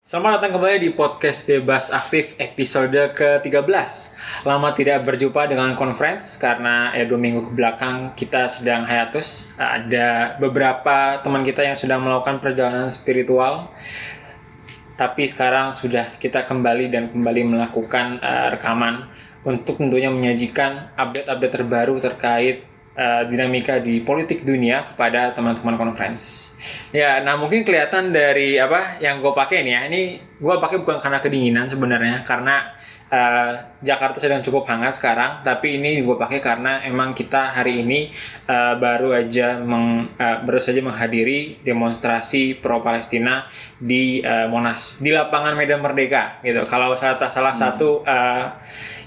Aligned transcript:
Selamat 0.00 0.40
datang 0.40 0.56
kembali 0.56 0.80
di 0.80 0.90
podcast 0.96 1.44
Bebas 1.44 1.92
Aktif 1.92 2.32
episode 2.40 3.12
ke-13 3.12 3.68
Lama 4.48 4.72
tidak 4.72 5.04
berjumpa 5.04 5.44
dengan 5.44 5.76
conference 5.76 6.40
karena 6.40 6.88
ya 6.96 7.04
dua 7.04 7.20
minggu 7.20 7.44
ke 7.44 7.52
belakang 7.52 8.16
kita 8.16 8.48
sedang 8.48 8.88
hiatus. 8.88 9.52
Ada 9.60 10.40
beberapa 10.40 11.20
teman 11.20 11.44
kita 11.44 11.68
yang 11.68 11.76
sudah 11.76 12.00
melakukan 12.00 12.40
perjalanan 12.40 12.88
spiritual 12.88 13.68
Tapi 14.96 15.28
sekarang 15.28 15.76
sudah 15.76 16.08
kita 16.16 16.48
kembali 16.48 16.88
dan 16.88 17.12
kembali 17.12 17.60
melakukan 17.60 18.24
uh, 18.24 18.56
rekaman 18.56 19.04
Untuk 19.44 19.84
tentunya 19.84 20.08
menyajikan 20.08 20.96
update-update 20.96 21.60
terbaru 21.60 22.00
terkait 22.00 22.69
uh, 22.96 23.22
dinamika 23.28 23.78
di 23.78 24.02
politik 24.02 24.42
dunia 24.42 24.86
kepada 24.94 25.34
teman-teman 25.36 25.76
conference. 25.78 26.54
Ya, 26.90 27.22
nah 27.22 27.38
mungkin 27.38 27.62
kelihatan 27.62 28.10
dari 28.10 28.56
apa 28.58 28.98
yang 28.98 29.22
gue 29.22 29.32
pakai 29.34 29.62
nih 29.62 29.72
ya. 29.74 29.80
Ini 29.90 30.02
gue 30.40 30.54
pakai 30.58 30.82
bukan 30.82 30.98
karena 30.98 31.18
kedinginan 31.22 31.66
sebenarnya, 31.68 32.22
karena 32.26 32.74
uh, 33.10 33.52
Jakarta 33.82 34.18
sedang 34.18 34.40
cukup 34.40 34.66
hangat 34.70 34.96
sekarang. 34.96 35.44
Tapi 35.44 35.78
ini 35.78 36.00
gue 36.00 36.16
pakai 36.16 36.40
karena 36.40 36.82
emang 36.86 37.12
kita 37.12 37.54
hari 37.54 37.82
ini 37.84 38.10
uh, 38.48 38.74
baru 38.78 39.14
aja 39.14 39.60
meng, 39.60 40.10
uh, 40.16 40.36
baru 40.46 40.60
saja 40.62 40.80
menghadiri 40.80 41.60
demonstrasi 41.62 42.58
pro 42.58 42.80
Palestina 42.80 43.46
di 43.78 44.22
uh, 44.22 44.46
Monas 44.48 44.98
di 45.02 45.10
lapangan 45.12 45.54
Medan 45.54 45.82
Merdeka 45.82 46.40
gitu. 46.42 46.64
Kalau 46.66 46.94
salah 46.96 47.18
salah 47.30 47.54
hmm. 47.54 47.60
satu 47.60 48.02
uh, 48.06 48.56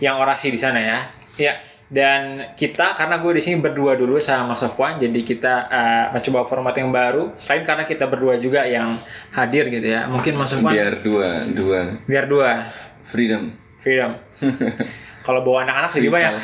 yang 0.03 0.19
orasi 0.19 0.51
di 0.51 0.59
sana 0.59 0.79
ya. 0.79 0.99
Ya, 1.33 1.57
dan 1.91 2.53
kita 2.55 2.95
karena 2.95 3.19
gue 3.19 3.31
di 3.37 3.41
sini 3.43 3.57
berdua 3.59 3.95
dulu 3.99 4.17
sama 4.17 4.55
Mas 4.55 4.63
Sofwan 4.63 4.97
jadi 4.97 5.19
kita 5.23 5.53
uh, 5.67 6.05
mencoba 6.15 6.47
format 6.47 6.75
yang 6.77 6.89
baru. 6.89 7.35
Selain 7.35 7.63
karena 7.63 7.83
kita 7.87 8.05
berdua 8.07 8.39
juga 8.39 8.63
yang 8.67 8.95
hadir 9.35 9.67
gitu 9.69 9.87
ya. 9.93 10.07
Mungkin 10.07 10.37
Mas 10.37 10.53
Sofwan? 10.53 10.73
Biar 10.73 10.93
dua 10.99 11.29
dua. 11.49 11.79
Biar 12.05 12.25
dua. 12.25 12.51
Freedom. 13.03 13.51
Freedom 13.83 14.15
kalau 15.23 15.41
bawa 15.41 15.63
anak-anak 15.63 15.91
lebih 15.97 16.11
banyak 16.11 16.35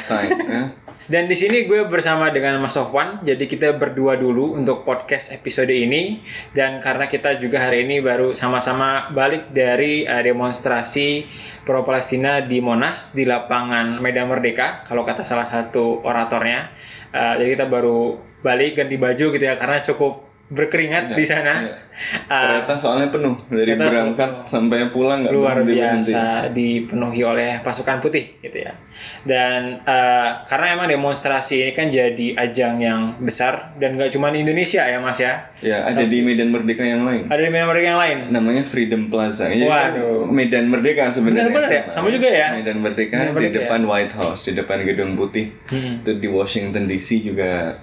Dan 1.09 1.25
di 1.25 1.33
sini 1.33 1.65
gue 1.65 1.89
bersama 1.89 2.29
dengan 2.29 2.61
Mas 2.61 2.77
Sofwan, 2.77 3.25
jadi 3.25 3.49
kita 3.49 3.73
berdua 3.73 4.13
dulu 4.13 4.53
untuk 4.53 4.85
podcast 4.85 5.33
episode 5.33 5.73
ini. 5.73 6.21
Dan 6.53 6.77
karena 6.77 7.09
kita 7.09 7.33
juga 7.41 7.65
hari 7.65 7.81
ini 7.81 7.97
baru 7.97 8.37
sama-sama 8.37 9.09
balik 9.09 9.49
dari 9.49 10.05
uh, 10.05 10.21
demonstrasi 10.21 11.25
pro 11.65 11.81
Palestina 11.81 12.45
di 12.45 12.61
Monas 12.61 13.17
di 13.17 13.25
lapangan 13.25 13.97
Medan 13.97 14.29
Merdeka, 14.29 14.85
kalau 14.85 15.01
kata 15.01 15.25
salah 15.25 15.49
satu 15.49 16.05
oratornya. 16.05 16.69
Uh, 17.09 17.41
jadi 17.41 17.57
kita 17.57 17.65
baru 17.65 18.13
balik 18.45 18.77
ganti 18.77 19.01
baju 19.01 19.25
gitu 19.33 19.45
ya, 19.49 19.57
karena 19.57 19.81
cukup 19.81 20.28
berkeringat 20.49 21.13
ya, 21.13 21.15
di 21.15 21.25
sana. 21.29 21.53
Ya. 21.61 21.77
Kereta 22.25 22.73
soalnya 22.73 23.13
penuh 23.13 23.37
dari 23.53 23.77
berangkat 23.77 24.49
sampai 24.49 24.89
pulang 24.89 25.21
nggak 25.21 25.35
luar 25.35 25.61
biasa 25.61 26.49
dipenuhi 26.49 27.21
oleh 27.21 27.61
pasukan 27.61 28.01
putih 28.01 28.41
gitu 28.41 28.65
ya. 28.65 28.73
Dan 29.21 29.85
uh, 29.85 30.41
karena 30.49 30.73
emang 30.73 30.89
demonstrasi 30.89 31.69
ini 31.69 31.71
kan 31.77 31.93
jadi 31.93 32.33
ajang 32.33 32.81
yang 32.81 33.01
besar 33.21 33.77
dan 33.77 33.93
nggak 33.93 34.09
cuma 34.09 34.33
di 34.33 34.41
Indonesia 34.41 34.81
ya 34.81 34.97
Mas 34.97 35.21
ya. 35.21 35.53
Ya 35.61 35.85
ada 35.85 36.01
Tapi, 36.01 36.09
di 36.09 36.17
Medan 36.25 36.49
Merdeka 36.49 36.81
yang 36.81 37.05
lain. 37.05 37.29
Ada 37.29 37.41
di 37.45 37.49
Medan 37.53 37.67
Merdeka 37.69 37.87
yang 37.93 38.01
lain. 38.01 38.17
Namanya 38.33 38.63
Freedom 38.65 39.01
Plaza. 39.13 39.53
Jadi 39.53 39.69
Waduh. 39.69 40.25
Medan 40.33 40.65
Merdeka 40.65 41.13
sebenarnya. 41.13 41.53
Benar 41.53 41.69
ya, 41.69 41.83
sama 41.93 42.09
juga 42.09 42.29
ya. 42.31 42.57
Medan 42.57 42.81
Merdeka, 42.81 43.17
Medan 43.21 43.33
Merdeka 43.37 43.53
di 43.53 43.57
depan 43.61 43.79
ya? 43.85 43.87
White 43.91 44.13
House, 44.17 44.41
di 44.49 44.53
depan 44.57 44.81
gedung 44.81 45.13
putih. 45.13 45.53
Hmm. 45.69 46.01
Itu 46.01 46.17
di 46.17 46.25
Washington 46.25 46.89
DC 46.89 47.21
juga 47.21 47.75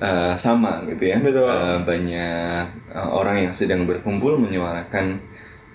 uh, 0.00 0.34
sama 0.38 0.84
gitu 0.88 1.10
ya. 1.10 1.18
Betul. 1.20 1.48
Uh, 1.48 1.78
banyak 1.82 2.64
uh, 2.92 3.08
orang 3.12 3.48
yang 3.48 3.54
sedang 3.54 3.84
berkumpul 3.84 4.36
menyuarakan 4.40 5.20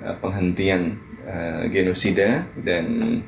uh, 0.03 0.15
penghentian 0.19 0.97
uh, 1.27 1.65
genosida 1.67 2.45
dan 2.59 3.19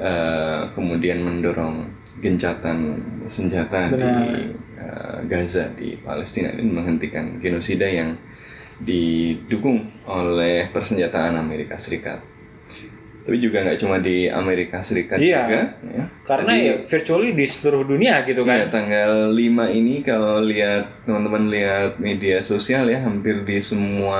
uh, 0.00 0.70
kemudian 0.74 1.22
mendorong 1.22 1.88
gencatan 2.20 3.00
senjata 3.26 3.88
Benar. 3.92 4.28
di 4.28 4.52
uh, 4.76 5.18
Gaza 5.24 5.72
di 5.72 5.96
Palestina 5.96 6.52
dan 6.52 6.68
menghentikan 6.68 7.40
genosida 7.40 7.88
yang 7.88 8.12
didukung 8.80 9.92
oleh 10.08 10.68
persenjataan 10.72 11.36
Amerika 11.36 11.76
Serikat 11.76 12.39
tapi 13.30 13.46
juga 13.46 13.62
nggak 13.62 13.78
cuma 13.78 14.02
di 14.02 14.26
Amerika 14.26 14.82
Serikat 14.82 15.22
iya, 15.22 15.46
juga 15.46 15.62
ya. 15.86 16.04
karena 16.26 16.50
Tadi, 16.50 16.66
ya 16.66 16.74
virtually 16.82 17.30
di 17.30 17.46
seluruh 17.46 17.86
dunia 17.86 18.26
gitu 18.26 18.42
kan 18.42 18.58
ya, 18.58 18.66
tanggal 18.66 19.30
5 19.30 19.70
ini 19.70 20.02
kalau 20.02 20.42
lihat 20.42 21.06
teman-teman 21.06 21.46
lihat 21.46 22.02
media 22.02 22.42
sosial 22.42 22.90
ya 22.90 22.98
hampir 23.06 23.46
di 23.46 23.62
semua 23.62 24.18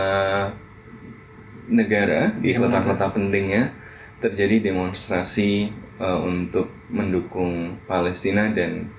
negara 1.66 2.30
di 2.38 2.54
kota-kota 2.54 3.10
pentingnya 3.10 3.74
terjadi 4.22 4.70
demonstrasi 4.70 5.74
uh, 5.98 6.22
untuk 6.22 6.70
mendukung 6.94 7.82
Palestina 7.90 8.46
dan 8.54 8.94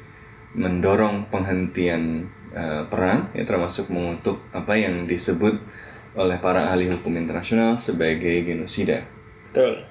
mendorong 0.59 1.31
penghentian 1.31 2.27
uh, 2.51 2.83
perang 2.91 3.31
ya 3.31 3.47
termasuk 3.47 3.87
mengutuk 3.87 4.43
apa 4.51 4.75
yang 4.75 5.07
disebut 5.07 5.55
oleh 6.19 6.35
para 6.35 6.67
ahli 6.67 6.91
hukum 6.91 7.15
internasional 7.15 7.79
sebagai 7.79 8.43
genosida. 8.43 9.07
Betul. 9.55 9.90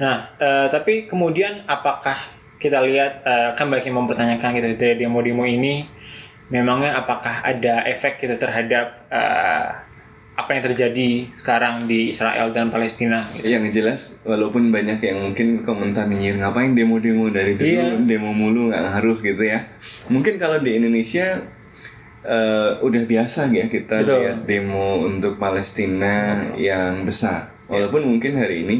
Nah, 0.00 0.34
uh, 0.38 0.66
tapi 0.70 1.06
kemudian 1.06 1.62
apakah 1.70 2.18
kita 2.58 2.82
lihat 2.82 3.22
uh, 3.22 3.52
kan 3.54 3.68
banyak 3.68 3.92
yang 3.92 3.98
mempertanyakan 4.02 4.56
gitu 4.56 4.68
dari 4.74 4.94
demo-demo 4.98 5.44
ini 5.44 5.84
memangnya 6.48 7.00
apakah 7.00 7.44
ada 7.44 7.84
efek 7.88 8.20
gitu 8.20 8.36
terhadap 8.36 9.06
uh, 9.08 9.84
apa 10.34 10.50
yang 10.50 10.62
terjadi 10.66 11.30
sekarang 11.30 11.86
di 11.86 12.10
Israel 12.10 12.50
dan 12.50 12.66
Palestina 12.74 13.22
gitu. 13.38 13.46
Yang 13.46 13.64
jelas 13.70 14.00
walaupun 14.26 14.74
banyak 14.74 14.98
yang 14.98 15.30
mungkin 15.30 15.62
komentar 15.62 16.10
nyir 16.10 16.42
ngapain 16.42 16.74
demo-demo 16.74 17.30
dari 17.30 17.54
dulu 17.54 17.70
iya. 17.70 17.94
demo 17.94 18.34
mulu 18.34 18.74
nggak 18.74 18.82
ngaruh 18.82 19.18
gitu 19.22 19.42
ya. 19.46 19.62
Mungkin 20.10 20.42
kalau 20.42 20.58
di 20.58 20.74
Indonesia 20.74 21.38
uh, 22.26 22.82
udah 22.82 23.02
biasa 23.06 23.46
ya 23.54 23.70
kita 23.70 24.02
Betul. 24.02 24.18
lihat 24.26 24.38
demo 24.42 25.06
untuk 25.06 25.38
Palestina 25.38 26.42
yang 26.58 27.06
besar. 27.06 27.54
Walaupun 27.70 28.02
ya. 28.02 28.08
mungkin 28.10 28.32
hari 28.34 28.66
ini 28.66 28.76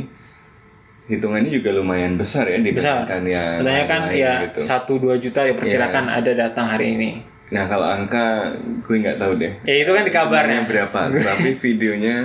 hitungannya 1.05 1.53
juga 1.53 1.71
lumayan 1.77 2.17
besar 2.17 2.49
ya 2.49 2.57
dibandingkan 2.57 3.23
yang 3.29 3.61
Katanya 3.61 3.85
kan 3.85 4.03
ya 4.09 4.33
gitu. 4.49 4.59
satu 4.65 4.97
dua 4.97 5.21
juta 5.21 5.45
diperkirakan 5.45 6.05
ya. 6.09 6.13
ada 6.21 6.33
datang 6.33 6.67
hari 6.73 6.97
ini. 6.97 7.11
Nah 7.53 7.69
kalau 7.69 7.85
angka 7.85 8.57
gue 8.57 8.97
nggak 9.05 9.21
tahu 9.21 9.33
deh. 9.37 9.53
Ya 9.69 9.85
itu 9.85 9.91
kan 9.93 10.03
di 10.09 10.13
kabarnya 10.13 10.65
berapa, 10.65 11.01
tapi 11.29 11.61
videonya 11.61 12.25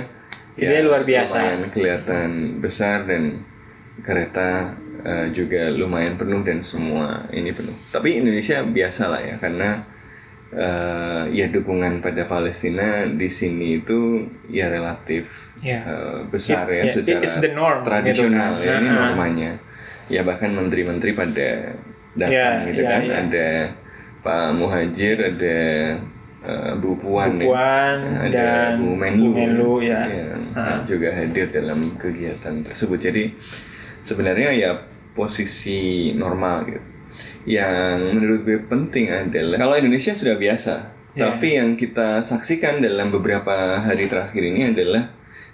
ya 0.56 0.80
luar 0.80 1.04
biasa. 1.04 1.68
kelihatan 1.72 2.60
besar 2.60 3.04
dan 3.04 3.44
kereta 4.00 4.72
uh, 5.04 5.28
juga 5.28 5.68
lumayan 5.68 6.16
penuh 6.16 6.40
dan 6.40 6.64
semua 6.64 7.28
ini 7.36 7.52
penuh. 7.52 7.76
Tapi 7.92 8.24
Indonesia 8.24 8.64
biasa 8.64 9.12
lah 9.12 9.20
ya 9.20 9.36
karena 9.36 9.76
uh, 10.54 11.24
ya 11.30 11.46
dukungan 11.50 12.02
pada 12.02 12.26
Palestina 12.26 13.06
di 13.06 13.28
sini 13.30 13.82
itu 13.82 14.26
ya 14.50 14.66
relatif 14.70 15.54
yeah. 15.62 15.82
uh, 15.86 16.18
besar 16.26 16.66
It, 16.70 16.74
ya 16.74 16.82
yeah, 16.86 16.92
secara 16.94 17.26
the 17.26 17.52
norm, 17.54 17.80
tradisional 17.86 18.58
gitu 18.58 18.66
kan? 18.66 18.66
ya 18.66 18.72
ini 18.82 18.88
normanya 18.90 19.50
ya 20.10 20.20
bahkan 20.26 20.50
menteri-menteri 20.50 21.14
pada 21.14 21.50
datang 22.18 22.34
yeah, 22.34 22.66
gitu 22.66 22.82
yeah, 22.82 22.90
kan 22.90 23.02
yeah. 23.06 23.20
ada 23.26 23.48
Pak 24.20 24.46
Muhajir 24.52 25.16
ada 25.16 25.58
uh, 26.44 26.72
Bu 26.76 26.98
Puan, 26.98 27.40
Bu 27.40 27.54
Puan 27.54 27.96
ya, 28.04 28.18
ada 28.26 28.34
dan 28.34 28.72
Bu 28.82 28.92
Menlu, 28.98 29.30
Bu 29.32 29.38
Menlu 29.38 29.72
ya, 29.80 30.00
ya 30.04 30.28
uh. 30.58 30.82
juga 30.84 31.14
hadir 31.14 31.48
dalam 31.54 31.94
kegiatan 31.96 32.60
tersebut 32.66 32.98
jadi 32.98 33.32
sebenarnya 34.02 34.50
ya 34.52 34.70
posisi 35.14 36.12
normal 36.16 36.68
gitu 36.68 36.82
yang 37.48 38.20
menurut 38.20 38.44
gue 38.44 38.58
penting 38.68 39.08
adalah 39.08 39.56
kalau 39.56 39.76
Indonesia 39.80 40.12
sudah 40.12 40.36
biasa, 40.36 40.74
yeah. 41.16 41.32
tapi 41.32 41.56
yang 41.56 41.76
kita 41.78 42.20
saksikan 42.20 42.84
dalam 42.84 43.08
beberapa 43.08 43.80
hari 43.80 44.06
terakhir 44.10 44.42
ini 44.44 44.72
adalah 44.72 45.08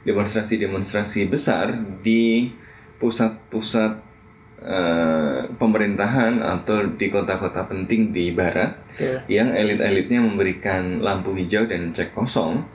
demonstrasi-demonstrasi 0.06 1.26
besar 1.30 1.74
di 2.02 2.50
pusat-pusat 2.98 3.92
uh, 4.62 5.40
pemerintahan 5.58 6.42
atau 6.42 6.86
di 6.90 7.06
kota-kota 7.10 7.66
penting 7.66 8.10
di 8.14 8.30
barat 8.34 8.74
yeah. 8.98 9.20
yang 9.26 9.48
elit-elitnya 9.54 10.22
memberikan 10.22 11.02
lampu 11.02 11.34
hijau 11.34 11.66
dan 11.66 11.94
cek 11.94 12.14
kosong 12.14 12.66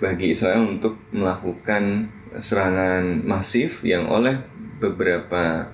bagi 0.00 0.32
Israel 0.32 0.66
untuk 0.66 0.96
melakukan 1.12 2.08
serangan 2.38 3.26
masif 3.26 3.82
yang 3.82 4.06
oleh 4.06 4.38
beberapa 4.80 5.68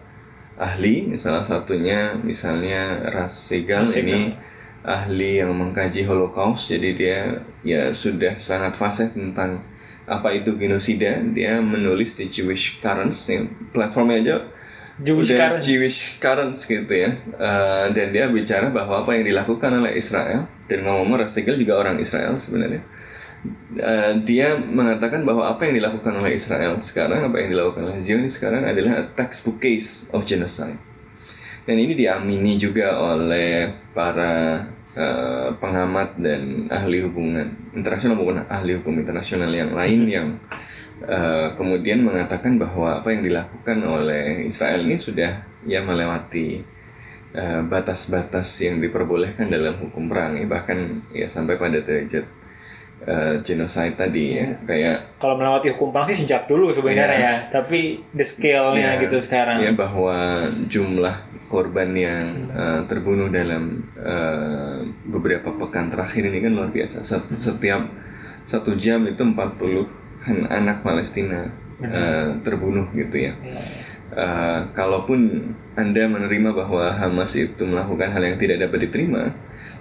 ahli 0.56 1.16
salah 1.20 1.44
satunya 1.44 2.16
misalnya 2.20 3.12
Ras 3.12 3.52
Segal. 3.52 3.84
Ini 3.84 4.32
ahli 4.86 5.42
yang 5.42 5.52
mengkaji 5.52 6.06
Holocaust 6.06 6.70
jadi 6.70 6.90
dia 6.94 7.20
ya 7.66 7.90
sudah 7.90 8.38
sangat 8.40 8.78
fasih 8.78 9.12
tentang 9.12 9.60
apa 10.08 10.32
itu 10.32 10.56
genosida. 10.56 11.20
Dia 11.32 11.60
menulis 11.60 12.16
di 12.16 12.30
Jewish 12.30 12.80
Currents 12.80 13.18
ya, 13.28 13.44
platformnya 13.74 14.16
aja 14.22 14.36
Jewish 14.96 15.34
Currents. 15.34 15.64
Jewish 15.66 15.98
Currents 16.22 16.60
gitu 16.64 16.94
ya. 16.94 17.12
Uh, 17.36 17.92
dan 17.92 18.14
dia 18.14 18.30
bicara 18.32 18.72
bahwa 18.72 19.04
apa 19.04 19.12
yang 19.18 19.28
dilakukan 19.28 19.82
oleh 19.82 19.98
Israel 19.98 20.48
dan 20.66 20.78
ngomong-ngomong 20.82 21.26
Ras 21.26 21.36
Segal 21.36 21.60
juga 21.60 21.76
orang 21.76 22.00
Israel 22.00 22.38
sebenarnya 22.40 22.80
uh, 23.80 24.12
dia 24.22 24.56
mengatakan 24.56 25.22
bahwa 25.22 25.46
apa 25.46 25.68
yang 25.68 25.80
dilakukan 25.82 26.14
oleh 26.18 26.36
Israel 26.36 26.78
sekarang, 26.80 27.26
apa 27.26 27.36
yang 27.42 27.50
dilakukan 27.52 27.82
oleh 27.92 27.98
Zionis 28.02 28.38
sekarang 28.38 28.66
adalah 28.66 29.02
a 29.02 29.04
textbook 29.14 29.62
case 29.62 30.10
of 30.10 30.26
genocide. 30.26 30.78
Dan 31.66 31.82
ini 31.82 31.98
diamini 31.98 32.54
juga 32.56 32.94
oleh 32.98 33.74
para 33.90 34.66
uh, 34.94 35.50
pengamat 35.58 36.14
dan 36.20 36.70
ahli 36.70 37.02
hubungan 37.02 37.50
internasional 37.74 38.14
maupun 38.14 38.46
ahli 38.46 38.78
hukum 38.78 38.94
internasional 39.02 39.50
yang 39.50 39.74
lain 39.74 40.00
yang 40.06 40.28
uh, 41.04 41.52
kemudian 41.58 42.06
mengatakan 42.06 42.54
bahwa 42.54 43.02
apa 43.02 43.10
yang 43.10 43.26
dilakukan 43.26 43.82
oleh 43.82 44.46
Israel 44.46 44.86
ini 44.86 44.94
sudah 44.94 45.42
ya 45.66 45.82
melewati 45.82 46.76
Eh, 47.36 47.62
batas-batas 47.68 48.48
uh, 48.48 48.72
yang 48.72 48.80
diperbolehkan 48.80 49.52
dalam 49.52 49.76
hukum 49.76 50.08
perang 50.08 50.40
ya 50.40 50.48
bahkan 50.48 51.04
ya 51.12 51.28
sampai 51.28 51.60
pada 51.60 51.84
derajat 51.84 52.24
uh, 53.04 53.42
genocide 53.44 53.98
tadi 53.98 54.40
ya. 54.40 54.48
Kayak 54.64 55.18
kalau 55.20 55.36
melewati 55.36 55.74
hukum 55.76 55.92
perang 55.92 56.08
sih 56.08 56.16
sejak 56.16 56.48
dulu 56.48 56.72
sebenarnya 56.72 57.18
ya, 57.18 57.20
ya. 57.20 57.34
tapi 57.52 58.00
the 58.16 58.24
scale-nya 58.24 58.96
ya, 58.96 59.02
gitu 59.04 59.16
sekarang. 59.20 59.60
Ya 59.60 59.76
bahwa 59.76 60.48
jumlah 60.70 61.14
korban 61.52 61.92
yang 61.92 62.24
uh, 62.56 62.80
terbunuh 62.88 63.28
dalam 63.28 63.84
uh, 64.00 64.80
beberapa 65.06 65.52
pekan 65.52 65.92
terakhir 65.92 66.24
ini 66.26 66.38
kan 66.40 66.52
luar 66.56 66.70
biasa. 66.72 67.04
Satu 67.04 67.36
setiap 67.36 67.84
satu 68.46 68.78
jam 68.78 69.02
itu 69.10 69.20
40 69.20 70.46
anak 70.48 70.86
Palestina 70.86 71.50
uh, 71.82 72.28
terbunuh 72.46 72.86
gitu 72.94 73.30
ya, 73.30 73.34
ya 73.42 73.58
uh, 74.16 74.60
kalaupun 74.72 75.52
Anda 75.74 76.06
menerima 76.06 76.54
bahwa 76.54 76.94
Hamas 76.94 77.34
itu 77.34 77.66
melakukan 77.66 78.12
hal 78.14 78.22
yang 78.22 78.38
tidak 78.40 78.62
dapat 78.68 78.88
diterima, 78.88 79.34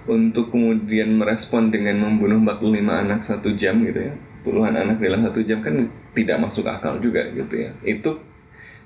untuk 0.06 0.54
kemudian 0.54 1.14
merespon 1.18 1.70
dengan 1.70 1.98
membunuh 2.02 2.38
45 2.42 3.02
anak 3.06 3.20
satu 3.26 3.54
jam 3.54 3.82
gitu 3.82 4.10
ya, 4.10 4.14
puluhan 4.46 4.74
anak 4.74 5.02
dalam 5.02 5.26
satu 5.26 5.42
jam 5.42 5.58
kan 5.62 5.90
tidak 6.14 6.38
masuk 6.38 6.66
akal 6.70 6.98
juga 7.02 7.26
gitu 7.34 7.66
ya. 7.66 7.70
Itu 7.82 8.22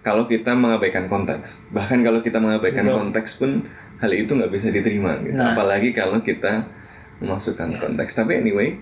kalau 0.00 0.24
kita 0.24 0.56
mengabaikan 0.56 1.12
konteks, 1.12 1.68
bahkan 1.76 2.00
kalau 2.00 2.24
kita 2.24 2.40
mengabaikan 2.40 2.88
Betul. 2.88 2.96
konteks 3.04 3.30
pun 3.36 3.50
hal 4.00 4.12
itu 4.16 4.32
nggak 4.32 4.52
bisa 4.52 4.72
diterima 4.72 5.20
gitu. 5.20 5.36
Nah. 5.36 5.52
Apalagi 5.52 5.92
kalau 5.92 6.24
kita 6.24 6.64
memasukkan 7.20 7.76
konteks. 7.76 8.16
Tapi 8.16 8.40
anyway, 8.40 8.80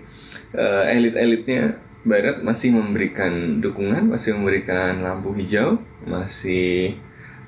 uh, 0.55 0.87
elit-elitnya 0.87 1.77
Barat 2.07 2.41
masih 2.47 2.73
memberikan 2.73 3.59
dukungan, 3.59 4.07
masih 4.07 4.39
memberikan 4.39 5.03
lampu 5.03 5.35
hijau, 5.35 5.83
masih 6.07 6.95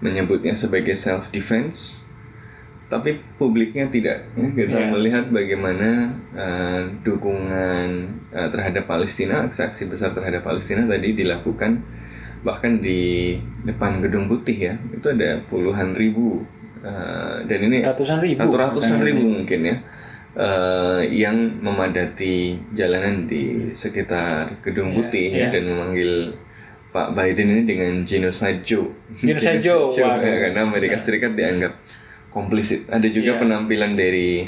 menyebutnya 0.03 0.59
sebagai 0.59 0.99
self 0.99 1.31
defense, 1.31 2.10
tapi 2.91 3.23
publiknya 3.39 3.87
tidak. 3.87 4.27
Ya, 4.35 4.47
kita 4.51 4.79
yeah. 4.83 4.91
melihat 4.91 5.31
bagaimana 5.31 6.11
uh, 6.35 6.83
dukungan 7.07 7.89
uh, 8.35 8.49
terhadap 8.51 8.91
Palestina, 8.91 9.47
aksi-aksi 9.47 9.87
besar 9.87 10.11
terhadap 10.11 10.43
Palestina 10.43 10.85
tadi 10.91 11.15
dilakukan 11.15 11.81
bahkan 12.41 12.81
di 12.83 13.37
depan 13.63 14.03
gedung 14.03 14.27
putih 14.27 14.59
ya, 14.59 14.75
itu 14.91 15.07
ada 15.07 15.39
puluhan 15.47 15.95
ribu 15.95 16.43
uh, 16.83 17.47
dan 17.47 17.59
ini 17.71 17.87
ratusan 17.87 18.19
ribu, 18.19 18.49
ratusan 18.51 18.99
ribu 19.07 19.23
mungkin 19.23 19.61
ya 19.71 19.77
uh, 20.37 21.01
yang 21.05 21.63
memadati 21.63 22.59
jalanan 22.75 23.27
di 23.27 23.73
sekitar 23.75 24.61
Gedung 24.63 24.95
iya, 24.95 24.97
Putih 24.99 25.29
yeah, 25.31 25.41
yeah. 25.49 25.51
dan 25.55 25.63
memanggil 25.67 26.13
Pak 26.91 27.15
Biden 27.15 27.47
ini 27.55 27.63
dengan 27.63 28.03
genocide 28.03 28.67
Joe. 28.67 28.91
Genocide 29.15 29.63
Joe, 29.67 29.87
Joe 29.87 30.11
ya, 30.19 30.51
karena 30.51 30.67
Amerika 30.67 30.99
Serikat 30.99 31.39
dianggap 31.39 31.79
komplisit. 32.31 32.87
Ada 32.91 33.07
juga 33.11 33.37
yeah. 33.37 33.41
penampilan 33.43 33.93
dari 33.95 34.47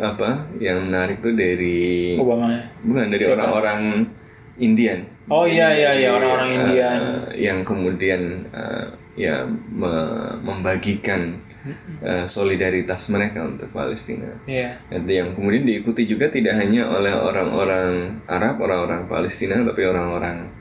apa 0.00 0.48
yang 0.56 0.88
menarik 0.88 1.20
tuh 1.20 1.36
dari 1.36 2.16
Obama. 2.16 2.56
Bukan 2.80 3.06
dari 3.12 3.24
orang-orang 3.28 3.82
Indian. 4.60 5.04
Oh 5.30 5.44
iya 5.46 5.70
iya 5.72 5.90
iya 5.94 6.10
orang-orang 6.16 6.50
uh, 6.50 6.56
Indian 6.56 7.00
yang 7.36 7.58
kemudian 7.62 8.50
uh, 8.50 8.92
ya 9.14 9.44
me 9.48 9.92
membagikan 10.40 11.38
uh, 12.00 12.24
solidaritas 12.24 13.12
mereka 13.12 13.44
untuk 13.44 13.68
Palestina. 13.70 14.40
Yeah. 14.48 14.80
Yang 14.90 15.36
kemudian 15.36 15.64
diikuti 15.68 16.08
juga 16.08 16.32
tidak 16.32 16.56
hanya 16.58 16.88
oleh 16.88 17.12
orang-orang 17.12 18.20
Arab, 18.26 18.58
orang-orang 18.64 19.04
Palestina, 19.06 19.60
tapi 19.60 19.84
orang-orang 19.84 20.59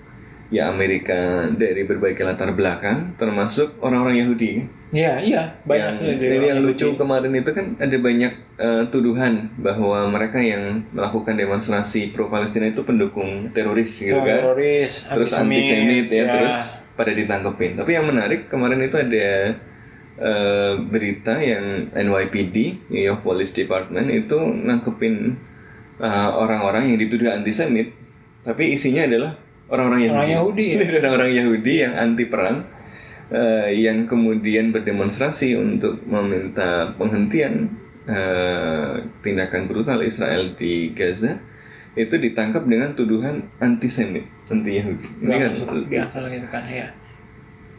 ya 0.49 0.69
Amerika 0.69 1.45
dari 1.53 1.85
berbagai 1.85 2.25
latar 2.25 2.53
belakang, 2.57 3.13
termasuk 3.15 3.77
orang-orang 3.81 4.25
Yahudi. 4.25 4.65
Iya, 4.89 5.21
iya, 5.21 5.41
banyak. 5.69 6.01
Yang, 6.01 6.17
ini 6.25 6.45
yang 6.49 6.61
lucu 6.65 6.97
kemarin 6.97 7.29
itu 7.37 7.53
kan 7.53 7.77
ada 7.77 7.93
banyak 8.01 8.33
uh, 8.57 8.83
tuduhan 8.89 9.53
bahwa 9.61 10.09
mereka 10.09 10.41
yang 10.41 10.81
melakukan 10.89 11.37
demonstrasi 11.37 12.09
pro 12.09 12.25
Palestina 12.25 12.73
itu 12.73 12.81
pendukung 12.81 13.53
teroris 13.53 14.01
gitu 14.01 14.17
kan. 14.17 14.41
Teroris, 14.41 15.05
terus 15.05 15.37
antisemit 15.37 16.09
ya, 16.09 16.25
ya, 16.25 16.33
terus 16.33 16.89
pada 16.97 17.13
ditangkepin. 17.13 17.77
Tapi 17.77 17.91
yang 17.93 18.09
menarik 18.09 18.49
kemarin 18.49 18.81
itu 18.81 18.97
ada 18.97 19.53
uh, 20.17 20.73
berita 20.81 21.37
yang 21.37 21.93
NYPD 21.93 22.89
New 22.89 23.03
York 23.05 23.21
Police 23.21 23.53
Department 23.53 24.09
itu 24.09 24.41
nangkepin 24.41 25.37
uh, 26.01 26.29
orang-orang 26.33 26.89
yang 26.89 26.97
dituduh 26.97 27.29
antisemit 27.29 27.93
tapi 28.43 28.71
isinya 28.71 29.03
adalah 29.03 29.31
orang-orang 29.69 30.01
Yahudi. 30.05 30.17
Orang 30.17 30.29
Yahudi. 30.29 30.65
Ya? 30.69 31.09
orang 31.15 31.31
Yahudi 31.31 31.73
yang 31.81 31.93
anti 31.95 32.25
perang 32.25 32.57
uh, 33.31 33.69
yang 33.69 34.05
kemudian 34.09 34.73
berdemonstrasi 34.75 35.55
untuk 35.55 36.01
meminta 36.05 36.93
penghentian 36.97 37.69
uh, 38.09 39.01
tindakan 39.21 39.69
brutal 39.69 40.01
Israel 40.01 40.53
di 40.57 40.93
Gaza 40.93 41.37
itu 41.97 42.15
ditangkap 42.21 42.69
dengan 42.69 42.93
tuduhan 42.93 43.49
antisemit, 43.57 44.25
anti 44.49 44.77
Yahudi. 44.77 45.07
Ini 45.25 45.35
kan, 45.41 45.51
gitu 46.29 46.47
kan 46.49 46.63
ya 46.69 46.87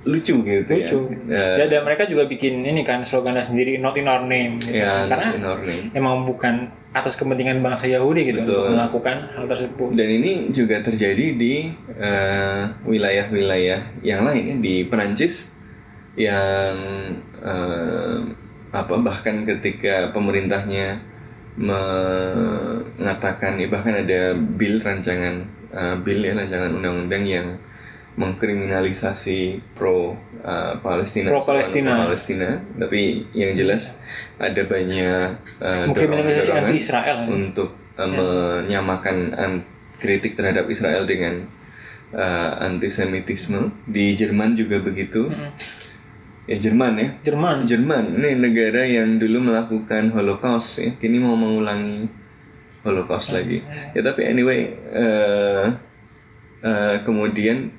lucu 0.00 0.32
gitu 0.40 0.72
lucu. 0.72 0.98
ya. 1.28 1.60
Ya, 1.60 1.66
dan 1.68 1.84
mereka 1.84 2.08
juga 2.08 2.24
bikin 2.24 2.64
ini 2.64 2.80
kan 2.88 3.04
slogannya 3.04 3.44
sendiri 3.44 3.76
not 3.76 3.92
in 4.00 4.08
our 4.08 4.24
name 4.24 4.56
gitu. 4.56 4.80
Ya, 4.80 5.04
Karena 5.04 5.36
in 5.36 5.44
our 5.44 5.60
name. 5.60 5.92
emang 5.92 6.24
bukan 6.24 6.72
atas 6.90 7.14
kepentingan 7.14 7.62
bangsa 7.62 7.86
Yahudi 7.86 8.34
gitu 8.34 8.42
Betul. 8.42 8.50
untuk 8.50 8.64
melakukan 8.74 9.16
hal 9.30 9.46
tersebut. 9.46 9.94
Dan 9.94 10.08
ini 10.10 10.50
juga 10.50 10.82
terjadi 10.82 11.38
di 11.38 11.70
eh, 11.94 12.62
wilayah-wilayah 12.82 13.78
uh, 13.78 14.02
yang 14.02 14.26
lain 14.26 14.44
ya 14.50 14.56
di 14.58 14.74
Perancis 14.90 15.54
yang 16.18 16.74
uh, 17.46 18.18
apa 18.74 18.94
bahkan 18.98 19.46
ketika 19.46 20.10
pemerintahnya 20.10 20.98
mengatakan 21.58 23.58
ya 23.58 23.66
bahkan 23.70 24.02
ada 24.02 24.34
bill 24.34 24.82
rancangan 24.82 25.46
uh, 25.70 25.94
bill 26.02 26.26
ya 26.26 26.34
rancangan 26.34 26.74
undang-undang 26.74 27.24
yang 27.26 27.46
mengkriminalisasi 28.18 29.62
pro 29.78 30.18
uh, 30.42 30.74
Palestina 30.82 31.30
pro 31.30 31.46
Palestina 31.46 31.94
pro 31.94 32.10
Palestina 32.10 32.58
tapi 32.74 33.30
yang 33.36 33.54
jelas 33.54 33.94
ada 34.42 34.62
banyak 34.66 35.38
uh, 35.62 35.84
mengkriminalisasi 35.90 36.50
anti 36.58 36.76
Israel 36.76 37.18
ya? 37.24 37.26
untuk 37.30 37.70
uh, 37.94 38.02
ya. 38.02 38.06
menyamakan 38.10 39.16
kritik 40.00 40.34
terhadap 40.34 40.66
Israel 40.72 41.06
dengan 41.06 41.46
uh, 42.16 42.52
antisemitisme 42.66 43.70
di 43.86 44.16
Jerman 44.16 44.58
juga 44.58 44.82
begitu 44.82 45.30
hmm. 45.30 45.50
ya 46.50 46.56
Jerman 46.58 46.92
ya 46.98 47.08
Jerman 47.22 47.56
Jerman 47.68 48.04
ini 48.18 48.30
negara 48.40 48.82
yang 48.88 49.22
dulu 49.22 49.52
melakukan 49.52 50.10
Holocaust 50.10 50.82
ya 50.82 50.90
kini 50.98 51.22
mau 51.22 51.38
mengulangi 51.38 52.10
Holocaust 52.82 53.30
hmm. 53.30 53.36
lagi 53.36 53.58
ya 53.94 54.00
tapi 54.02 54.26
anyway 54.26 54.72
uh, 54.90 55.76
uh, 56.64 56.96
kemudian 57.06 57.70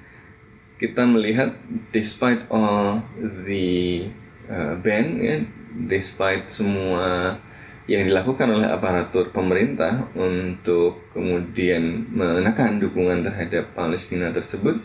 kita 0.82 1.06
melihat 1.06 1.54
despite 1.94 2.42
all 2.50 3.06
the 3.46 4.10
uh, 4.50 4.74
ban 4.82 5.22
ya 5.22 5.46
despite 5.86 6.50
semua 6.50 7.38
yang 7.86 8.10
dilakukan 8.10 8.50
oleh 8.50 8.66
aparatur 8.66 9.30
pemerintah 9.30 10.10
untuk 10.18 11.06
kemudian 11.14 12.10
menekan 12.10 12.82
dukungan 12.82 13.22
terhadap 13.22 13.70
Palestina 13.78 14.34
tersebut 14.34 14.82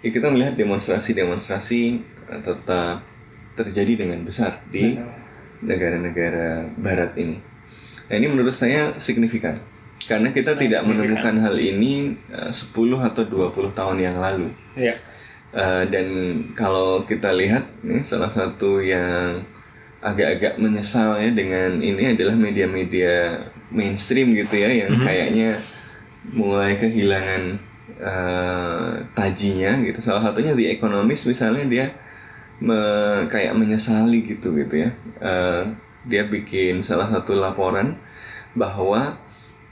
ya 0.00 0.08
kita 0.08 0.32
melihat 0.32 0.56
demonstrasi-demonstrasi 0.56 2.00
tetap 2.40 3.04
terjadi 3.56 4.08
dengan 4.08 4.24
besar 4.24 4.64
di 4.68 4.96
negara-negara 5.64 6.68
barat 6.76 7.16
ini. 7.16 7.40
Nah, 8.06 8.14
ini 8.14 8.26
menurut 8.28 8.52
saya 8.52 8.92
signifikan 9.00 9.56
karena 10.06 10.30
kita 10.30 10.54
nah, 10.54 10.60
tidak 10.60 10.80
signifikan. 10.84 11.02
menemukan 11.02 11.36
hal 11.42 11.56
ini 11.58 12.14
uh, 12.30 12.52
10 12.52 13.08
atau 13.10 13.22
20 13.24 13.72
tahun 13.72 13.96
yang 13.98 14.16
lalu. 14.20 14.52
Ya. 14.76 14.94
Uh, 15.54 15.86
dan 15.88 16.06
kalau 16.58 17.06
kita 17.06 17.32
lihat 17.32 17.64
nih 17.80 18.02
salah 18.02 18.28
satu 18.28 18.82
yang 18.82 19.40
agak-agak 20.04 20.60
menyesal 20.60 21.16
ya 21.18 21.32
dengan 21.32 21.80
ini 21.80 22.12
adalah 22.12 22.36
media-media 22.36 23.40
mainstream 23.72 24.36
gitu 24.36 24.54
ya 24.60 24.70
yang 24.70 24.92
mm 24.92 24.98
-hmm. 25.00 25.06
kayaknya 25.06 25.50
mulai 26.36 26.74
kehilangan 26.76 27.42
uh, 28.02 28.92
tajinya 29.14 29.80
gitu. 29.86 29.98
Salah 30.02 30.30
satunya 30.30 30.52
di 30.52 30.68
ekonomis 30.70 31.24
misalnya 31.24 31.64
dia 31.66 31.86
me, 32.60 32.78
kayak 33.30 33.54
menyesali 33.54 34.26
gitu 34.26 34.54
gitu 34.58 34.88
ya. 34.88 34.90
Uh, 35.22 35.72
dia 36.06 36.22
bikin 36.26 36.86
salah 36.86 37.10
satu 37.10 37.34
laporan 37.34 37.98
bahwa 38.54 39.18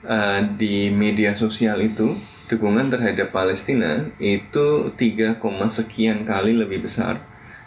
uh, 0.05 0.41
di 0.59 0.91
media 0.91 1.35
sosial 1.39 1.79
itu 1.83 2.15
dukungan 2.49 2.93
terhadap 2.93 3.33
Palestina 3.33 4.09
itu 4.21 4.93
3, 4.93 5.41
sekian 5.73 6.29
kali 6.29 6.53
lebih 6.53 6.85
besar 6.85 7.17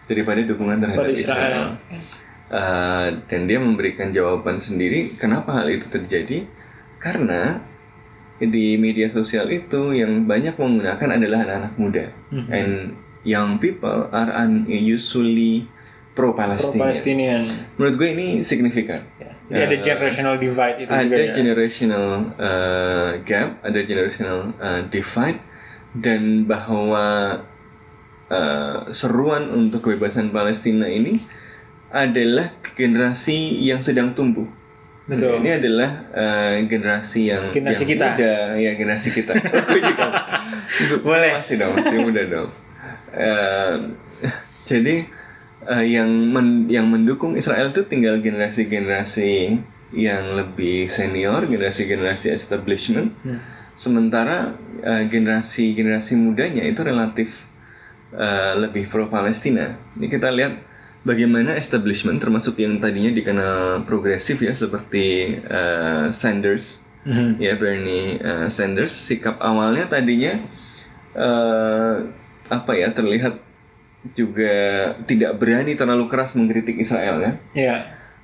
daripada 0.06 0.40
dukungan 0.46 0.80
terhadap 0.80 1.10
Israel. 1.10 1.18
Israel. 1.18 1.66
Uh, 2.48 3.08
dan 3.28 3.44
dia 3.44 3.60
memberikan 3.60 4.16
jawaban 4.16 4.64
sendiri 4.64 5.12
kenapa 5.20 5.52
hal 5.52 5.68
itu 5.68 5.92
terjadi 5.92 6.48
karena 6.96 7.60
di 8.40 8.80
media 8.80 9.12
sosial 9.12 9.52
itu 9.52 9.92
yang 9.92 10.24
banyak 10.24 10.56
menggunakan 10.56 11.20
adalah 11.20 11.44
anak-anak 11.44 11.74
muda 11.76 12.06
Mhm. 12.32 12.48
and 12.48 12.72
young 13.28 13.60
people 13.60 14.08
are 14.16 14.32
usually 14.70 15.68
pro 16.18 16.34
Palestinian. 16.34 16.82
Pro-Palestinian. 16.82 17.42
Menurut 17.78 17.96
gue 18.02 18.10
ini 18.18 18.28
signifikan. 18.42 19.06
Ya. 19.22 19.37
Jadi 19.48 19.62
ada 19.64 19.76
Eh, 19.76 19.82
generational 19.82 20.36
divide 20.38 20.78
itu 20.84 20.90
ada 20.92 21.04
juga 21.04 21.16
ya. 21.18 21.32
generational 21.32 22.08
uh, 22.36 23.10
gap, 23.24 23.50
ada 23.64 23.80
generational 23.82 24.40
uh, 24.60 24.82
divide, 24.92 25.40
dan 25.96 26.44
bahwa 26.44 27.40
uh, 28.28 28.78
seruan 28.92 29.48
untuk 29.50 29.88
kebebasan 29.88 30.30
Palestina 30.30 30.86
ini 30.86 31.16
adalah 31.88 32.52
generasi 32.76 33.64
yang 33.64 33.80
sedang 33.80 34.12
tumbuh. 34.12 34.48
Betul. 35.08 35.40
Ini 35.40 35.64
adalah 35.64 35.92
uh, 36.12 36.56
generasi 36.68 37.32
yang 37.32 37.48
Generasi 37.56 37.88
yang 37.88 37.92
kita. 37.96 38.08
muda, 38.12 38.34
ya 38.60 38.72
generasi 38.76 39.10
kita. 39.16 39.32
Juga. 39.88 40.08
Boleh. 41.08 41.40
Masih 41.40 41.56
dong, 41.56 41.72
masih 41.80 41.98
muda 42.04 42.22
dong. 42.28 42.50
Uh, 43.16 43.76
jadi 44.68 45.08
uh, 45.68 45.84
yang 45.84 46.08
men- 46.08 46.66
yang 46.72 46.88
mendukung 46.88 47.36
Israel 47.36 47.70
itu 47.76 47.84
tinggal 47.86 48.24
generasi-generasi 48.24 49.60
yang 49.96 50.24
lebih 50.36 50.92
senior, 50.92 51.44
generasi-generasi 51.48 52.32
establishment. 52.32 53.12
Hmm. 53.24 53.40
Sementara 53.78 54.58
uh, 54.84 55.04
generasi-generasi 55.08 56.18
mudanya 56.18 56.66
itu 56.66 56.82
relatif 56.82 57.46
uh, 58.16 58.58
lebih 58.58 58.90
pro 58.90 59.08
Palestina. 59.08 59.78
Ini 59.96 60.08
kita 60.10 60.34
lihat 60.34 60.60
bagaimana 61.06 61.56
establishment 61.56 62.20
termasuk 62.20 62.60
yang 62.60 62.82
tadinya 62.82 63.14
dikenal 63.14 63.88
progresif 63.88 64.44
ya 64.44 64.52
seperti 64.52 65.38
uh, 65.48 66.12
Sanders 66.12 66.88
Mhm. 67.08 67.40
ya 67.40 67.56
Bernie 67.56 68.20
uh, 68.20 68.52
Sanders 68.52 68.92
sikap 68.92 69.40
awalnya 69.40 69.88
tadinya 69.88 70.36
uh, 71.16 72.04
apa 72.52 72.72
ya 72.76 72.92
terlihat 72.92 73.40
juga 74.14 74.54
tidak 75.04 75.36
berani 75.36 75.74
terlalu 75.74 76.06
keras 76.06 76.34
mengkritik 76.34 76.76
Israel 76.76 77.18
kan 77.18 77.34
Iya. 77.52 77.76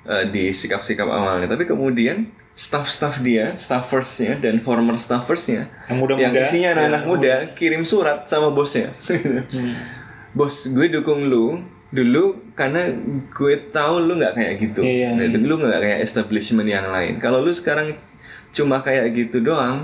uh, 0.03 0.23
di 0.25 0.49
sikap-sikap 0.49 1.05
awalnya 1.05 1.47
tapi 1.47 1.63
kemudian 1.63 2.23
staff-staff 2.53 3.17
dia 3.19 3.55
staffersnya 3.55 4.37
dan 4.37 4.57
former 4.57 4.93
staffersnya 4.95 5.65
Yang 5.85 5.97
muda-muda. 5.97 6.21
yang 6.21 6.33
isinya 6.37 6.69
anak-anak 6.71 7.01
Ya. 7.01 7.07
muda 7.07 7.33
kirim 7.53 7.83
surat 7.83 8.25
sama 8.25 8.49
bosnya 8.49 8.87
Hmm. 9.09 9.73
bos 10.37 10.65
gue 10.67 10.87
dukung 10.87 11.25
lu 11.25 11.61
dulu 11.89 12.23
karena 12.53 12.89
gue 13.29 13.53
tahu 13.69 14.01
lu 14.01 14.15
nggak 14.15 14.33
kayak 14.33 14.53
gitu 14.59 14.81
Iya. 14.81 15.13
Dan 15.13 15.41
lu 15.41 15.55
nggak 15.55 15.77
kayak 15.77 15.99
establishment 16.01 16.65
yang 16.67 16.85
lain 16.87 17.17
kalau 17.17 17.39
lu 17.39 17.49
sekarang 17.49 17.93
cuma 18.49 18.79
kayak 18.79 19.09
gitu 19.11 19.41
doang 19.41 19.81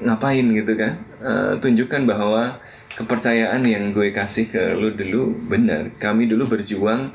ngapain 0.00 0.44
gitu 0.46 0.74
kan 0.74 0.94
Eh, 1.16 1.56
tunjukkan 1.56 2.04
bahwa 2.04 2.60
kepercayaan 2.94 3.62
yang 3.66 3.90
gue 3.90 4.14
kasih 4.14 4.46
ke 4.50 4.62
lu 4.78 4.94
dulu 4.94 5.34
benar 5.50 5.90
kami 5.98 6.30
dulu 6.30 6.46
berjuang 6.46 7.10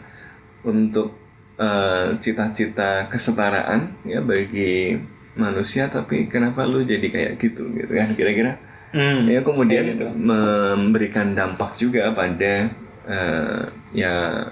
untuk 0.67 1.15
eh, 1.55 2.15
cita-cita 2.19 3.07
kesetaraan 3.07 3.95
ya 4.03 4.19
bagi 4.19 4.99
manusia 5.39 5.87
tapi 5.87 6.27
kenapa 6.27 6.67
lu 6.67 6.83
jadi 6.83 7.07
kayak 7.07 7.33
gitu 7.39 7.71
gitu 7.75 7.91
kan 7.95 8.11
kira-kira 8.15 8.59
Hmm. 8.89 9.29
ya 9.29 9.45
kemudian 9.45 9.85
gitu. 9.93 10.09
memberikan 10.17 11.37
dampak 11.37 11.77
juga 11.77 12.09
pada 12.09 12.73
eh, 13.05 13.61
ya 13.93 14.49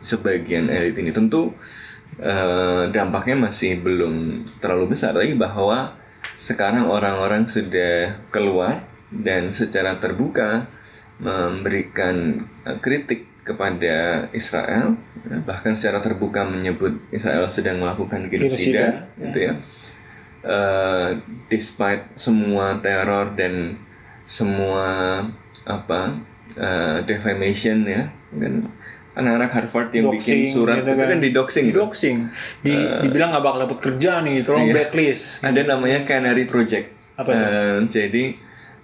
sebagian 0.00 0.72
elit 0.72 0.96
ini 0.96 1.12
tentu 1.12 1.52
eh, 2.16 2.88
dampaknya 2.88 3.36
masih 3.44 3.76
belum 3.84 4.40
terlalu 4.56 4.96
besar 4.96 5.12
lagi 5.12 5.36
bahwa 5.36 5.92
sekarang 6.40 6.88
orang-orang 6.88 7.44
sudah 7.44 8.16
keluar 8.32 8.80
dan 9.22 9.54
secara 9.54 10.00
terbuka 10.02 10.66
memberikan 11.22 12.42
eh, 12.66 12.78
kritik 12.82 13.30
kepada 13.44 14.26
Israel 14.32 14.96
ya, 15.28 15.36
bahkan 15.44 15.76
secara 15.76 16.00
terbuka 16.00 16.48
menyebut 16.48 16.96
Israel 17.12 17.52
sedang 17.52 17.76
melakukan 17.76 18.32
genosida 18.32 19.12
gitu 19.20 19.52
ya 19.52 19.54
Eh, 20.44 21.10
despite 21.48 22.12
semua 22.20 22.76
teror 22.84 23.32
dan 23.32 23.80
semua 24.28 25.24
apa 25.64 26.20
eh, 26.52 27.00
defamation 27.08 27.80
ya 27.88 28.12
kan 28.36 28.68
anak-anak 29.16 29.50
Harvard 29.56 29.88
yang 29.96 30.12
bikin 30.12 30.44
Doxing 30.44 30.52
surat 30.52 30.84
gitu 30.84 30.92
itu 30.92 31.00
kan 31.00 31.18
di 31.24 31.30
doxing 31.32 31.64
Di 31.64 31.72
doxing. 31.72 32.16
Di, 32.60 32.76
dibilang 33.08 33.32
nggak 33.32 33.40
bakal 33.40 33.60
dapet 33.64 33.78
kerja 33.88 34.20
nih, 34.20 34.44
tolong 34.44 34.68
iya. 34.68 34.74
blacklist. 34.76 35.40
ada 35.40 35.60
namanya 35.64 36.04
Canary 36.04 36.44
Project 36.44 36.92
Apa 37.16 37.30
itu? 37.32 37.40
Eh, 37.40 37.78
jadi 37.88 38.24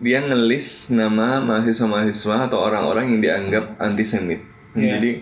dia 0.01 0.19
ngelis 0.19 0.91
nama 0.91 1.39
mahasiswa-mahasiswa 1.41 2.49
atau 2.49 2.59
orang-orang 2.59 3.13
yang 3.13 3.21
dianggap 3.21 3.77
antisemit 3.77 4.41
Iya. 4.71 4.97
jadi 4.97 5.13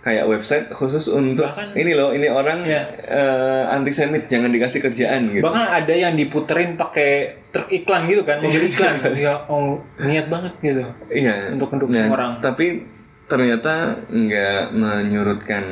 kayak 0.00 0.24
website 0.26 0.66
khusus 0.70 1.06
untuk 1.06 1.46
Bahkan- 1.46 1.74
ini 1.74 1.92
loh 1.92 2.10
ini 2.10 2.26
orang 2.26 2.62
Iya. 2.62 2.82
eh, 3.02 3.64
antisemit 3.70 4.26
jangan 4.26 4.50
dikasih 4.50 4.80
kerjaan 4.80 5.30
gitu 5.30 5.42
Bahkan 5.42 5.66
ada 5.76 5.94
yang 5.94 6.14
diputerin 6.14 6.74
pakai 6.74 7.38
truk 7.52 7.68
iklan 7.68 8.06
gitu 8.06 8.24
kan, 8.24 8.40
mobil 8.40 8.66
iklan. 8.66 8.98
ya, 9.14 9.36
oh, 9.46 9.78
niat 10.00 10.26
banget 10.26 10.52
gitu. 10.58 10.82
Iya. 11.06 11.52
Untuk 11.52 11.68
mendukung 11.70 12.08
orang. 12.08 12.40
Tapi 12.40 12.82
ternyata 13.28 13.94
nggak 14.08 14.72
menyurutkan 14.72 15.64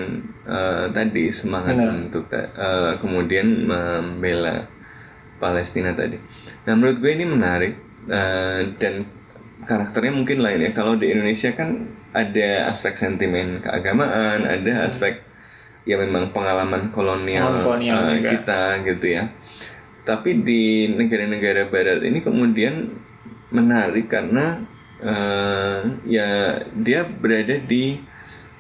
eh, 0.44 0.84
tadi 0.90 1.30
semangat 1.30 1.74
Benar. 1.74 1.94
untuk 1.98 2.24
eh, 2.30 2.46
kemudian 2.98 3.46
membela 3.64 4.62
Palestina 5.38 5.90
tadi. 5.90 6.20
Nah 6.62 6.72
menurut 6.74 6.98
gue 6.98 7.10
ini 7.10 7.24
menarik 7.24 7.74
eh, 8.08 8.60
dan 8.80 9.04
karakternya 9.64 10.12
mungkin 10.14 10.40
lain 10.40 10.60
ya. 10.64 10.70
Kalau 10.72 10.96
di 10.96 11.12
Indonesia 11.12 11.52
kan 11.52 11.90
ada 12.16 12.72
aspek 12.72 12.96
sentimen 12.96 13.60
keagamaan, 13.60 14.46
ada 14.46 14.88
aspek 14.88 15.20
ya 15.84 15.96
memang 15.96 16.32
pengalaman 16.32 16.92
kolonial, 16.92 17.50
Kolonial 17.64 18.20
juga. 18.20 18.30
kita 18.36 18.62
gitu 18.84 19.06
ya. 19.20 19.24
Tapi 20.04 20.42
di 20.42 20.90
negara-negara 20.96 21.68
Barat 21.68 22.00
ini 22.02 22.24
kemudian 22.24 22.88
menarik 23.52 24.08
karena 24.08 24.62
eh, 25.02 25.80
ya 26.08 26.60
dia 26.72 27.04
berada 27.04 27.56
di 27.60 28.00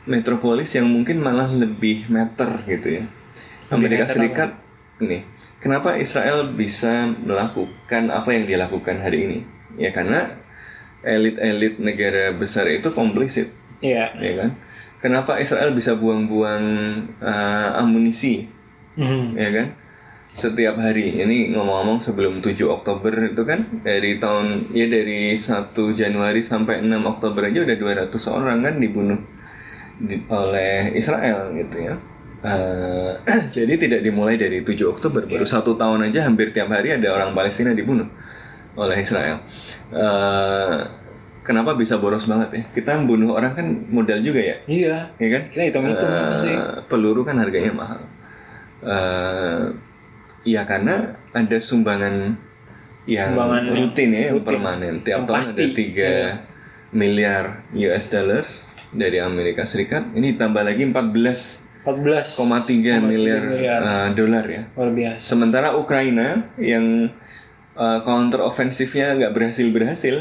metropolis 0.08 0.72
yang 0.74 0.88
mungkin 0.88 1.20
malah 1.20 1.48
lebih 1.48 2.08
meter 2.08 2.60
gitu 2.66 3.02
ya. 3.02 3.04
Amerika 3.70 4.10
Serikat 4.10 4.50
ini 4.98 5.39
kenapa 5.60 5.96
Israel 5.96 6.50
bisa 6.50 7.12
melakukan 7.20 8.08
apa 8.08 8.28
yang 8.32 8.44
dia 8.44 8.58
lakukan 8.58 8.98
hari 8.98 9.18
ini? 9.24 9.38
Ya 9.76 9.92
karena 9.92 10.34
elit-elit 11.00 11.80
negara 11.80 12.32
besar 12.32 12.68
itu 12.68 12.90
komplisit 12.90 13.48
Iya. 13.80 14.12
ya 14.16 14.32
kan? 14.36 14.50
Kenapa 15.00 15.40
Israel 15.40 15.72
bisa 15.72 15.96
buang-buang 15.96 16.64
eh, 17.20 17.68
amunisi 17.76 18.44
Mhm. 18.96 19.38
ya 19.38 19.50
kan 19.50 19.68
setiap 20.30 20.78
hari 20.78 21.10
ini 21.16 21.50
ngomong-ngomong 21.50 21.98
sebelum 22.00 22.38
7 22.38 22.68
Oktober 22.68 23.10
itu 23.24 23.42
kan 23.42 23.66
dari 23.82 24.18
tahun 24.18 24.62
ya 24.70 24.86
dari 24.86 25.34
1 25.34 25.90
Januari 25.90 26.38
sampai 26.38 26.84
6 26.84 27.02
Oktober 27.02 27.50
aja 27.50 27.66
udah 27.66 27.74
200 27.74 28.30
orang 28.30 28.62
kan 28.62 28.74
dibunuh 28.78 29.18
di- 29.98 30.22
oleh 30.28 30.94
Israel 30.94 31.50
gitu 31.50 31.76
ya 31.82 31.94
Eh, 32.40 33.12
jadi 33.54 33.76
tidak 33.76 34.00
dimulai 34.00 34.34
dari 34.34 34.60
7 34.60 34.72
Oktober 34.88 35.28
baru 35.28 35.44
satu 35.44 35.76
tahun 35.76 36.08
aja 36.08 36.24
hampir 36.24 36.50
tiap 36.50 36.68
hari 36.68 36.88
ada 36.90 37.12
orang 37.12 37.30
Palestina 37.30 37.70
dibunuh 37.70 38.08
oleh 38.74 38.96
Israel 38.98 39.44
Eh, 39.90 40.78
kenapa 41.42 41.74
bisa 41.74 41.96
boros 41.96 42.24
banget 42.24 42.48
ya 42.50 42.62
kita 42.72 42.96
bunuh 43.02 43.34
orang 43.34 43.52
kan 43.52 43.66
modal 43.88 44.20
juga 44.20 44.40
ya 44.40 44.56
Iya. 44.64 44.96
ya 45.14 45.28
kan 45.30 45.42
Kita 45.48 45.62
hitung-hitung 45.66 46.12
sih. 46.38 46.56
peluru 46.86 47.20
kan 47.22 47.36
harganya 47.36 47.72
mahal. 47.72 48.00
Eh, 48.80 49.62
ya 50.46 50.64
karena 50.64 51.12
ada 51.30 51.58
sumbangan 51.60 52.40
yang 53.04 53.36
Sumbangan 53.36 53.62
rutin 53.68 54.10
ya, 54.10 54.32
rutin. 54.32 54.46
permanen. 54.46 54.94
Tiap 55.02 55.12
Yang 55.12 55.26
tahun 55.26 55.36
pasti. 55.36 55.60
Iya. 55.60 55.68
ada 55.68 56.40
3 56.88 56.96
miliar 56.96 57.44
US 57.74 58.04
dollars 58.06 58.48
dari 58.90 59.18
Amerika 59.18 59.62
Serikat. 59.64 60.08
Ini 60.10 60.34
tambah 60.34 60.62
lagi 60.62 60.82
14,3 60.82 61.68
14,3 61.80 63.00
miliar, 63.00 63.42
eh, 63.50 64.08
dolar 64.12 64.44
ya. 64.44 64.62
Luar 64.76 64.90
biasa. 64.90 65.20
Sementara 65.22 65.74
Ukraina 65.74 66.44
yang 66.56 67.08
eh, 67.72 67.98
counter 68.04 68.40
ofensifnya 68.42 69.16
nggak 69.16 69.32
berhasil 69.32 69.66
berhasil, 69.70 70.16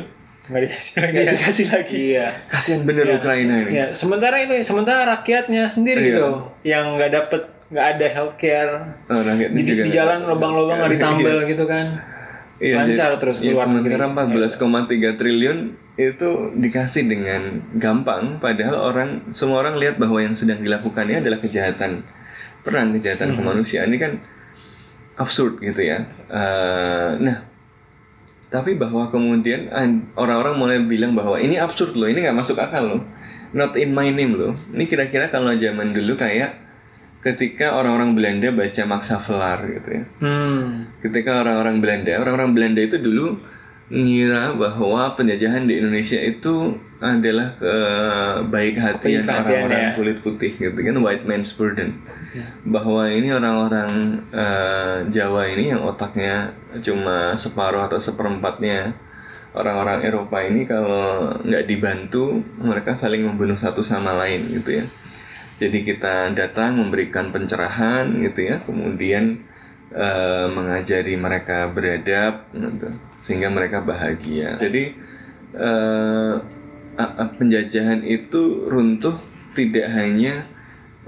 Nggak 0.48 0.62
dikasih 0.66 0.94
lagi. 0.98 1.14
nggak 1.14 1.26
ya. 1.26 1.32
dikasih 1.36 1.68
lagi. 1.70 1.98
Iya. 2.16 2.28
Kasihan 2.48 2.82
bener 2.82 3.06
Ukraina 3.14 3.54
ini. 3.60 3.72
Ya, 3.76 3.86
sementara 3.92 4.40
itu 4.40 4.54
sementara 4.64 5.04
rakyatnya 5.06 5.68
sendiri 5.68 6.00
Iya. 6.00 6.10
gitu 6.10 6.28
yang 6.64 6.96
nggak 6.96 7.12
dapet 7.12 7.42
nggak 7.70 7.86
ada 7.86 8.08
healthcare 8.10 8.72
Oh, 9.06 9.22
di, 9.22 9.62
juga 9.62 9.84
di 9.86 9.92
jalan 9.94 10.26
lubang-lubang 10.26 10.82
nggak 10.82 10.94
ditambal 10.98 11.38
gitu 11.54 11.66
kan 11.70 11.86
Iya, 12.58 12.76
lancar 12.82 13.14
jadi- 13.14 13.20
terus 13.22 13.38
ya, 13.40 13.54
keluar 13.54 13.68
negeri 13.70 13.94
sementara 13.94 14.26
14,3 14.26 15.16
triliun 15.16 15.58
itu 16.00 16.56
dikasih 16.56 17.12
dengan 17.12 17.60
gampang 17.76 18.40
padahal 18.40 18.96
orang 18.96 19.10
semua 19.36 19.60
orang 19.60 19.76
lihat 19.76 20.00
bahwa 20.00 20.24
yang 20.24 20.32
sedang 20.32 20.64
dilakukannya 20.64 21.20
adalah 21.20 21.36
kejahatan 21.44 22.08
perang 22.64 22.96
kejahatan 22.96 23.36
kemanusiaan. 23.36 23.92
Ini 23.92 24.00
kan 24.00 24.14
absurd 25.20 25.60
gitu 25.60 25.84
ya. 25.84 26.08
Eh, 26.32 27.12
nah 27.20 27.44
tapi 28.50 28.80
bahwa 28.80 29.12
kemudian 29.12 29.68
an- 29.70 30.08
orang-orang 30.16 30.56
mulai 30.56 30.78
bilang 30.82 31.14
bahwa 31.14 31.36
ini 31.38 31.60
absurd 31.60 31.94
loh 32.00 32.08
ini 32.08 32.24
nggak 32.24 32.38
masuk 32.40 32.56
akal 32.58 32.96
loh. 32.96 33.02
Not 33.52 33.76
in 33.76 33.92
my 33.92 34.08
name 34.08 34.40
loh. 34.40 34.56
Ini 34.56 34.88
kira-kira 34.88 35.28
kalau 35.28 35.52
zaman 35.54 35.92
dulu 35.92 36.16
kayak 36.16 36.56
ketika 37.20 37.76
orang-orang 37.76 38.16
Belanda 38.16 38.56
baca 38.56 38.82
Max 38.88 39.12
Havelaar 39.12 39.68
gitu 39.68 39.90
ya. 40.00 40.04
Hmm. 40.24 40.88
ketika 41.04 41.44
orang-orang 41.44 41.84
Belanda, 41.84 42.16
orang-orang 42.24 42.56
Belanda 42.56 42.80
itu 42.80 42.96
dulu 42.96 43.36
ngira 43.90 44.54
bahwa 44.54 45.18
penjajahan 45.18 45.66
di 45.66 45.82
Indonesia 45.82 46.22
itu 46.22 46.78
adalah 47.02 47.58
Kebaik 47.58 48.78
hatian, 48.78 49.26
orang-orang 49.26 49.82
ya. 49.82 49.92
kulit 49.98 50.18
putih 50.22 50.52
gitu 50.54 50.78
kan 50.78 50.96
white 51.02 51.26
man's 51.26 51.58
burden. 51.58 51.98
Bahwa 52.70 53.10
ini 53.10 53.34
orang-orang 53.34 54.22
eh, 54.30 54.96
Jawa 55.10 55.50
ini 55.50 55.74
yang 55.74 55.82
otaknya 55.82 56.54
cuma 56.86 57.34
separuh 57.34 57.82
atau 57.90 57.98
seperempatnya 57.98 58.94
orang-orang 59.58 60.06
Eropa 60.06 60.38
ini 60.46 60.70
kalau 60.70 61.34
nggak 61.42 61.66
dibantu 61.66 62.46
mereka 62.62 62.94
saling 62.94 63.26
membunuh 63.26 63.58
satu 63.58 63.82
sama 63.82 64.14
lain 64.14 64.46
gitu 64.54 64.84
ya. 64.84 64.86
Jadi 65.60 65.84
kita 65.84 66.32
datang 66.32 66.80
memberikan 66.80 67.36
pencerahan 67.36 68.08
gitu 68.24 68.48
ya, 68.48 68.62
kemudian 68.64 69.44
eh, 69.94 70.48
mengajari 70.50 71.16
mereka 71.16 71.70
beradab, 71.70 72.46
gitu, 72.54 72.90
sehingga 73.18 73.50
mereka 73.50 73.82
bahagia. 73.82 74.58
Jadi 74.58 74.94
a- 77.00 77.32
penjajahan 77.40 78.06
itu 78.06 78.70
runtuh 78.70 79.16
tidak 79.58 79.90
hanya 79.92 80.46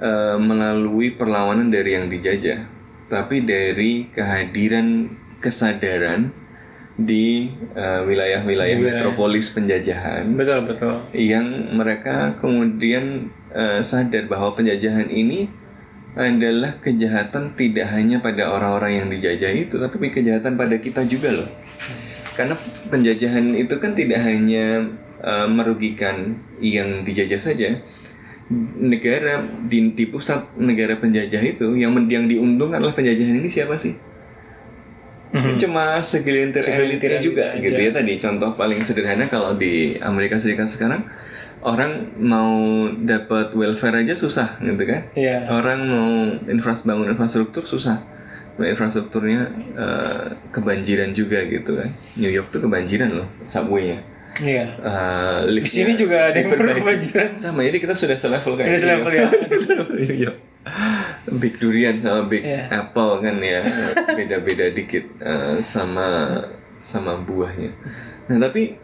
eh, 0.01 0.38
melalui 0.41 1.13
perlawanan 1.13 1.69
dari 1.69 1.93
yang 1.93 2.09
dijajah, 2.09 2.65
tapi 3.07 3.45
dari 3.45 4.09
kehadiran 4.09 5.09
kesadaran 5.41 6.33
di 7.01 7.50
wilayah-wilayah 7.79 8.77
wilayah. 8.77 8.77
metropolis 8.77 9.50
penjajahan 9.55 10.38
betul 10.38 10.69
betul 10.69 10.95
yang 11.17 11.73
mereka 11.73 12.38
kemudian 12.38 13.31
eh, 13.55 13.81
sadar 13.81 14.29
bahwa 14.29 14.53
penjajahan 14.53 15.09
ini 15.09 15.50
adalah 16.12 16.75
kejahatan 16.84 17.56
tidak 17.56 17.88
hanya 17.96 18.20
pada 18.20 18.51
orang-orang 18.51 19.00
yang 19.03 19.08
dijajah 19.08 19.51
itu, 19.56 19.80
tapi 19.80 20.12
kejahatan 20.12 20.60
pada 20.60 20.75
kita 20.75 21.08
juga 21.08 21.32
loh. 21.32 21.50
Karena 22.36 22.56
penjajahan 22.91 23.56
itu 23.56 23.75
kan 23.80 23.96
tidak 23.96 24.20
hanya 24.24 24.91
eh, 25.24 25.48
merugikan 25.48 26.36
yang 26.60 27.08
dijajah 27.08 27.39
saja. 27.39 27.80
Negara 28.84 29.39
di, 29.72 29.96
di 29.96 30.06
pusat 30.12 30.51
negara 30.60 31.00
penjajah 31.00 31.39
itu 31.39 31.72
yang 31.80 31.96
yang 32.12 32.27
diuntungkan 32.27 32.84
adalah 32.84 32.91
penjajahan 32.91 33.39
ini 33.39 33.48
siapa 33.48 33.80
sih? 33.80 33.96
Mhm. 35.32 35.63
Cuma 35.63 36.03
segelintir 36.03 36.60
Segelintir 36.60 37.08
elitnya 37.08 37.24
elit 37.24 37.24
juga 37.24 37.44
aja. 37.56 37.63
gitu 37.63 37.80
ya 37.80 37.91
tadi 37.96 38.13
contoh 38.20 38.51
paling 38.60 38.84
sederhana 38.84 39.32
kalau 39.32 39.56
di 39.56 39.96
Amerika 40.03 40.36
Serikat 40.36 40.68
sekarang 40.68 41.08
orang 41.62 41.91
mau 42.18 42.51
dapat 42.91 43.53
welfare 43.53 44.01
aja 44.01 44.13
susah 44.13 44.58
gitu 44.60 44.82
kan 44.82 45.06
Iya. 45.13 45.46
orang 45.48 45.80
mau 45.84 46.10
infras 46.48 46.82
bangun 46.82 47.08
infrastruktur 47.08 47.63
susah 47.63 48.01
Nah, 48.51 48.68
infrastrukturnya 48.68 49.48
eh, 49.74 50.25
kebanjiran 50.50 51.12
juga 51.12 51.41
gitu 51.44 51.72
kan 51.74 51.88
New 52.15 52.30
York 52.30 52.50
tuh 52.50 52.62
kebanjiran 52.62 53.10
loh 53.12 53.25
subway-nya 53.39 53.98
Iya. 54.38 54.65
Eh, 54.77 55.39
Di 55.56 55.65
sini 55.65 55.94
juga 55.94 56.30
ada 56.30 56.38
yang 56.38 56.50
berkebanjiran. 56.50 57.36
sama 57.36 57.62
jadi 57.62 57.77
kita 57.77 57.94
sudah 57.94 58.15
selevel 58.15 58.53
kayak 58.53 58.68
Udah 58.68 58.74
New 58.74 58.82
selevel 58.82 59.12
ya. 59.12 59.27
New 60.02 60.15
York. 60.19 60.38
Big 61.34 61.54
durian 61.58 61.95
sama 62.00 62.21
big 62.26 62.41
Iya. 62.41 62.69
apple 62.71 63.19
kan 63.19 63.36
ya 63.38 63.60
beda-beda 64.10 64.65
dikit 64.69 65.06
eh, 65.17 65.58
sama 65.60 66.39
sama 66.80 67.17
buahnya. 67.17 67.71
Nah 68.28 68.38
tapi 68.41 68.78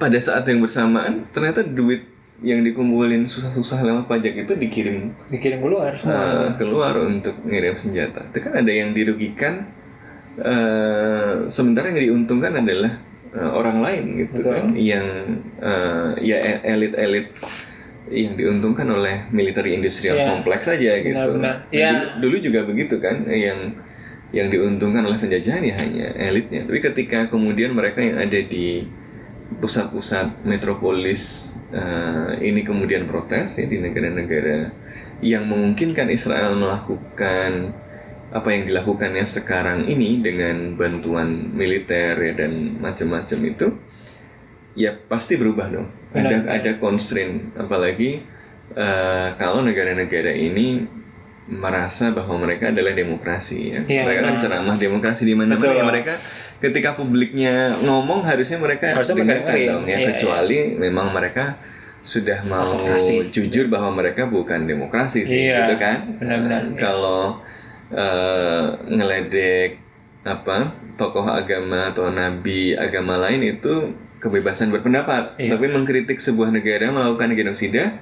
pada 0.00 0.16
saat 0.16 0.48
yang 0.48 0.58
bersamaan 0.58 1.28
ternyata 1.30 1.60
duit 1.60 2.08
yang 2.40 2.64
dikumpulin 2.64 3.28
susah-susah 3.28 3.84
lewat 3.84 4.04
pajak 4.08 4.32
itu 4.40 4.56
dikirim 4.56 5.12
Dikirim 5.28 5.60
keluar 5.60 5.92
semua. 5.92 6.16
eh, 6.48 6.50
keluar 6.56 6.96
untuk 6.98 7.36
ngirim 7.44 7.76
senjata. 7.76 8.24
Itu 8.24 8.40
kan 8.40 8.56
ada 8.56 8.72
yang 8.72 8.96
dirugikan, 8.96 9.68
eh, 10.40 11.34
sementara 11.48 11.92
yang 11.92 12.00
diuntungkan 12.00 12.56
adalah 12.56 12.96
eh, 13.30 13.50
orang 13.52 13.78
lain 13.78 14.04
gitu 14.18 14.40
Betul. 14.40 14.52
kan, 14.56 14.66
yang 14.72 15.06
eh, 15.60 16.10
ya 16.18 16.36
e- 16.40 16.62
elit-elit 16.66 17.28
yang 18.10 18.34
diuntungkan 18.34 18.88
oleh 18.88 19.28
military 19.30 19.76
industrial 19.76 20.16
Iya. 20.16 20.26
kompleks 20.32 20.64
saja 20.66 20.96
gitu. 20.98 21.14
Benar-benar. 21.14 21.44
Nah, 21.44 21.56
Iya. 21.70 21.90
Dulu, 21.92 22.08
dulu 22.24 22.36
juga 22.40 22.60
begitu 22.64 22.96
kan, 22.98 23.22
yang 23.28 23.76
yang 24.30 24.48
diuntungkan 24.48 25.04
oleh 25.04 25.14
penjajahan 25.14 25.60
ya 25.60 25.74
hanya 25.76 26.06
elitnya. 26.16 26.64
Tapi 26.64 26.78
ketika 26.80 27.28
kemudian 27.28 27.70
mereka 27.70 28.00
yang 28.00 28.16
ada 28.16 28.40
di 28.40 28.86
pusat-pusat 29.58 30.46
metropolis 30.46 31.54
eh, 31.74 32.38
ini 32.38 32.62
kemudian 32.62 33.10
protes 33.10 33.58
ya 33.58 33.66
di 33.66 33.82
negara-negara 33.82 34.70
yang 35.20 35.50
memungkinkan 35.50 36.06
Israel 36.08 36.54
melakukan 36.54 37.74
apa 38.30 38.48
yang 38.54 38.70
dilakukannya 38.70 39.26
sekarang 39.26 39.90
ini 39.90 40.22
dengan 40.22 40.78
bantuan 40.78 41.50
militer 41.50 42.14
ya 42.14 42.32
dan 42.38 42.78
macam-macam 42.78 43.38
itu 43.42 43.66
ya 44.78 44.94
pasti 44.94 45.34
berubah 45.34 45.66
dong 45.66 45.90
ada 46.14 46.38
Benar. 46.38 46.62
ada 46.62 46.70
constraint 46.78 47.50
apalagi 47.58 48.22
eh, 48.78 49.28
kalau 49.34 49.66
negara-negara 49.66 50.30
ini 50.30 50.86
merasa 51.50 52.14
bahwa 52.14 52.46
mereka 52.46 52.70
adalah 52.70 52.94
demokrasi 52.94 53.74
ya 53.74 53.80
Iya, 53.82 54.02
mereka 54.06 54.20
kan 54.22 54.34
nah. 54.38 54.42
ceramah 54.46 54.76
demokrasi 54.78 55.22
di 55.26 55.34
mana-mana 55.34 55.74
ya 55.74 55.82
mereka 55.82 56.14
ketika 56.60 56.92
publiknya 56.92 57.72
ngomong 57.80 58.22
harusnya 58.22 58.56
mereka 58.56 58.92
Harusnya 58.92 59.16
mereka 59.16 59.28
dengarkan 59.42 59.48
dengerin. 59.50 59.68
dong 59.70 59.84
ya 59.84 59.96
Iya, 59.96 60.06
kecuali 60.10 60.58
memang 60.74 61.06
mereka 61.10 61.44
sudah 62.00 62.38
mau 62.44 62.64
Autokrasi. 62.70 63.28
jujur 63.28 63.66
bahwa 63.66 63.92
mereka 63.94 64.24
bukan 64.26 64.64
demokrasi 64.64 65.24
sih 65.24 65.48
Iya, 65.48 65.56
gitu 65.62 65.74
kan 65.76 65.96
benar-benar. 66.14 66.60
Eh, 66.62 66.76
kalau 66.76 67.40
eh, 67.90 68.64
ngeledek 68.86 69.80
apa 70.20 70.68
tokoh 70.94 71.24
agama 71.24 71.88
atau 71.88 72.08
nabi 72.08 72.72
agama 72.74 73.16
lain 73.18 73.40
itu 73.50 73.88
kebebasan 74.18 74.68
berpendapat 74.68 75.36
Iya. 75.36 75.56
tapi 75.56 75.66
mengkritik 75.66 76.16
sebuah 76.18 76.48
negara 76.50 76.88
melakukan 76.88 77.32
genosida 77.32 77.96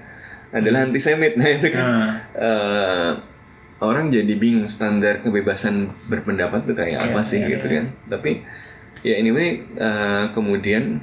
adalah 0.51 0.83
antisemit 0.83 1.35
nah 1.35 1.47
itu 1.47 1.69
kan 1.69 1.85
Nah, 1.85 2.11
eh, 2.35 3.11
orang 3.81 4.09
jadi 4.09 4.35
bingung 4.35 4.67
standar 4.67 5.21
kebebasan 5.21 5.75
berpendapat 6.07 6.65
tuh 6.65 6.75
kayak 6.75 6.99
apa 7.05 7.21
Iya, 7.21 7.23
sih 7.25 7.39
iya, 7.39 7.49
gitu 7.49 7.67
iya. 7.67 7.75
kan 7.75 7.85
tapi 8.09 8.31
ya 9.01 9.15
anyway 9.15 9.49
eh, 9.63 10.25
kemudian 10.33 10.99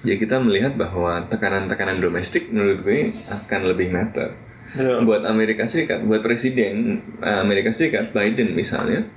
ya 0.00 0.14
kita 0.14 0.38
melihat 0.38 0.74
bahwa 0.74 1.24
tekanan-tekanan 1.24 1.98
domestik 1.98 2.48
menurut 2.48 2.80
gue 2.80 3.00
akan 3.26 3.60
lebih 3.66 3.88
matter 3.88 4.30
betul. 4.70 5.02
buat 5.02 5.24
Amerika 5.24 5.64
Serikat 5.64 6.04
buat 6.04 6.20
presiden 6.20 7.00
eh, 7.18 7.38
Amerika 7.38 7.70
Serikat 7.70 8.12
Biden 8.12 8.52
misalnya 8.52 9.08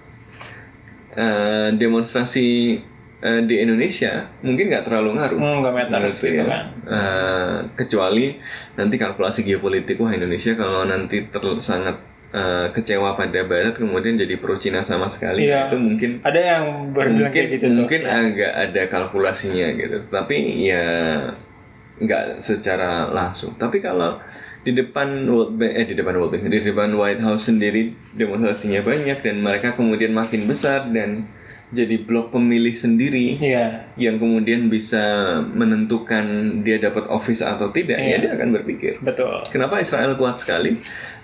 eh, 1.14 1.70
demonstrasi 1.74 2.80
eh, 3.20 3.42
di 3.44 3.56
Indonesia 3.58 4.32
mungkin 4.42 4.72
nggak 4.72 4.86
terlalu 4.86 5.20
ngaruh 5.20 5.38
Hmm, 5.38 5.58
nggak 5.62 5.74
menurutku 5.92 6.26
gitu 6.26 6.40
ya. 6.40 6.46
kan. 6.46 6.64
Eh, 6.88 7.58
kecuali 7.76 8.40
nanti 8.74 8.96
kalkulasi 8.96 9.44
geopolitik 9.44 10.00
wah 10.00 10.10
Indonesia 10.10 10.56
kalau 10.56 10.82
nanti 10.84 11.28
ter- 11.28 11.62
sangat 11.62 12.00
eh, 12.32 12.68
kecewa 12.70 13.14
pada 13.14 13.44
Barat 13.44 13.74
kemudian 13.74 14.16
jadi 14.16 14.36
pro 14.36 14.56
Cina 14.56 14.82
sama 14.82 15.08
sekali 15.08 15.46
Iya. 15.46 15.68
itu 15.68 15.78
mungkin 15.78 16.12
Ada 16.22 16.40
yang 16.40 16.64
mungkin 16.90 17.44
gitu 17.50 17.66
tuh. 17.66 17.76
mungkin 17.78 18.02
agak 18.04 18.52
ada 18.54 18.82
kalkulasinya 18.88 19.68
gitu 19.74 19.98
tapi 20.08 20.38
ya 20.64 20.86
nggak 21.98 22.40
secara 22.40 23.06
langsung 23.08 23.54
tapi 23.56 23.78
kalau 23.78 24.18
di 24.62 24.72
depan 24.72 25.26
World 25.26 25.54
Bank 25.56 25.74
eh 25.76 25.86
di 25.86 25.94
depan 25.94 26.16
World 26.16 26.32
Bank 26.32 26.46
di 26.48 26.62
depan 26.62 26.90
White 26.92 27.22
House 27.22 27.46
sendiri 27.48 27.82
demonstrasinya 28.12 28.82
banyak 28.82 29.18
dan 29.20 29.36
mereka 29.38 29.74
kemudian 29.74 30.10
makin 30.12 30.46
besar 30.46 30.86
dan 30.88 31.26
jadi 31.72 32.04
blok 32.04 32.30
pemilih 32.30 32.76
sendiri 32.76 33.38
Iya. 33.38 33.88
yang 33.96 34.18
kemudian 34.18 34.68
bisa 34.68 35.02
menentukan 35.48 36.26
dia 36.62 36.78
dapat 36.78 37.08
office 37.08 37.40
atau 37.40 37.70
tidak 37.70 37.96
ya 37.96 38.06
Iya. 38.12 38.18
dia 38.20 38.32
akan 38.36 38.50
berpikir 38.54 38.94
Betul. 39.00 39.40
Kenapa 39.48 39.80
Israel 39.80 40.14
kuat 40.14 40.36
sekali? 40.36 40.78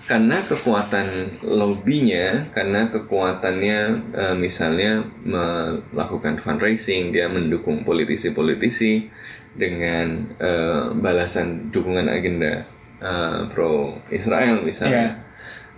Karena 0.08 0.40
kekuatan 0.40 1.38
lobbynya, 1.44 2.48
karena 2.56 2.88
kekuatannya 2.88 3.78
eh, 4.16 4.36
misalnya 4.40 5.04
melakukan 5.20 6.40
fundraising, 6.40 7.12
dia 7.12 7.28
mendukung 7.28 7.84
politisi-politisi 7.84 9.12
dengan 9.52 10.32
eh, 10.40 10.84
balasan 10.96 11.68
dukungan 11.68 12.08
agenda 12.08 12.64
eh, 13.04 13.40
pro 13.52 14.00
Israel 14.08 14.64
misalnya. 14.64 14.96
Iya. 14.96 15.26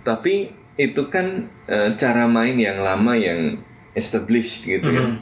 tapi 0.01 0.49
itu 0.81 1.13
kan 1.13 1.45
eh, 1.69 1.93
cara 1.99 2.25
main 2.25 2.57
yang 2.57 2.81
lama 2.81 3.13
yang 3.13 3.59
established 3.93 4.63
gitu 4.65 4.87
ya. 4.87 5.05
Mhm. 5.11 5.17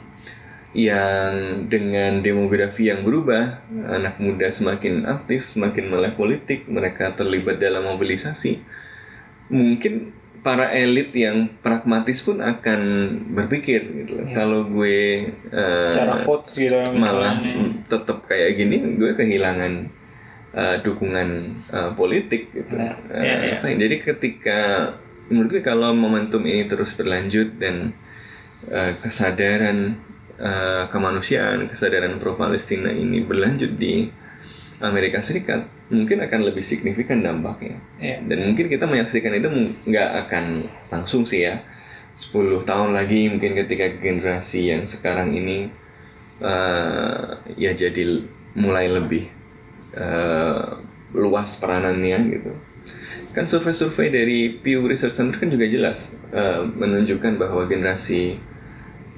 Yang 0.70 1.34
dengan 1.66 2.22
demografi 2.22 2.94
yang 2.94 3.02
berubah, 3.02 3.58
anak 3.90 4.22
muda 4.22 4.46
semakin 4.54 5.02
aktif, 5.02 5.50
semakin 5.50 5.90
melek 5.90 6.14
politik, 6.14 6.70
mereka 6.70 7.10
terlibat 7.10 7.58
dalam 7.58 7.90
mobilisasi. 7.90 8.62
Mungkin 9.50 10.16
para 10.40 10.72
elit 10.72 11.12
yang 11.12 11.52
pragmatis 11.60 12.24
pun 12.24 12.40
akan 12.40 12.80
berpikir 13.36 13.84
gitu 13.84 14.12
loh. 14.16 14.26
Kalau 14.32 14.60
gue 14.64 15.28
eh, 15.36 15.84
secara 15.84 16.24
votes 16.24 16.56
gitu 16.56 16.76
malah 16.96 17.36
tetap 17.92 18.24
kayak 18.24 18.56
gini 18.56 18.96
gue 18.96 19.12
kehilangan 19.12 19.92
uh, 20.54 20.76
dukungan 20.82 21.60
uh, 21.70 21.90
politik 21.94 22.50
gitu. 22.54 22.74
Uh, 22.76 22.96
apa 23.58 23.66
ya, 23.68 23.76
Jadi 23.86 23.96
ketika 24.00 24.60
menurut 25.30 25.60
gue 25.60 25.62
kalau 25.62 25.94
momentum 25.94 26.42
ini 26.42 26.66
terus 26.66 26.96
berlanjut 26.96 27.54
dan 27.60 27.94
uh, 28.72 28.92
kesadaran 28.96 29.98
uh, 30.40 30.90
kemanusiaan, 30.90 31.70
kesadaran 31.70 32.18
pro 32.18 32.34
Palestina 32.34 32.90
ini 32.90 33.22
berlanjut 33.22 33.76
di 33.78 34.10
Amerika 34.80 35.20
Serikat, 35.20 35.68
mungkin 35.90 36.22
akan 36.22 36.40
lebih 36.46 36.62
signifikan 36.62 37.20
dampaknya. 37.20 37.76
Iya. 37.98 38.22
Dan 38.22 38.46
mungkin 38.46 38.70
kita 38.70 38.86
menyaksikan 38.86 39.34
itu 39.34 39.48
nggak 39.90 40.10
akan 40.26 40.44
langsung 40.88 41.26
sih 41.26 41.44
ya. 41.50 41.58
10 42.14 42.68
tahun 42.68 42.94
lagi 42.94 43.32
mungkin 43.32 43.56
ketika 43.56 43.86
generasi 43.96 44.70
yang 44.70 44.84
sekarang 44.86 45.34
ini 45.34 45.72
eh, 46.42 47.26
ya 47.58 47.70
jadi 47.74 48.22
mulai 48.54 48.86
lebih 48.86 49.26
eh, 49.98 50.64
luas 51.14 51.58
peranannya 51.58 52.18
gitu. 52.38 52.52
Kan 53.30 53.46
survei-survei 53.46 54.10
dari 54.10 54.38
Pew 54.58 54.86
Research 54.86 55.14
Center 55.14 55.38
kan 55.42 55.50
juga 55.50 55.66
jelas 55.66 56.14
eh, 56.30 56.62
menunjukkan 56.66 57.34
bahwa 57.34 57.66
generasi 57.66 58.38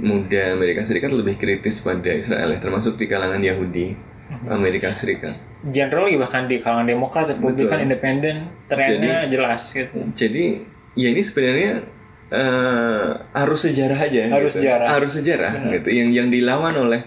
muda 0.01 0.57
Amerika 0.57 0.89
Serikat 0.89 1.13
lebih 1.13 1.37
kritis 1.37 1.85
pada 1.85 2.17
Israel 2.17 2.57
ya, 2.57 2.59
termasuk 2.65 2.97
di 2.97 3.05
kalangan 3.05 3.45
Yahudi 3.45 4.12
Amerika 4.49 4.93
Serikat. 4.97 5.37
generally 5.63 6.19
bahkan 6.19 6.51
di 6.51 6.59
kalangan 6.59 6.91
Demokrat, 6.91 7.31
Republikan. 7.31 7.79
Independen, 7.87 8.51
trennya 8.67 9.31
jelas 9.31 9.71
gitu. 9.71 9.95
Jadi 10.19 10.59
ya 10.99 11.09
ini 11.15 11.23
sebenarnya 11.23 11.87
eh, 12.35 13.41
arus 13.47 13.71
sejarah 13.71 13.99
aja. 13.99 14.23
Arus 14.35 14.59
gitu. 14.59 14.67
sejarah. 14.67 14.87
Arus 14.99 15.13
sejarah 15.15 15.53
gitu. 15.79 15.89
Yang 15.95 16.09
yang 16.19 16.29
dilawan 16.35 16.75
oleh 16.75 17.03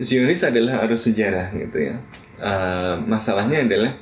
Zionis 0.00 0.46
adalah 0.46 0.86
arus 0.86 1.10
sejarah 1.10 1.50
gitu 1.52 1.78
ya. 1.82 1.98
Eh, 2.40 2.94
masalahnya 3.04 3.66
adalah 3.66 3.92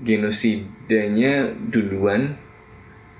genosidanya 0.00 1.52
duluan 1.72 2.36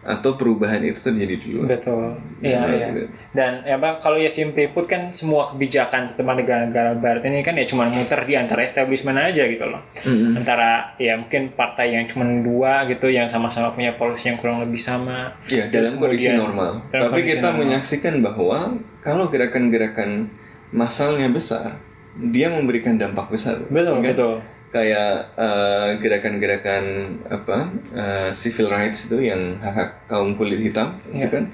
atau 0.07 0.39
perubahan 0.39 0.79
itu 0.81 1.03
terjadi 1.03 1.35
duluan. 1.37 1.67
Betul. 1.67 2.15
Iya, 2.39 2.57
Nah, 2.57 2.71
iya. 2.71 2.87
gitu. 2.89 3.01
Dan 3.35 3.53
ya 3.61 3.75
Pak, 3.75 3.99
kalau 3.99 4.15
ya 4.15 4.31
simply 4.31 4.65
put 4.67 4.87
kan 4.87 5.11
semua 5.11 5.45
kebijakan 5.45 6.07
terutama 6.09 6.33
negara-negara 6.33 6.95
barat 6.95 7.27
ini 7.27 7.43
kan 7.43 7.53
ya 7.53 7.67
cuma 7.67 7.85
muter 7.87 8.23
di 8.23 8.33
antara 8.33 8.63
establishment 8.63 9.19
aja 9.19 9.43
gitu 9.45 9.67
loh. 9.67 9.83
Mm-mm. 10.01 10.39
Antara 10.39 10.95
ya 10.97 11.19
mungkin 11.19 11.51
partai 11.51 11.93
yang 11.93 12.07
cuma 12.07 12.23
dua 12.39 12.87
gitu 12.87 13.07
yang 13.09 13.27
sama-sama 13.27 13.71
punya 13.71 13.93
polisi 13.93 14.31
yang 14.31 14.39
kurang 14.39 14.63
lebih 14.63 14.79
sama. 14.79 15.35
Ya, 15.47 15.67
Terus 15.67 15.91
dalam 15.91 16.01
kondisi 16.01 16.31
kemudian- 16.31 16.39
normal. 16.41 16.73
dalam 16.89 17.03
Tapi 17.03 17.19
kondisi 17.19 17.31
kita 17.33 17.49
normal. 17.49 17.61
menyaksikan 17.61 18.15
bahwa 18.23 18.59
kalau 19.01 19.25
gerakan-gerakan 19.27 20.31
masalnya 20.71 21.27
besar, 21.29 21.83
dia 22.17 22.47
memberikan 22.49 22.95
dampak 22.95 23.29
besar. 23.29 23.59
Betul, 23.67 23.99
Kan? 23.99 24.07
betul. 24.07 24.35
Kayak 24.77 25.13
eh, 25.35 25.89
gerakan-gerakan 25.97 26.85
apa 27.27 27.59
eh, 27.93 28.31
civil 28.33 28.69
rights 28.69 29.09
itu 29.09 29.19
yang 29.23 29.57
hak 29.59 29.73
hak 29.73 29.91
kaum 30.07 30.37
kulit 30.37 30.61
hitam 30.61 30.93
itu 31.07 31.17
Iya. 31.17 31.29
kan 31.31 31.45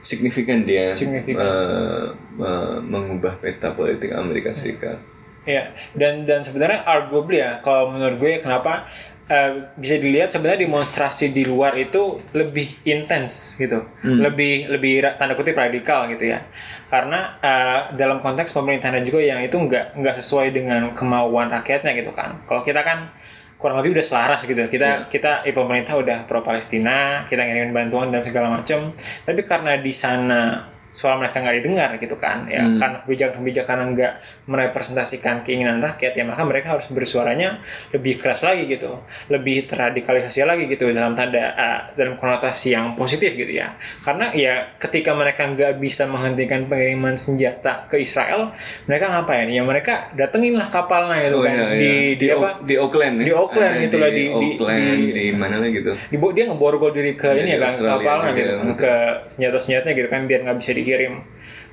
signifikan 0.00 0.62
dia 0.62 0.92
Signifikan. 0.92 1.40
eh, 1.40 2.04
eh, 2.38 2.76
mengubah 2.84 3.34
peta 3.34 3.72
politik 3.72 4.12
Amerika 4.12 4.52
Serikat. 4.52 5.00
Ya, 5.42 5.72
dan 5.96 6.22
dan 6.22 6.44
sebenarnya 6.44 6.84
arguably 6.84 7.40
ya, 7.40 7.56
kalau 7.58 7.88
menurut 7.88 8.20
gue 8.20 8.36
kenapa 8.38 8.84
eh, 9.28 9.52
bisa 9.76 9.96
dilihat 10.00 10.32
sebenarnya 10.32 10.64
demonstrasi 10.66 11.30
di 11.30 11.44
luar 11.44 11.76
itu 11.76 12.18
lebih 12.32 12.66
intens 12.88 13.54
gitu, 13.60 13.84
lebih 14.24 14.72
lebih 14.72 15.04
ra- 15.04 15.14
tanda 15.20 15.36
kutip 15.36 15.54
radikal 15.54 16.08
gitu 16.08 16.32
ya, 16.32 16.42
karena 16.88 17.36
eh, 17.38 17.80
dalam 17.94 18.24
konteks 18.24 18.50
pemerintahan 18.56 19.04
juga 19.04 19.20
yang 19.20 19.40
itu 19.44 19.54
nggak 19.54 19.94
nggak 20.00 20.14
sesuai 20.24 20.50
dengan 20.50 20.96
kemauan 20.96 21.52
rakyatnya 21.52 21.92
gitu 22.00 22.10
kan. 22.16 22.40
Kalau 22.48 22.64
kita 22.64 22.80
kan 22.82 23.12
kurang 23.58 23.82
lebih 23.82 23.98
udah 23.98 24.06
selaras 24.06 24.46
gitu, 24.46 24.64
kita 24.70 25.10
kita 25.12 25.42
eh, 25.44 25.52
pemerintah 25.52 25.98
udah 25.98 26.18
pro 26.24 26.40
Palestina, 26.40 27.26
kita 27.28 27.42
ngirimin 27.44 27.74
bantuan 27.74 28.08
dan 28.08 28.22
segala 28.22 28.54
macam, 28.54 28.96
tapi 29.26 29.40
karena 29.44 29.76
di 29.78 29.92
sana 29.92 30.62
suara 30.88 31.20
mereka 31.20 31.44
nggak 31.44 31.56
didengar 31.60 31.90
gitu 32.00 32.16
kan 32.16 32.48
ya. 32.48 32.64
Hmm. 32.64 32.80
karena 32.80 32.96
kebijakan-kebijakan 33.04 33.76
nggak 33.92 34.12
merepresentasikan 34.48 35.44
keinginan 35.44 35.78
rakyat 35.78 36.12
ya 36.12 36.24
maka 36.24 36.42
mereka 36.42 36.72
harus 36.72 36.88
bersuaranya 36.88 37.60
lebih 37.90 38.16
keras 38.16 38.40
lagi 38.40 38.64
gitu 38.64 38.96
lebih 39.28 39.68
terradikalisasi 39.68 40.40
lagi 40.42 40.64
gitu 40.66 40.88
dalam 40.88 41.12
tanda 41.12 41.52
uh, 41.52 41.80
dalam 41.92 42.16
konotasi 42.16 42.72
yang 42.72 42.92
positif 42.94 43.32
gitu 43.32 43.52
ya 43.52 43.76
karena 44.00 44.32
ya 44.32 44.54
ketika 44.76 45.12
mereka 45.12 45.44
nggak 45.46 45.76
bisa 45.76 46.08
menghentikan 46.08 46.64
pengiriman 46.64 47.14
senjata 47.14 47.84
ke 47.86 48.00
Israel 48.00 48.50
mereka 48.84 49.10
ngapain 49.10 49.46
ya 49.46 49.62
mereka 49.62 50.10
datengin 50.14 50.56
lah 50.56 50.68
kapalnya 50.68 51.20
gitu 51.22 51.38
Oh 51.38 51.44
kan 51.44 51.52
iya, 51.52 51.66
iya. 51.68 51.76
di, 51.76 51.92
di, 52.16 52.26
Oak- 52.28 52.40
apa 52.40 52.50
di 52.64 52.74
Auckland 52.74 53.14
ya. 53.14 53.24
Di 53.28 53.32
Auckland 53.32 53.74
Ada 53.74 53.84
gitu 53.84 53.96
lah, 53.98 54.08
di- 54.08 54.16
di- 54.16 54.32
Auckland 54.32 54.80
di- 54.80 55.12
di, 55.12 55.24
mana 55.36 55.56
lah 55.60 55.68
gitu. 55.68 55.92
di 55.92 56.16
dia 56.32 56.44
ngeborgol 56.46 56.90
diri 56.90 57.12
ke 57.12 57.28
Iya, 57.28 57.36
ini 57.36 57.44
di 57.44 57.52
ya 57.52 57.58
kan 57.58 57.68
Australia 57.68 57.94
kapalnya 58.00 58.30
gitu 58.32 58.52
kan 58.56 58.68
ke 58.74 58.94
senjata-senjatanya 59.28 59.94
gitu 59.94 60.08
kan 60.08 60.20
biar 60.24 60.40
nggak 60.42 60.56
bisa 60.58 60.72
dikirim 60.72 61.12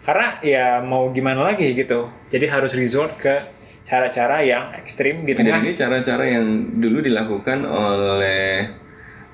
karena 0.06 0.28
ya 0.46 0.68
mau 0.86 1.10
gimana 1.10 1.42
lagi 1.42 1.74
gitu 1.74 2.06
jadi 2.30 2.46
harus 2.54 2.78
resort 2.78 3.18
ke 3.18 3.42
cara-cara 3.86 4.46
yang 4.46 4.70
ekstrim 4.78 5.26
di 5.26 5.34
tengah 5.34 5.62
ini 5.62 5.74
cara-cara 5.74 6.26
yang 6.30 6.46
dulu 6.78 7.02
dilakukan 7.02 7.66
oleh 7.66 8.70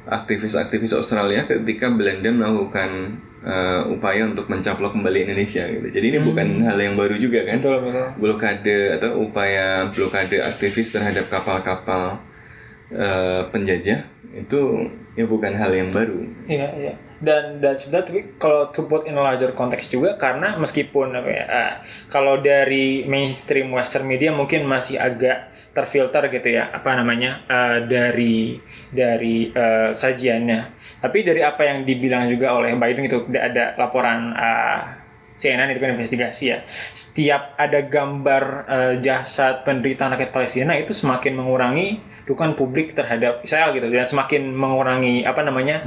aktivis-aktivis 0.08 0.96
Australia 0.98 1.46
ketika 1.46 1.92
Belanda 1.92 2.32
melakukan 2.34 3.20
eh, 3.46 3.82
upaya 3.92 4.28
untuk 4.28 4.50
mencaplok 4.50 4.98
kembali 4.98 5.30
Indonesia 5.30 5.70
gitu. 5.70 5.88
Jadi 5.88 6.06
ini 6.10 6.20
bukan 6.26 6.66
hal 6.66 6.78
yang 6.82 6.98
baru 6.98 7.16
juga 7.22 7.46
kan. 7.46 7.62
betul 7.62 7.78
betul 7.86 8.08
blokade 8.18 8.78
atau 8.98 9.22
upaya 9.22 9.88
blokade 9.94 10.42
aktivis 10.42 10.90
terhadap 10.90 11.30
kapal-kapal 11.30 12.18
eh, 12.92 13.42
penjajah 13.50 14.00
itu 14.32 14.88
ya 15.16 15.26
bukan 15.28 15.52
hal 15.56 15.72
yang 15.76 15.92
baru. 15.92 16.24
Iya, 16.48 16.68
iya. 16.80 16.94
Dan 17.22 17.62
dan 17.62 17.78
sebenarnya 17.78 18.08
tapi 18.08 18.22
kalau 18.42 18.72
to 18.74 18.88
put 18.90 19.06
in 19.06 19.14
larger 19.14 19.54
context 19.54 19.94
juga 19.94 20.18
karena 20.18 20.58
meskipun 20.58 21.14
apa 21.14 21.30
ya, 21.30 21.44
eh, 21.46 21.74
kalau 22.10 22.40
dari 22.40 23.06
mainstream 23.06 23.70
western 23.76 24.08
media 24.08 24.34
mungkin 24.34 24.66
masih 24.66 24.98
agak 24.98 25.52
terfilter 25.72 26.28
gitu 26.28 26.60
ya 26.60 26.68
apa 26.74 26.98
namanya 26.98 27.44
eh, 27.48 27.78
dari 27.86 28.58
dari 28.90 29.52
eh, 29.52 29.92
sajiannya. 29.94 30.82
Tapi 31.02 31.26
dari 31.26 31.42
apa 31.42 31.66
yang 31.66 31.82
dibilang 31.82 32.30
juga 32.30 32.54
oleh 32.54 32.78
Biden 32.78 33.10
itu 33.10 33.26
ada, 33.34 33.42
ada 33.50 33.66
laporan 33.78 34.34
eh, 34.34 34.82
CNN 35.38 35.74
itu 35.74 35.82
kan 35.82 35.98
investigasi 35.98 36.44
ya. 36.54 36.62
Setiap 36.94 37.58
ada 37.58 37.82
gambar 37.82 38.44
eh, 38.66 38.94
jasad 39.02 39.66
penderitaan 39.66 40.14
rakyat 40.18 40.32
Palestina 40.34 40.74
itu 40.78 40.94
semakin 40.94 41.34
mengurangi 41.38 42.11
dukungan 42.28 42.54
publik 42.54 42.94
terhadap 42.94 43.42
Israel 43.42 43.74
gitu 43.74 43.90
dan 43.90 44.06
semakin 44.06 44.54
mengurangi 44.54 45.24
apa 45.24 45.42
namanya 45.42 45.82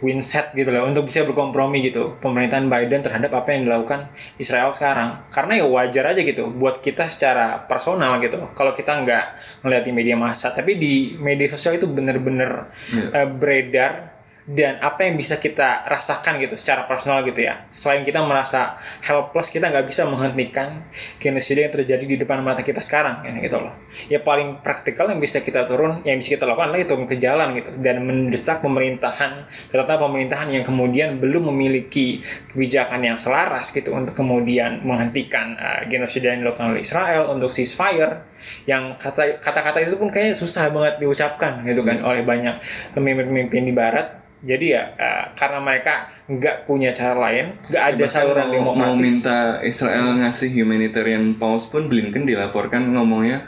windset 0.00 0.50
gitu 0.52 0.72
loh 0.72 0.88
untuk 0.88 1.06
bisa 1.06 1.22
berkompromi 1.22 1.84
gitu 1.84 2.16
pemerintahan 2.18 2.66
Biden 2.66 3.04
terhadap 3.04 3.30
apa 3.36 3.54
yang 3.54 3.68
dilakukan 3.68 4.10
Israel 4.36 4.72
sekarang. 4.72 5.22
Karena 5.30 5.62
ya 5.62 5.66
wajar 5.68 6.16
aja 6.16 6.20
gitu 6.20 6.50
buat 6.50 6.80
kita 6.80 7.06
secara 7.06 7.64
personal 7.64 8.18
gitu 8.18 8.40
kalau 8.56 8.72
kita 8.72 9.02
nggak 9.04 9.24
ngeliat 9.62 9.84
di 9.84 9.92
media 9.92 10.16
massa. 10.18 10.50
Tapi 10.50 10.74
di 10.74 10.94
media 11.20 11.46
sosial 11.46 11.76
itu 11.76 11.86
bener-bener 11.86 12.68
Iya. 12.86 13.06
eh, 13.12 13.28
beredar 13.28 14.15
dan 14.46 14.78
apa 14.78 15.02
yang 15.02 15.18
bisa 15.18 15.42
kita 15.42 15.82
rasakan 15.90 16.38
gitu 16.38 16.54
secara 16.54 16.86
personal 16.86 17.26
gitu 17.26 17.42
ya. 17.42 17.66
Selain 17.66 18.06
kita 18.06 18.22
merasa 18.22 18.78
helpless 19.02 19.50
kita 19.50 19.74
nggak 19.74 19.90
bisa 19.90 20.06
menghentikan 20.06 20.86
genosida 21.18 21.66
yang 21.66 21.74
terjadi 21.74 22.04
di 22.06 22.16
depan 22.22 22.46
mata 22.46 22.62
kita 22.62 22.78
sekarang 22.78 23.26
ya 23.26 23.34
gitu 23.42 23.58
loh. 23.58 23.74
Ya 24.06 24.22
paling 24.22 24.62
praktikal 24.62 25.10
yang 25.10 25.18
bisa 25.18 25.42
kita 25.42 25.66
turun 25.66 26.06
yang 26.06 26.22
bisa 26.22 26.38
kita 26.38 26.46
lakukan 26.46 26.70
adalah 26.70 26.82
itu 26.86 26.94
ke 27.10 27.16
jalan 27.18 27.58
gitu 27.58 27.70
dan 27.82 28.06
mendesak 28.06 28.62
pemerintahan 28.62 29.50
terutama 29.66 30.06
pemerintahan 30.06 30.48
yang 30.54 30.62
kemudian 30.62 31.18
belum 31.18 31.50
memiliki 31.50 32.22
kebijakan 32.54 33.02
yang 33.02 33.18
selaras 33.18 33.74
gitu 33.74 33.90
untuk 33.98 34.14
kemudian 34.14 34.78
menghentikan 34.86 35.58
uh, 35.58 35.82
genosida 35.90 36.30
yang 36.30 36.46
dilakukan 36.46 36.70
oleh 36.70 36.86
Israel 36.86 37.34
untuk 37.34 37.50
ceasefire 37.50 38.35
yang 38.64 38.96
kata 38.96 39.38
kata-kata 39.38 39.80
itu 39.80 39.96
pun 39.96 40.08
kayaknya 40.08 40.34
susah 40.34 40.68
banget 40.68 40.98
diucapkan 40.98 41.62
gitu 41.62 41.80
kan 41.82 42.00
oleh 42.00 42.22
banyak 42.22 42.52
pemimpin-pemimpin 42.92 43.62
di 43.62 43.72
Barat. 43.72 44.06
Jadi 44.46 44.76
ya 44.76 44.92
uh, 44.94 45.32
karena 45.32 45.58
mereka 45.58 46.06
nggak 46.28 46.68
punya 46.68 46.92
cara 46.92 47.16
lain 47.18 47.56
nggak 47.66 47.82
ada 47.82 47.96
Bahkan 47.98 48.12
saluran 48.12 48.46
mau, 48.46 48.54
demokratis. 48.54 48.82
mau 48.84 48.94
minta 48.94 49.38
Israel 49.64 50.06
ngasih 50.14 50.48
humanitarian 50.52 51.34
pause 51.34 51.66
pun 51.66 51.88
Blinken 51.88 52.28
dilaporkan 52.28 52.92
ngomongnya 52.92 53.42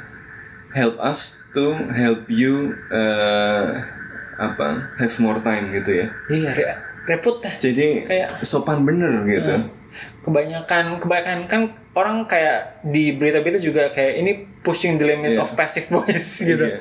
help 0.72 0.96
us 0.98 1.38
to 1.52 1.76
help 1.92 2.26
you 2.26 2.72
uh, 2.88 3.78
apa 4.38 4.90
have 4.96 5.14
more 5.18 5.38
time 5.38 5.70
gitu 5.72 6.02
ya. 6.02 6.06
Iya 6.30 6.50
re- 6.56 6.78
repot 7.06 7.42
dah. 7.42 7.54
Jadi 7.60 8.08
Kayak- 8.08 8.42
sopan 8.42 8.82
bener 8.82 9.12
gitu 9.28 9.54
kebanyakan 10.22 11.00
kebanyakan 11.00 11.38
kan 11.46 11.62
orang 11.94 12.28
kayak 12.28 12.82
di 12.84 13.16
berita-berita 13.16 13.58
juga 13.58 13.88
kayak 13.88 14.14
ini 14.20 14.32
pushing 14.60 15.00
the 15.00 15.06
limits 15.06 15.36
Iya. 15.36 15.44
of 15.44 15.54
passive 15.54 15.88
voice 15.88 16.42
gitu 16.50 16.62
Iya. 16.62 16.80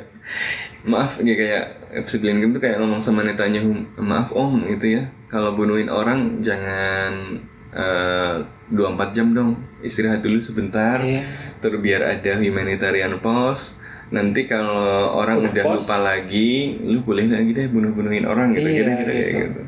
maaf 0.87 1.19
ya 1.19 1.33
kayak 1.33 1.65
Kim 2.11 2.51
tuh 2.51 2.61
kayak 2.61 2.77
ngomong 2.83 2.99
sama 2.99 3.23
Netanyahu 3.23 3.71
maaf 3.97 4.29
om 4.35 4.61
gitu 4.67 4.99
ya 4.99 5.03
kalau 5.27 5.55
bunuhin 5.55 5.87
orang 5.87 6.39
jangan 6.39 7.39
eh, 7.71 8.35
24 8.67 9.15
jam 9.15 9.31
dong 9.31 9.51
istirahat 9.79 10.19
dulu 10.19 10.39
sebentar 10.39 10.99
Iya. 10.99 11.23
terus 11.63 11.79
biar 11.79 12.03
ada 12.03 12.35
humanitarian 12.35 13.15
pause 13.19 13.79
nanti 14.07 14.47
kalau 14.47 15.15
orang 15.19 15.43
Udah 15.43 15.51
udah 15.51 15.63
lupa 15.75 15.97
lagi 15.99 16.79
lu 16.79 17.03
boleh 17.03 17.27
lagi 17.27 17.51
deh 17.51 17.67
bunuh-bunuhin 17.67 18.23
orang 18.23 18.55
gitu 18.55 18.67
Iya, 18.67 18.79
gitu, 18.79 18.91
gitu, 18.91 19.11
gitu. 19.11 19.39
gitu. 19.51 19.61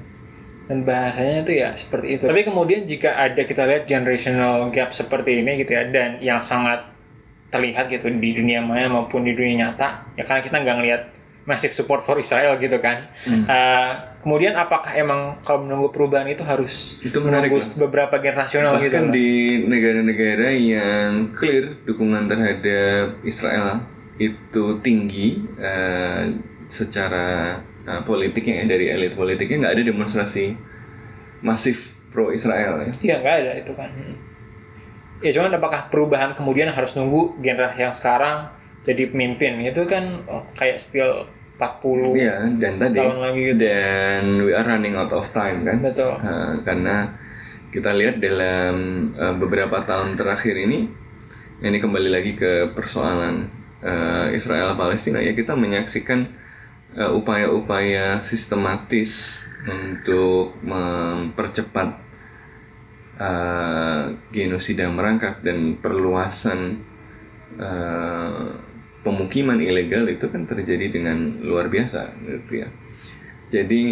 Dan 0.69 0.85
bahasanya 0.85 1.41
tuh 1.41 1.55
ya 1.57 1.69
seperti 1.73 2.07
itu 2.21 2.23
tapi 2.29 2.45
kemudian 2.45 2.85
jika 2.85 3.17
ada 3.17 3.41
kita 3.41 3.65
lihat 3.65 3.89
generational 3.89 4.69
gap 4.69 4.93
seperti 4.93 5.41
ini 5.41 5.65
gitu 5.65 5.73
ya 5.73 5.89
dan 5.89 6.21
yang 6.21 6.37
sangat 6.37 6.85
terlihat 7.49 7.89
gitu 7.89 8.13
di 8.13 8.29
dunia 8.37 8.61
maya 8.61 8.85
maupun 8.85 9.25
di 9.25 9.33
dunia 9.33 9.65
nyata 9.65 10.13
ya 10.13 10.21
karena 10.21 10.41
kita 10.45 10.57
nggak 10.61 10.77
ngelihat 10.77 11.01
massive 11.49 11.73
support 11.73 12.05
for 12.05 12.21
Israel 12.21 12.61
gitu 12.61 12.77
kan 12.77 13.09
Hmm. 13.25 13.43
Eh, 13.49 13.91
kemudian 14.21 14.53
apakah 14.53 14.93
emang 14.93 15.41
kalau 15.41 15.65
menunggu 15.65 15.89
perubahan 15.89 16.29
itu 16.29 16.45
harus 16.45 17.01
Itu 17.01 17.25
menarik 17.25 17.49
menunggu 17.49 17.81
beberapa 17.89 18.21
generasional 18.21 18.77
gitu 18.77 19.01
loh? 19.01 19.09
di 19.09 19.65
negara-negara 19.65 20.53
yang 20.53 21.33
clear 21.33 21.81
dukungan 21.89 22.29
terhadap 22.29 23.17
Israel 23.25 23.81
itu 24.21 24.77
tinggi 24.85 25.41
eh, 25.57 26.37
secara 26.69 27.57
eh, 27.89 28.01
politiknya 28.05 28.69
dari 28.69 28.93
elit 28.93 29.17
politiknya 29.17 29.65
nggak 29.65 29.73
ada 29.73 29.83
demonstrasi 29.89 30.53
masif 31.41 31.97
pro 32.13 32.29
Israel 32.29 32.85
ya 32.85 32.91
Iya 33.01 33.15
nggak 33.21 33.35
ada 33.41 33.51
itu 33.57 33.73
kan. 33.73 33.89
Ya 35.19 35.35
cuman 35.35 35.51
apakah 35.51 35.91
perubahan 35.91 36.31
kemudian 36.31 36.71
harus 36.71 36.95
nunggu 36.95 37.41
generasi 37.43 37.83
yang 37.83 37.91
sekarang 37.91 38.47
jadi 38.87 39.11
pemimpin 39.11 39.59
itu 39.59 39.83
kan 39.83 40.23
oh, 40.31 40.47
kayak 40.55 40.79
still 40.79 41.27
40 41.59 42.15
Iya, 42.15 42.47
dan 42.55 42.79
tadi 42.79 42.95
tahun 43.03 43.19
lagi 43.19 43.41
gitu. 43.51 43.59
dan 43.67 44.23
we 44.47 44.55
are 44.55 44.63
running 44.63 44.95
out 44.95 45.11
of 45.11 45.27
time 45.35 45.67
kan 45.67 45.83
Betul. 45.83 46.15
Nah, 46.23 46.63
karena 46.63 47.11
kita 47.69 47.91
lihat 47.91 48.23
dalam 48.23 48.75
eh, 49.13 49.35
beberapa 49.35 49.83
tahun 49.83 50.15
terakhir 50.15 50.55
ini 50.55 50.87
ini 51.59 51.77
kembali 51.83 52.09
lagi 52.09 52.39
ke 52.39 52.71
persoalan 52.71 53.51
eh, 53.83 54.39
Israel 54.39 54.79
Palestina 54.79 55.19
ya 55.19 55.35
kita 55.35 55.59
menyaksikan 55.59 56.31
upaya-upaya 56.97 58.25
sistematis 58.25 59.43
untuk 59.67 60.55
mempercepat 60.63 61.99
eh, 63.19 64.05
genosida 64.31 64.87
merangkak 64.87 65.43
dan 65.43 65.75
perluasan 65.77 66.81
eh, 67.59 68.47
pemukiman 69.03 69.59
ilegal 69.59 70.07
itu 70.07 70.27
kan 70.31 70.47
terjadi 70.47 70.91
dengan 70.91 71.43
luar 71.43 71.67
biasa 71.67 72.15
gitu 72.25 72.65
ya. 72.65 72.69
Jadi 73.49 73.83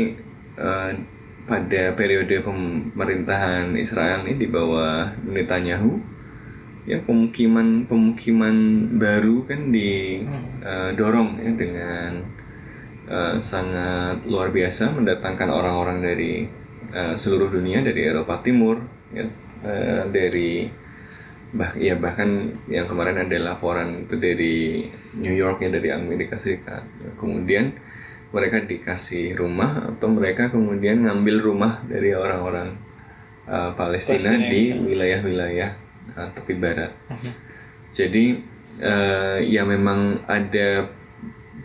eh, 0.57 0.91
pada 1.47 1.83
periode 1.95 2.43
pemerintahan 2.43 3.71
Israel 3.79 4.27
ini 4.27 4.35
di 4.35 4.47
bawah 4.51 5.15
Netanyahu 5.31 6.19
ya 6.87 7.03
pemukiman 7.03 7.83
pemukiman 7.87 8.55
baru 8.95 9.43
kan 9.43 9.71
didorong 9.75 11.39
ya 11.39 11.51
dengan 11.55 12.11
eh, 13.07 13.35
sangat 13.41 14.27
luar 14.27 14.51
biasa 14.51 14.93
mendatangkan 14.93 15.49
orang-orang 15.49 16.03
dari 16.03 16.45
eh, 16.93 17.15
seluruh 17.15 17.49
dunia 17.49 17.81
dari 17.81 18.05
Eropa 18.05 18.39
Timur 18.43 18.79
ya. 19.11 19.25
Eh, 19.65 20.03
dari 20.13 20.69
bah 21.47 21.71
ya 21.79 21.95
bahkan 21.95 22.51
yang 22.67 22.91
kemarin 22.91 23.23
ada 23.23 23.39
laporan 23.39 24.03
itu 24.03 24.19
dari 24.19 24.83
New 25.23 25.31
York 25.31 25.63
ya 25.63 25.69
dari 25.71 25.89
Amerika 25.95 26.35
Serikat. 26.37 26.83
Kemudian 27.15 27.71
mereka 28.35 28.59
dikasih 28.59 29.39
rumah 29.39 29.87
atau 29.95 30.11
mereka 30.11 30.51
kemudian 30.51 31.07
ngambil 31.07 31.39
rumah 31.39 31.79
dari 31.87 32.11
orang-orang 32.11 32.75
uh, 33.47 33.71
Palestina 33.73 34.35
di 34.35 34.75
wilayah-wilayah 34.75 35.71
uh, 36.19 36.29
tepi 36.35 36.53
barat. 36.59 36.91
Jadi 37.95 38.43
uh, 38.83 39.39
ya 39.39 39.63
memang 39.63 40.27
ada 40.27 40.91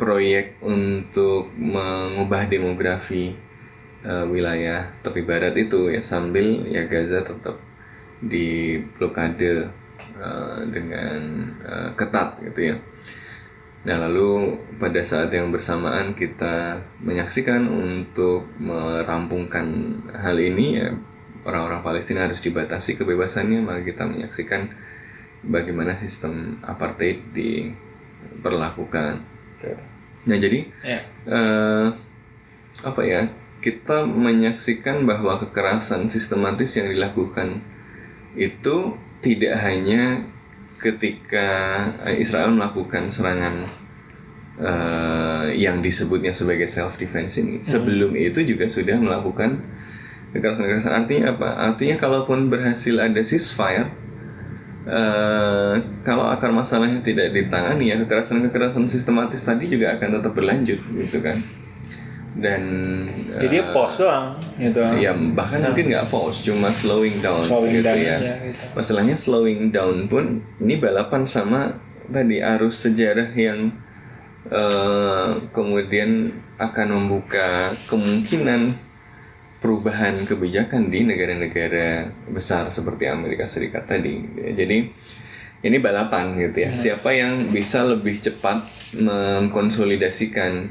proyek 0.02 0.58
untuk 0.66 1.54
mengubah 1.54 2.50
demografi 2.50 3.38
uh, 4.02 4.26
wilayah 4.26 4.90
tepi 4.98 5.22
barat 5.22 5.54
itu 5.54 5.94
ya 5.94 6.02
sambil 6.02 6.66
ya 6.66 6.90
Gaza 6.90 7.22
tetap 7.22 7.54
di 8.18 8.82
blokade 8.98 9.70
uh, 10.18 10.66
dengan 10.66 11.46
uh, 11.62 11.94
ketat 11.94 12.42
gitu 12.50 12.74
ya. 12.74 12.82
Nah 13.86 13.98
lalu 14.02 14.58
pada 14.82 15.06
saat 15.06 15.30
yang 15.30 15.54
bersamaan 15.54 16.18
kita 16.18 16.82
menyaksikan 17.02 17.66
untuk 17.70 18.46
merampungkan 18.58 19.98
hal 20.18 20.34
ini 20.38 20.82
ya 20.82 20.90
orang-orang 21.46 21.82
Palestina 21.82 22.26
harus 22.26 22.42
dibatasi 22.42 22.98
kebebasannya 22.98 23.62
maka 23.62 23.82
kita 23.86 24.06
menyaksikan 24.06 24.66
bagaimana 25.46 25.98
sistem 26.02 26.58
apartheid 26.62 27.22
diperlakukan. 27.34 29.22
Nah 30.24 30.36
jadi 30.36 30.66
Ya. 30.82 31.00
eh, 31.26 31.86
apa 32.82 33.02
ya 33.02 33.28
kita 33.62 34.02
menyaksikan 34.04 35.06
bahwa 35.06 35.38
kekerasan 35.38 36.10
sistematis 36.10 36.74
yang 36.74 36.90
dilakukan 36.90 37.62
itu 38.34 38.98
tidak 39.22 39.54
hanya 39.62 40.26
ketika 40.82 41.48
eh, 42.06 42.18
Israel 42.18 42.50
melakukan 42.50 43.10
serangan 43.14 43.54
eh, 44.58 45.46
yang 45.56 45.78
disebutnya 45.78 46.34
sebagai 46.34 46.66
self 46.66 46.98
defense 46.98 47.38
ini 47.38 47.62
sebelum 47.62 48.14
itu 48.18 48.42
juga 48.42 48.66
sudah 48.66 48.98
melakukan 48.98 49.62
kekerasan-kekerasan. 50.32 50.92
Artinya 50.96 51.24
apa? 51.36 51.48
Artinya 51.60 51.96
kalaupun 52.00 52.48
berhasil 52.48 52.96
ada 52.96 53.20
ceasefire 53.20 53.90
eh, 54.86 55.74
kalau 56.02 56.26
akar 56.30 56.50
masalahnya 56.50 57.02
tidak 57.02 57.30
ditangani 57.34 57.94
ya 57.94 57.96
kekerasan-kekerasan 58.02 58.86
sistematis 58.90 59.42
tadi 59.42 59.70
juga 59.70 59.94
akan 59.98 60.18
tetap 60.18 60.32
berlanjut 60.34 60.78
gitu 60.78 61.18
kan 61.22 61.38
dan 62.32 62.64
Jadi 63.36 63.60
eh, 63.60 63.66
pause 63.76 64.08
doang 64.08 64.40
gitu. 64.56 64.80
ya 64.96 65.12
bahkan 65.36 65.60
mungkin 65.68 65.84
nggak 65.92 66.08
pause 66.08 66.40
cuma 66.40 66.72
slowing 66.72 67.20
down 67.20 67.44
Slowing 67.44 67.76
gitu 67.76 67.84
down 67.84 67.98
ya 68.00 68.16
aja 68.16 68.34
gitu. 68.40 68.62
masalahnya 68.72 69.16
slowing 69.20 69.68
down 69.68 70.08
pun 70.08 70.40
ini 70.56 70.80
balapan 70.80 71.28
sama 71.28 71.76
tadi 72.08 72.40
arus 72.40 72.80
sejarah 72.88 73.28
yang 73.36 73.68
eh, 74.48 75.28
kemudian 75.52 76.32
akan 76.56 76.88
membuka 76.96 77.76
kemungkinan 77.92 78.72
perubahan 79.62 80.26
kebijakan 80.26 80.90
di 80.90 81.06
negara-negara 81.06 82.10
besar 82.26 82.66
seperti 82.68 83.06
Amerika 83.06 83.46
Serikat 83.46 83.86
tadi. 83.86 84.18
Jadi 84.52 84.90
ini 85.62 85.76
balapan 85.78 86.34
gitu 86.34 86.66
ya. 86.66 86.70
Siapa 86.74 87.14
yang 87.14 87.54
bisa 87.54 87.86
lebih 87.86 88.18
cepat 88.18 88.66
mengkonsolidasikan 88.98 90.66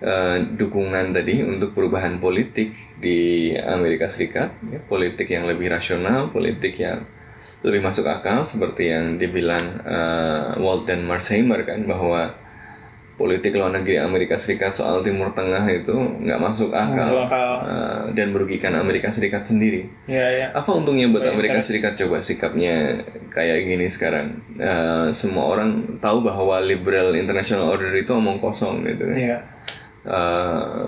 eh, 0.00 0.38
dukungan 0.56 1.12
tadi 1.12 1.44
untuk 1.44 1.76
perubahan 1.76 2.16
politik 2.16 2.72
di 2.96 3.52
Amerika 3.60 4.08
Serikat, 4.08 4.56
ya, 4.72 4.80
politik 4.80 5.28
yang 5.28 5.44
lebih 5.44 5.68
rasional, 5.68 6.32
politik 6.32 6.80
yang 6.80 7.04
lebih 7.60 7.84
masuk 7.84 8.08
akal 8.08 8.44
seperti 8.44 8.92
yang 8.92 9.16
dibilang 9.16 9.80
Walt 10.60 10.84
dan 10.84 11.08
Marsheimer 11.08 11.64
kan 11.64 11.80
bahwa 11.88 12.43
politik 13.14 13.54
luar 13.54 13.70
negeri 13.70 13.96
Amerika 13.96 14.34
Serikat 14.34 14.74
soal 14.74 14.98
Timur 15.00 15.30
Tengah 15.30 15.62
itu 15.66 15.94
nggak 15.94 16.34
masuk 16.36 16.74
akal, 16.74 16.98
Masuk 16.98 17.20
akal. 17.24 17.50
eh, 17.62 18.02
dan 18.12 18.26
merugikan 18.28 18.74
Amerika 18.74 19.06
Serikat 19.08 19.44
sendiri. 19.44 19.86
Ya 20.04 20.26
ya. 20.26 20.46
Apa 20.50 20.74
untungnya 20.74 21.06
buat 21.06 21.22
Banyak 21.22 21.32
Amerika 21.32 21.52
interest. 21.56 21.68
Serikat 21.70 21.92
coba 21.96 22.16
sikapnya 22.20 22.74
kayak 23.30 23.58
gini 23.64 23.86
sekarang? 23.86 24.42
Eh, 24.52 25.08
semua 25.12 25.46
orang 25.46 25.70
tahu 25.98 26.22
bahwa 26.22 26.58
liberal 26.58 27.14
international 27.14 27.70
order 27.70 27.94
itu 27.94 28.10
omong 28.10 28.38
kosong 28.38 28.82
gitu. 28.82 29.06
Iya. 29.06 29.46
Eh, 30.04 30.86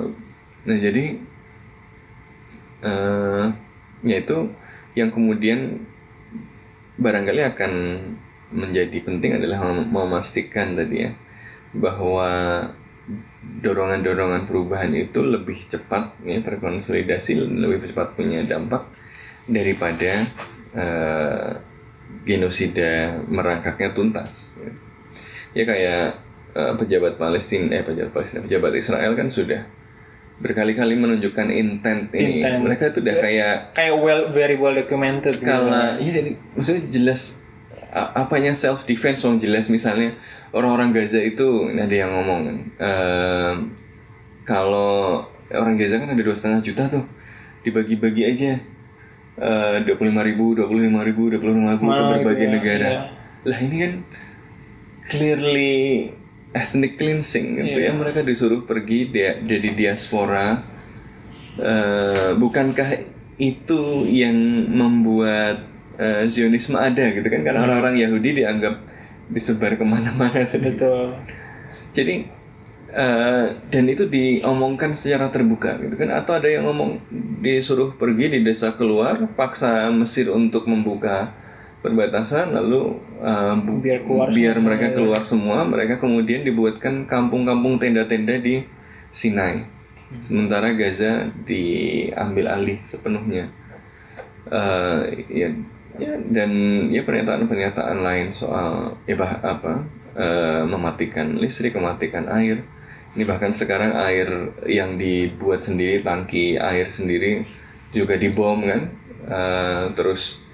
nah 0.66 0.76
jadi 0.76 1.04
eh 2.82 3.46
ya 4.02 4.16
itu 4.18 4.50
yang 4.94 5.08
kemudian 5.08 5.78
barangkali 6.96 7.42
akan 7.46 7.72
menjadi 8.48 8.98
penting 9.00 9.36
adalah 9.36 9.62
mem- 9.64 9.90
memastikan 9.90 10.74
tadi 10.74 11.06
ya 11.06 11.10
bahwa 11.74 12.30
dorongan-dorongan 13.62 14.50
perubahan 14.50 14.90
itu 14.94 15.22
lebih 15.22 15.70
cepat 15.70 16.18
ya 16.26 16.42
terkonsolidasi 16.42 17.38
lebih 17.38 17.86
cepat 17.86 18.18
punya 18.18 18.42
dampak 18.42 18.82
daripada 19.46 20.12
eh, 20.74 21.50
genosida 22.26 23.22
merangkaknya 23.30 23.94
tuntas 23.94 24.54
ya, 24.58 24.70
Ya 25.56 25.64
kayak 25.64 26.04
eh, 26.52 26.74
pejabat 26.76 27.16
Palestina 27.16 27.80
eh 27.80 27.84
pejabat 27.86 28.12
Palestina 28.12 28.42
pejabat 28.44 28.72
Israel 28.74 29.14
kan 29.14 29.30
sudah 29.30 29.62
berkali-kali 30.36 31.00
menunjukkan 31.00 31.48
intent 31.48 32.12
ini 32.12 32.44
Intent. 32.44 32.60
mereka 32.60 32.92
itu 32.92 33.00
udah 33.00 33.16
kayak 33.24 33.54
kayak 33.72 33.94
well 33.96 34.28
very 34.36 34.58
well 34.60 34.74
documented 34.76 35.40
gitu. 35.40 35.48
kalau 35.48 35.96
iya 35.96 36.12
ini 36.20 36.36
maksudnya 36.52 36.84
jelas 36.84 37.45
apanya 37.96 38.52
self 38.52 38.84
defense 38.84 39.24
wong 39.24 39.40
jelas. 39.40 39.72
Misalnya 39.72 40.12
orang-orang 40.52 40.92
Gaza 40.92 41.16
itu 41.18 41.72
ada 41.72 41.90
yang 41.96 42.12
ngomong 42.12 42.40
kan 42.44 42.56
ehm, 42.84 43.56
kalau 44.44 45.24
orang 45.48 45.80
Gaza 45.80 45.96
kan 45.96 46.12
ada 46.12 46.20
dua 46.20 46.36
setengah 46.36 46.60
juta 46.60 46.86
tuh. 46.92 47.04
Dibagi-bagi 47.64 48.22
aja. 48.28 48.52
Dua 49.82 49.96
puluh 50.00 50.12
lima 50.12 50.24
ribu 50.24 50.56
dua 50.56 50.64
puluh 50.64 50.88
lima 50.88 51.04
ribu 51.04 51.28
dua 51.28 51.36
puluh 51.36 51.56
lima 51.56 51.76
ribu 51.76 51.88
ke 51.88 52.02
berbagai 52.20 52.36
gitu 52.36 52.48
ya, 52.48 52.54
negara. 52.56 52.88
Iya. 52.88 53.02
lah 53.46 53.58
ini 53.62 53.76
kan 53.78 53.92
clearly 55.06 55.74
ethnic 56.56 56.96
cleansing 56.96 57.60
gitu 57.60 57.78
Iya. 57.78 57.90
ya 57.90 57.92
mereka 57.94 58.24
disuruh 58.24 58.64
pergi 58.64 59.12
dia 59.12 59.36
jadi 59.38 59.70
diaspora. 59.76 60.56
Eh, 61.56 62.32
bukankah 62.36 63.00
itu 63.36 64.08
yang 64.08 64.36
membuat 64.72 65.60
eh, 65.96 66.24
Zionisme 66.28 66.76
ada 66.76 67.04
gitu 67.12 67.26
kan. 67.26 67.40
Karena 67.42 67.64
orang-orang 67.64 67.96
Yahudi 67.98 68.42
dianggap 68.42 68.74
disebar 69.26 69.74
ke 69.74 69.84
mana-mana 69.84 70.46
tadi. 70.46 70.62
Betul. 70.70 71.16
Jadi 71.92 72.14
eh, 72.94 73.46
dan 73.68 73.84
itu 73.86 74.06
diomongkan 74.06 74.94
secara 74.94 75.28
terbuka 75.28 75.76
gitu 75.82 75.96
kan. 75.96 76.14
Atau 76.14 76.38
ada 76.38 76.46
yang 76.46 76.64
ngomong 76.64 77.02
disuruh 77.42 77.92
pergi 77.94 78.38
di 78.38 78.40
desa 78.40 78.72
keluar 78.72 79.18
paksa 79.34 79.90
Mesir 79.90 80.30
untuk 80.30 80.64
membuka 80.64 81.32
perbatasan 81.84 82.50
lalu 82.50 82.98
bu- 83.62 83.78
Biar 83.78 84.02
keluar 84.02 84.26
biar 84.34 84.58
semua, 84.58 84.66
mereka 84.66 84.86
keluar 84.94 85.22
semua. 85.22 85.58
Mereka 85.62 85.98
kemudian 85.98 86.42
dibuatkan 86.42 87.06
kampung-kampung 87.06 87.78
tenda-tenda 87.78 88.38
di 88.38 88.62
Sinai. 89.10 89.62
Sementara 90.22 90.70
Gaza 90.70 91.26
diambil 91.42 92.46
alih 92.46 92.78
sepenuhnya. 92.82 93.50
Eh, 94.46 95.00
ya, 95.26 95.50
ya 95.96 96.14
dan 96.30 96.50
ya 96.92 97.02
pernyataan-pernyataan 97.02 97.98
lain 98.00 98.26
soal 98.32 98.96
ya 99.08 99.16
bah, 99.16 99.40
apa 99.40 99.84
eh, 100.16 100.62
mematikan 100.64 101.36
listrik, 101.36 101.76
mematikan 101.76 102.28
air. 102.32 102.64
Ini 103.16 103.24
bahkan 103.24 103.56
sekarang 103.56 103.96
air 103.96 104.28
yang 104.68 105.00
dibuat 105.00 105.64
sendiri, 105.64 106.04
tangki 106.04 106.60
air 106.60 106.92
sendiri 106.92 107.40
juga 107.92 108.20
dibom 108.20 108.60
kan. 108.64 108.92
Eh, 109.26 109.84
terus 109.96 110.44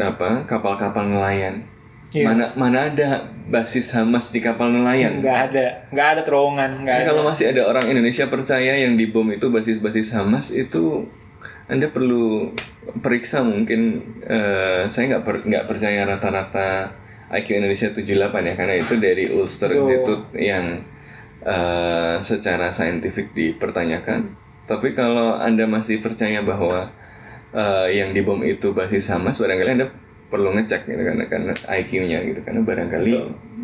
apa 0.00 0.44
kapal-kapal 0.44 1.08
nelayan. 1.08 1.64
Iya. 2.14 2.32
Mana 2.32 2.44
mana 2.56 2.78
ada 2.88 3.28
basis 3.50 3.92
Hamas 3.92 4.32
di 4.32 4.40
kapal 4.40 4.72
nelayan? 4.72 5.20
nggak 5.20 5.38
ada 5.52 5.66
nggak 5.92 6.08
ada 6.16 6.20
terowongan 6.24 6.70
nggak 6.82 6.96
ada 6.96 7.04
kalau 7.12 7.22
masih 7.28 7.46
ada 7.52 7.62
orang 7.66 7.84
Indonesia 7.86 8.24
percaya 8.26 8.72
yang 8.78 8.98
dibom 8.98 9.26
itu 9.30 9.46
basis-basis 9.52 10.16
Hamas 10.16 10.54
itu 10.54 11.06
Anda 11.66 11.90
perlu 11.90 12.54
periksa 13.02 13.42
mungkin 13.42 13.98
eh, 14.26 14.86
saya 14.86 15.04
nggak 15.16 15.24
per- 15.26 15.44
nggak 15.46 15.64
percaya 15.66 16.06
rata-rata 16.06 16.94
IQ 17.34 17.58
Indonesia 17.58 17.90
78 17.90 18.50
ya 18.50 18.54
karena 18.54 18.74
itu 18.78 18.94
dari 19.02 19.24
Ulster 19.34 19.74
Betul. 19.74 19.82
Institute 19.82 20.24
yang 20.38 20.64
eh, 21.42 22.16
secara 22.22 22.70
saintifik 22.70 23.34
dipertanyakan. 23.34 24.26
Tapi 24.66 24.94
kalau 24.98 25.38
Anda 25.38 25.66
masih 25.66 26.02
percaya 26.02 26.42
bahwa 26.42 26.90
eh, 27.54 27.88
yang 27.98 28.14
dibom 28.14 28.42
itu 28.46 28.70
basis 28.70 29.10
Hamas 29.10 29.38
barangkali 29.42 29.70
Anda 29.82 29.88
perlu 30.26 30.50
ngecek 30.58 30.90
gitu 30.90 31.02
karena 31.06 31.24
karena 31.30 31.52
IQ-nya 31.54 32.18
gitu 32.26 32.40
karena 32.42 32.60
barangkali 32.66 33.10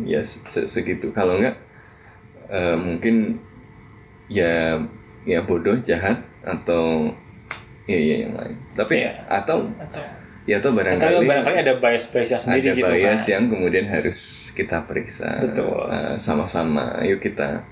ya 0.07 0.23
se- 0.23 0.67
segitu. 0.67 1.11
Kalau 1.15 1.39
nggak 1.39 1.55
eh, 2.51 2.77
mungkin 2.79 3.39
ya 4.31 4.79
ya 5.23 5.39
bodoh 5.43 5.79
jahat 5.83 6.19
atau 6.43 7.15
ya 7.85 7.97
ya 7.97 8.15
yang 8.23 8.33
lain 8.33 8.55
tapi 8.71 9.03
Iya. 9.03 9.11
atau 9.27 9.67
atau 9.75 10.03
ya 10.43 10.59
atau 10.59 10.71
atau 10.71 10.77
barangkali 10.77 11.23
barangkali 11.23 11.57
ada 11.59 11.73
bias 11.79 12.05
biasnya 12.07 12.39
sendiri 12.39 12.67
ada 12.67 12.77
gitu 12.79 12.91
bias 12.91 13.21
kan 13.21 13.31
yang 13.31 13.43
kemudian 13.47 13.85
harus 13.87 14.19
kita 14.51 14.83
periksa 14.83 15.39
Betul. 15.39 15.87
eh, 15.87 16.15
sama-sama 16.17 16.99
yuk 17.03 17.19
kita 17.19 17.63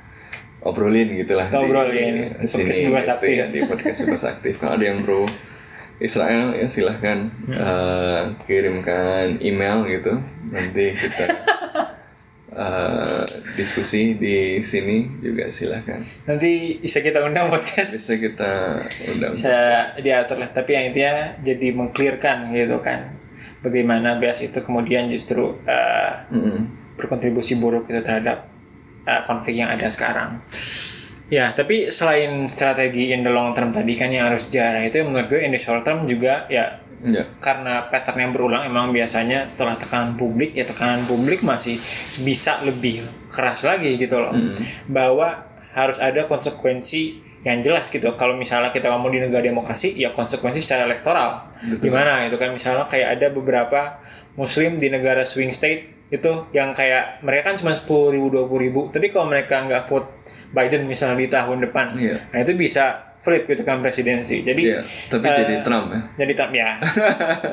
obrolin 0.62 1.16
gitulah 1.18 1.48
Kita 1.48 1.60
obrolin 1.60 2.32
di 2.32 2.48
podcast 2.48 2.80
Bebas 2.82 3.04
gitu 3.04 3.14
Aktif. 3.18 3.34
ya, 3.34 3.46
di 3.48 3.60
podcast 3.66 3.98
bebas 4.06 4.24
aktif 4.26 4.54
kalau 4.56 4.74
ada 4.78 4.86
yang 4.86 5.00
pro 5.02 5.26
Israel 5.98 6.54
ya 6.54 6.68
silahkan 6.68 7.30
eh, 7.50 8.22
kirimkan 8.46 9.38
email 9.40 9.86
gitu 9.86 10.18
nanti 10.50 10.96
kita 10.96 11.26
eh, 12.52 13.24
diskusi 13.56 14.16
di 14.16 14.60
sini 14.64 15.08
juga 15.24 15.52
silahkan. 15.52 16.00
Nanti 16.28 16.80
bisa 16.80 17.00
kita 17.00 17.24
undang 17.24 17.48
podcast. 17.54 17.98
Bisa 17.98 18.16
kita 18.20 18.52
undang. 19.12 19.32
Bisa 19.36 19.56
diatur 20.00 20.38
lah. 20.40 20.50
Tapi 20.52 20.72
yang 20.76 20.84
intinya 20.92 21.36
jadi 21.40 21.68
mengclearkan 21.72 22.52
gitu 22.56 22.78
kan. 22.84 23.16
Bagaimana 23.62 24.18
bias 24.18 24.42
itu 24.42 24.60
kemudian 24.66 25.08
justru 25.14 25.56
eh, 25.64 26.14
Mm-mm. 26.34 26.96
berkontribusi 26.98 27.62
buruk 27.62 27.88
itu 27.88 28.02
terhadap 28.04 28.48
eh, 29.06 29.22
konflik 29.26 29.56
yang 29.56 29.72
ada 29.72 29.88
sekarang. 29.88 30.42
Ya, 31.32 31.56
tapi 31.56 31.88
selain 31.96 32.52
strategi 32.52 33.16
in 33.16 33.24
the 33.24 33.32
long 33.32 33.56
term 33.56 33.72
tadi 33.72 33.96
kan 33.96 34.12
yang 34.12 34.28
harus 34.28 34.52
jarah 34.52 34.84
itu 34.84 35.00
menurut 35.00 35.32
gue 35.32 35.40
in 35.40 35.56
the 35.56 35.62
short 35.64 35.88
term 35.88 36.04
juga 36.04 36.44
ya 36.52 36.84
ya. 37.04 37.24
Karena 37.42 37.90
pattern 37.90 38.20
yang 38.30 38.32
berulang 38.34 38.64
emang 38.66 38.94
biasanya 38.94 39.50
setelah 39.50 39.76
tekanan 39.78 40.16
publik 40.16 40.54
ya 40.54 40.64
tekanan 40.66 41.06
publik 41.10 41.42
masih 41.42 41.82
bisa 42.22 42.62
lebih 42.62 43.02
keras 43.34 43.66
lagi 43.66 43.98
gitu 43.98 44.22
loh. 44.22 44.34
Mm. 44.34 44.56
bahwa 44.92 45.48
harus 45.72 45.98
ada 46.04 46.28
konsekuensi 46.28 47.24
yang 47.42 47.64
jelas 47.66 47.90
gitu. 47.90 48.06
Kalau 48.14 48.38
misalnya 48.38 48.70
kita 48.70 48.92
ngomong 48.94 49.18
di 49.18 49.20
negara 49.24 49.42
demokrasi 49.42 49.98
ya 49.98 50.14
konsekuensi 50.14 50.62
secara 50.62 50.86
elektoral. 50.86 51.50
Betul. 51.62 51.90
gimana 51.90 52.28
itu 52.30 52.38
kan? 52.38 52.54
Misalnya 52.54 52.86
kayak 52.86 53.18
ada 53.18 53.28
beberapa 53.34 53.98
muslim 54.38 54.78
di 54.78 54.94
negara 54.94 55.26
swing 55.26 55.50
state 55.50 56.08
itu 56.12 56.52
yang 56.52 56.76
kayak 56.76 57.24
mereka 57.24 57.54
kan 57.54 57.56
cuma 57.58 57.72
sepuluh 57.74 58.14
ribu 58.14 58.28
dua 58.30 58.46
ribu. 58.46 58.82
Tapi 58.94 59.10
kalau 59.10 59.32
mereka 59.32 59.64
nggak 59.64 59.88
vote 59.90 60.22
Biden 60.52 60.84
misalnya 60.86 61.18
di 61.18 61.32
tahun 61.32 61.58
depan 61.64 61.96
Iya. 61.96 62.16
nah 62.30 62.40
itu 62.44 62.52
bisa 62.60 63.11
flip 63.22 63.46
gitu 63.46 63.62
kan 63.62 63.80
presidensi. 63.80 64.42
Jadi 64.42 64.62
Iya, 64.68 64.82
tapi 65.08 65.26
eh, 65.26 65.36
jadi 65.38 65.56
Trump 65.62 65.88
ya. 65.90 66.02
jadi 66.18 66.34
tam 66.34 66.50
ya. 66.52 66.70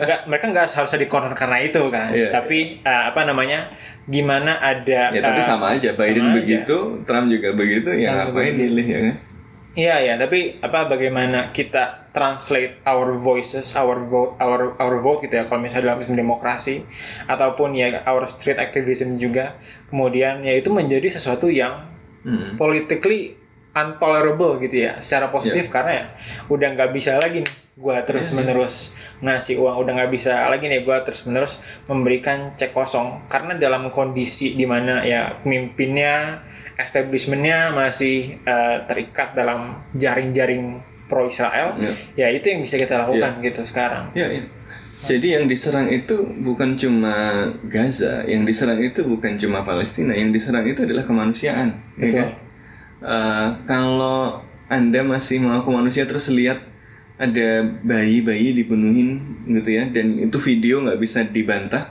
Nggak 0.01 0.21
mereka 0.27 0.45
nggak 0.49 0.67
harusnya 0.67 0.99
di 0.99 1.07
corner 1.07 1.33
karena 1.33 1.59
itu 1.61 1.83
kan. 1.89 2.09
Iya, 2.11 2.29
tapi 2.31 2.59
eh, 2.81 3.03
apa 3.07 3.21
namanya 3.23 3.69
gimana 4.05 4.57
ada 4.57 5.13
ya 5.13 5.21
tapi 5.21 5.37
eh, 5.37 5.45
sama 5.45 5.67
aja 5.71 5.93
Biden 5.93 6.25
sama 6.25 6.33
aja. 6.33 6.37
begitu 6.41 6.77
Trump 7.05 7.27
juga 7.29 7.49
begitu 7.53 7.93
ya 7.93 8.09
Trump 8.17 8.33
ngapain 8.33 8.55
milih 8.55 8.87
ya 8.87 9.01
kan? 9.03 9.17
Iya 9.77 9.97
ya 10.03 10.15
tapi 10.17 10.39
apa 10.59 10.89
bagaimana 10.89 11.53
kita 11.53 12.09
translate 12.11 12.81
our 12.83 13.15
voices 13.15 13.77
our 13.77 14.01
vote 14.03 14.35
our 14.41 14.75
our 14.75 14.97
vote 14.99 15.21
gitu 15.21 15.37
ya 15.37 15.45
kalau 15.45 15.61
misalnya 15.61 15.93
dalam 15.93 16.01
sistem 16.01 16.25
demokrasi 16.25 16.83
ataupun 17.27 17.77
ya 17.77 18.01
our 18.03 18.25
street 18.25 18.57
activism 18.57 19.21
juga 19.21 19.55
kemudian 19.87 20.41
ya 20.41 20.57
itu 20.57 20.73
menjadi 20.73 21.13
sesuatu 21.13 21.47
yang 21.47 21.85
Mm. 22.19 22.59
politically 22.59 23.39
untolerable 23.81 24.59
gitu 24.59 24.83
ya 24.83 24.99
secara 24.99 25.29
positif 25.29 25.67
karena 25.69 25.93
ya 25.95 26.05
udah 26.49 26.69
nggak 26.73 26.91
bisa 26.91 27.17
lagi 27.17 27.43
nih 27.43 27.55
gua 27.75 28.03
terus 28.03 28.31
menerus 28.33 28.91
ngasih 29.19 29.55
uang 29.57 29.77
udah 29.79 29.93
nggak 29.95 30.11
bisa 30.11 30.47
lagi 30.47 30.67
nih 30.67 30.83
gua 30.83 31.01
terus 31.01 31.23
menerus 31.25 31.59
memberikan 31.85 32.53
cek 32.53 32.71
kosong 32.71 33.23
karena 33.27 33.55
dalam 33.55 33.89
kondisi 33.89 34.53
di 34.53 34.65
mana 34.65 35.03
ya 35.03 35.39
pemimpinnya 35.39 36.43
establishmentnya 36.75 37.71
masih 37.71 38.17
eh, 38.41 38.77
terikat 38.85 39.35
dalam 39.35 39.79
jaring-jaring 39.93 40.79
pro 41.05 41.25
Israel 41.25 41.75
Iya. 41.75 41.93
ya 42.15 42.27
itu 42.31 42.47
yang 42.49 42.61
bisa 42.61 42.77
kita 42.77 42.99
lakukan 42.99 43.39
gitu 43.41 43.63
sekarang 43.65 44.11
Ya, 44.13 44.29
ya. 44.29 44.43
Jadi 44.99 45.31
yang 45.31 45.47
diserang 45.47 45.87
itu 45.87 46.27
bukan 46.43 46.75
cuma 46.75 47.15
Gaza, 47.65 48.27
yang 48.27 48.43
diserang 48.43 48.83
itu 48.83 49.07
bukan 49.07 49.39
cuma 49.39 49.63
Palestina, 49.63 50.11
yang 50.11 50.35
diserang 50.35 50.67
itu 50.67 50.83
adalah 50.83 51.07
kemanusiaan. 51.07 51.71
ya 51.95 52.11
kan? 52.11 52.29
Eh, 52.99 53.49
kalau 53.65 54.43
anda 54.67 55.01
masih 55.03 55.39
mau 55.39 55.63
ke 55.63 55.71
manusia 55.71 56.03
terus 56.03 56.27
lihat 56.29 56.59
ada 57.15 57.49
bayi-bayi 57.81 58.53
dibunuhin 58.53 59.19
gitu 59.49 59.71
ya, 59.73 59.87
dan 59.87 60.19
itu 60.19 60.39
video 60.39 60.83
nggak 60.83 60.99
bisa 60.99 61.23
dibantah. 61.25 61.91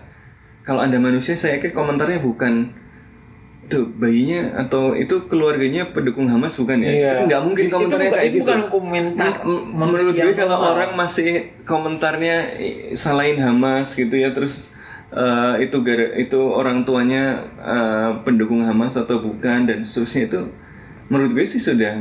Kalau 0.61 0.79
anda 0.79 0.95
manusia, 0.97 1.33
saya 1.33 1.57
yakin 1.57 1.71
komentarnya 1.71 2.19
bukan 2.19 2.71
tuh 3.67 3.91
bayinya 3.93 4.55
atau 4.57 4.95
itu 4.95 5.27
keluarganya 5.27 5.83
pendukung 5.85 6.27
Hamas 6.27 6.55
bukan 6.55 6.79
ya? 6.79 6.87
Iya. 6.87 7.11
Itu 7.11 7.23
nggak 7.25 7.41
mungkin 7.41 7.63
Itu 7.63 7.73
komentarnya 7.73 8.03
bukan- 8.05 8.15
kayak 8.15 8.25
itu 8.25 8.31
gitu. 8.33 8.43
bukan 8.43 8.61
komentar 8.69 9.31
M- 9.33 9.47
m- 9.47 9.63
manusia 9.73 9.95
menurut 10.07 10.15
gue 10.15 10.33
kalau 10.37 10.55
normal. 10.55 10.71
orang 10.73 10.91
masih 10.93 11.29
komentarnya 11.63 12.35
salahin 12.93 13.39
Hamas 13.39 13.91
gitu 13.91 14.15
ya 14.15 14.31
terus 14.31 14.71
eh, 15.09 15.55
itu 15.61 15.77
gara 15.83 16.15
itu 16.15 16.39
orang 16.47 16.83
tuanya 16.83 17.43
eh, 17.57 18.11
pendukung 18.23 18.63
Hamas 18.63 18.95
atau 18.95 19.19
bukan 19.19 19.59
dan 19.63 19.83
seterusnya 19.83 20.23
itu 20.25 20.41
menurut 21.07 21.31
gue 21.35 21.45
sih 21.47 21.59
sudah 21.61 21.93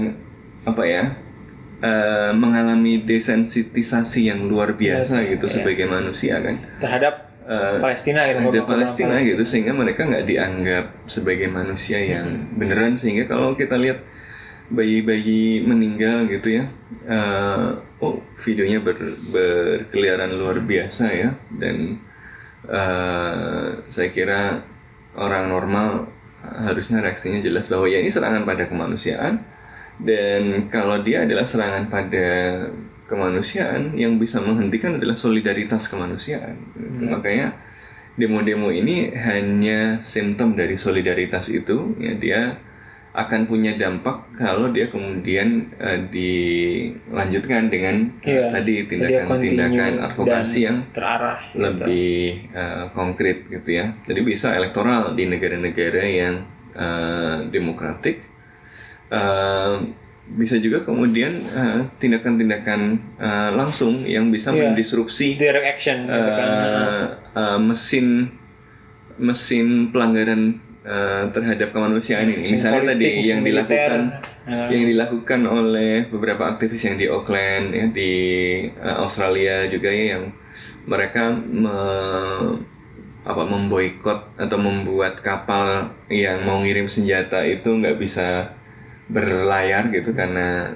apa 0.66 0.82
ya 0.86 1.04
eh, 1.82 2.30
mengalami 2.34 3.02
desensitisasi 3.04 4.30
yang 4.32 4.46
luar 4.50 4.74
biasa 4.74 5.22
Iya, 5.22 5.38
gitu 5.38 5.46
iya. 5.46 5.54
sebagai 5.54 5.86
manusia 5.86 6.38
kan 6.42 6.56
terhadap 6.82 7.26
Eh, 7.46 7.78
Palestina 7.78 8.26
gitu 8.26 8.42
ada 8.42 8.46
korban-korban 8.50 8.74
Palestina 8.74 9.14
gitu 9.22 9.42
sehingga 9.46 9.70
mereka 9.70 10.02
nggak 10.02 10.26
dianggap 10.26 10.86
sebagai 11.06 11.46
manusia 11.46 12.02
yang 12.02 12.26
beneran 12.58 12.98
sehingga 12.98 13.30
kalau 13.30 13.54
kita 13.54 13.78
lihat 13.78 14.02
bayi-bayi 14.66 15.62
meninggal 15.62 16.26
gitu 16.26 16.58
ya. 16.58 16.66
Uh, 17.06 17.78
oh 18.02 18.18
videonya 18.42 18.82
ber, 18.82 18.98
berkeliaran 19.30 20.34
luar 20.34 20.58
biasa 20.58 21.06
ya 21.14 21.38
dan 21.54 22.02
uh, 22.66 23.78
saya 23.86 24.10
kira 24.10 24.66
orang 25.14 25.46
normal 25.46 26.10
harusnya 26.54 27.02
reaksinya 27.02 27.42
jelas 27.42 27.66
bahwa 27.66 27.86
ya 27.90 27.98
ini 27.98 28.10
serangan 28.10 28.46
pada 28.46 28.70
kemanusiaan 28.70 29.42
dan 29.96 30.68
kalau 30.68 31.00
dia 31.00 31.24
adalah 31.24 31.48
serangan 31.48 31.88
pada 31.88 32.28
kemanusiaan 33.06 33.94
yang 33.94 34.18
bisa 34.18 34.42
menghentikan 34.42 34.98
adalah 34.98 35.14
solidaritas 35.14 35.86
kemanusiaan. 35.86 36.58
Hmm. 36.74 37.16
Makanya 37.16 37.54
demo-demo 38.18 38.72
ini 38.72 39.14
hanya 39.14 40.00
simptom 40.02 40.56
dari 40.56 40.74
solidaritas 40.74 41.52
itu 41.52 41.94
ya 42.00 42.12
dia 42.16 42.40
akan 43.16 43.48
punya 43.48 43.72
dampak 43.80 44.28
kalau 44.36 44.68
dia 44.68 44.92
kemudian 44.92 45.72
uh, 45.80 45.96
dilanjutkan 46.12 47.72
dengan 47.72 48.12
uh, 48.20 48.52
tadi 48.52 48.84
tindakan-tindakan 48.84 50.04
advokasi 50.04 50.68
yang 50.68 50.84
terarah 50.92 51.40
gitu. 51.48 51.64
lebih 51.64 52.44
uh, 52.52 52.92
konkret 52.92 53.48
gitu 53.48 53.72
ya. 53.72 53.96
Jadi 54.04 54.20
bisa 54.20 54.52
elektoral 54.52 55.16
di 55.16 55.24
negara-negara 55.24 56.04
yang 56.04 56.44
uh, 56.76 57.48
demokratik. 57.48 58.20
Uh, 59.08 59.80
bisa 60.26 60.58
juga 60.58 60.82
kemudian 60.82 61.38
tindakan-tindakan 62.02 62.98
uh, 63.16 63.22
uh, 63.22 63.50
langsung 63.54 64.02
yang 64.02 64.26
bisa 64.34 64.50
yeah. 64.50 64.74
mendisrupsi 64.74 65.38
direct 65.38 65.78
action 65.78 66.10
uh, 66.10 66.18
uh, 66.18 67.04
uh, 67.30 67.58
mesin 67.62 68.34
mesin 69.22 69.94
pelanggaran 69.94 70.65
uh, 70.86 71.24
terhadap 71.34 71.74
kemanusiaan 71.74 72.30
ini. 72.30 72.46
Misalnya 72.46 72.86
politik, 72.86 73.02
tadi 73.02 73.28
yang 73.28 73.42
dilakukan 73.42 74.00
uh. 74.46 74.68
yang 74.70 74.84
dilakukan 74.86 75.40
oleh 75.44 75.92
beberapa 76.06 76.46
aktivis 76.46 76.86
yang 76.86 76.96
di 76.96 77.06
Auckland 77.10 77.74
ya 77.74 77.86
di 77.90 78.12
uh, 78.78 79.02
Australia 79.02 79.66
juga 79.66 79.90
ya 79.90 80.16
yang 80.16 80.30
mereka 80.86 81.34
me, 81.34 81.78
apa 83.26 83.42
memboikot 83.42 84.38
atau 84.38 84.58
membuat 84.62 85.18
kapal 85.18 85.90
yang 86.06 86.46
mau 86.46 86.62
ngirim 86.62 86.86
senjata 86.86 87.42
itu 87.42 87.74
nggak 87.74 87.98
bisa 87.98 88.54
berlayar 89.10 89.90
gitu 89.90 90.14
karena 90.14 90.70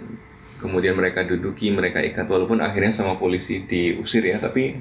kemudian 0.58 0.98
mereka 0.98 1.22
duduki 1.22 1.70
mereka 1.70 2.02
ikat 2.02 2.26
walaupun 2.26 2.58
akhirnya 2.58 2.90
sama 2.90 3.14
polisi 3.16 3.62
diusir 3.64 4.26
ya 4.26 4.42
tapi 4.42 4.76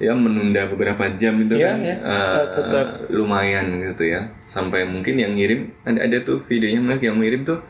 ya 0.00 0.16
menunda 0.16 0.64
beberapa 0.72 1.04
jam 1.20 1.36
itu 1.36 1.60
ya, 1.60 1.76
kan. 1.76 1.78
ya. 1.84 1.96
Uh, 2.00 2.36
tetap. 2.48 2.86
lumayan 3.12 3.84
gitu 3.84 4.08
ya. 4.08 4.32
Sampai 4.48 4.88
mungkin 4.88 5.20
yang 5.20 5.36
ngirim 5.36 5.68
ada 5.84 6.00
ada 6.08 6.16
tuh 6.24 6.40
videonya 6.48 6.80
mereka 6.80 7.12
yang 7.12 7.20
ngirim 7.20 7.44
tuh 7.44 7.60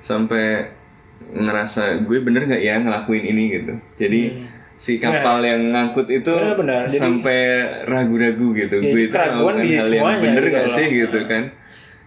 sampai 0.00 0.72
ngerasa 1.36 2.00
gue 2.00 2.18
bener 2.24 2.48
nggak 2.48 2.62
ya 2.64 2.80
ngelakuin 2.80 3.24
ini? 3.28 3.44
gitu. 3.60 3.74
Jadi 4.00 4.20
hmm. 4.32 4.46
si 4.80 4.96
kapal 4.96 5.44
nah, 5.44 5.52
yang 5.52 5.62
ngangkut 5.76 6.08
itu 6.08 6.32
benar, 6.32 6.56
benar. 6.56 6.82
sampai 6.88 7.40
ragu-ragu 7.84 8.56
gitu. 8.56 8.76
Ya, 8.80 8.90
gue 8.96 9.02
itu 9.12 9.14
melakukan 9.14 9.56
hal 9.60 9.90
yang 9.92 10.20
bener 10.24 10.42
gitu 10.48 10.56
gak 10.56 10.68
sih 10.72 10.88
gitu 10.88 11.18
kan. 11.28 11.44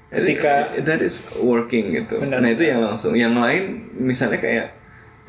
Ketika 0.10 0.74
that 0.82 1.06
is 1.06 1.22
working 1.46 1.94
gitu. 1.94 2.18
Benar, 2.18 2.42
nah 2.42 2.50
itu 2.50 2.66
yang 2.66 2.82
langsung. 2.82 3.14
Yang 3.14 3.38
lain 3.38 3.64
misalnya 4.02 4.42
kayak 4.42 4.74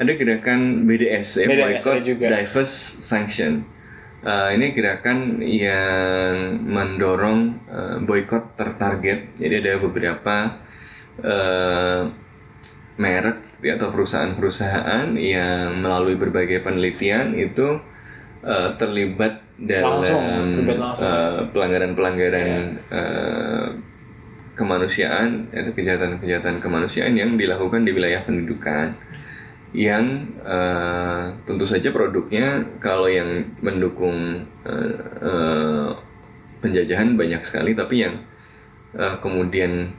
ada 0.00 0.12
gerakan 0.16 0.88
BDS 0.88 1.44
ya 1.44 1.46
BDS 1.52 1.84
boycott 1.84 2.00
diverse 2.08 3.04
sanction 3.04 3.68
uh, 4.24 4.50
ini 4.52 4.72
gerakan 4.72 5.40
yang 5.44 6.60
mendorong 6.64 7.40
uh, 7.68 7.96
boykot 8.04 8.56
tertarget. 8.56 9.36
Jadi 9.36 9.54
ada 9.64 9.72
beberapa 9.80 10.36
uh, 11.24 12.02
merek 13.00 13.38
ya, 13.64 13.80
atau 13.80 13.88
perusahaan-perusahaan 13.92 15.16
yang 15.16 15.80
melalui 15.80 16.16
berbagai 16.20 16.60
penelitian 16.60 17.32
itu 17.36 17.80
uh, 18.44 18.70
terlibat 18.76 19.40
dalam 19.60 20.00
pelanggaran-pelanggaran 21.52 22.80
uh, 22.88 23.68
kemanusiaan 24.56 25.48
atau 25.52 25.72
kejahatan-kejahatan 25.72 26.60
kemanusiaan 26.60 27.16
yang 27.16 27.36
dilakukan 27.36 27.84
di 27.84 27.96
wilayah 27.96 28.20
pendudukan 28.20 28.92
yang 29.70 30.26
uh, 30.42 31.30
tentu 31.46 31.62
saja 31.62 31.94
produknya 31.94 32.66
kalau 32.82 33.06
yang 33.06 33.46
mendukung 33.62 34.42
uh, 34.66 34.94
uh, 35.22 35.90
penjajahan 36.58 37.14
banyak 37.14 37.42
sekali 37.46 37.78
tapi 37.78 38.02
yang 38.06 38.18
uh, 38.98 39.16
kemudian 39.22 39.94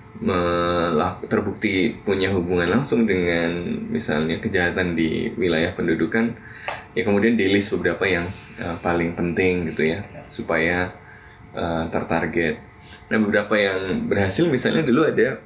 terbukti 1.26 1.98
punya 2.06 2.30
hubungan 2.30 2.70
langsung 2.70 3.10
dengan 3.10 3.50
misalnya 3.90 4.38
kejahatan 4.38 4.94
di 4.94 5.34
wilayah 5.34 5.74
pendudukan 5.74 6.30
ya 6.94 7.02
kemudian 7.08 7.40
di 7.40 7.50
list 7.50 7.74
beberapa 7.74 8.04
yang 8.06 8.28
uh, 8.62 8.78
paling 8.84 9.16
penting 9.16 9.72
gitu 9.72 9.96
ya 9.96 10.04
supaya 10.28 10.92
uh, 11.56 11.88
tertarget. 11.90 12.60
Nah 13.10 13.18
beberapa 13.20 13.56
yang 13.56 14.08
berhasil 14.08 14.46
misalnya 14.48 14.84
dulu 14.84 15.08
ada 15.08 15.40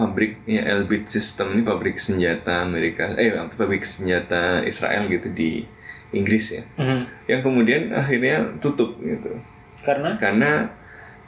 pabriknya 0.00 0.64
Elbit 0.64 1.04
System 1.04 1.52
ini 1.52 1.60
pabrik 1.60 2.00
senjata 2.00 2.64
Amerika 2.64 3.12
eh 3.20 3.36
pabrik 3.52 3.84
senjata 3.84 4.64
Israel 4.64 5.04
gitu 5.12 5.28
di 5.28 5.68
Inggris 6.16 6.56
ya. 6.56 6.62
Mm 6.80 6.84
-hmm. 6.88 7.00
yang 7.28 7.40
kemudian 7.44 7.82
akhirnya 7.92 8.56
tutup 8.64 8.96
gitu. 9.04 9.36
Karena? 9.84 10.16
Karena 10.16 10.72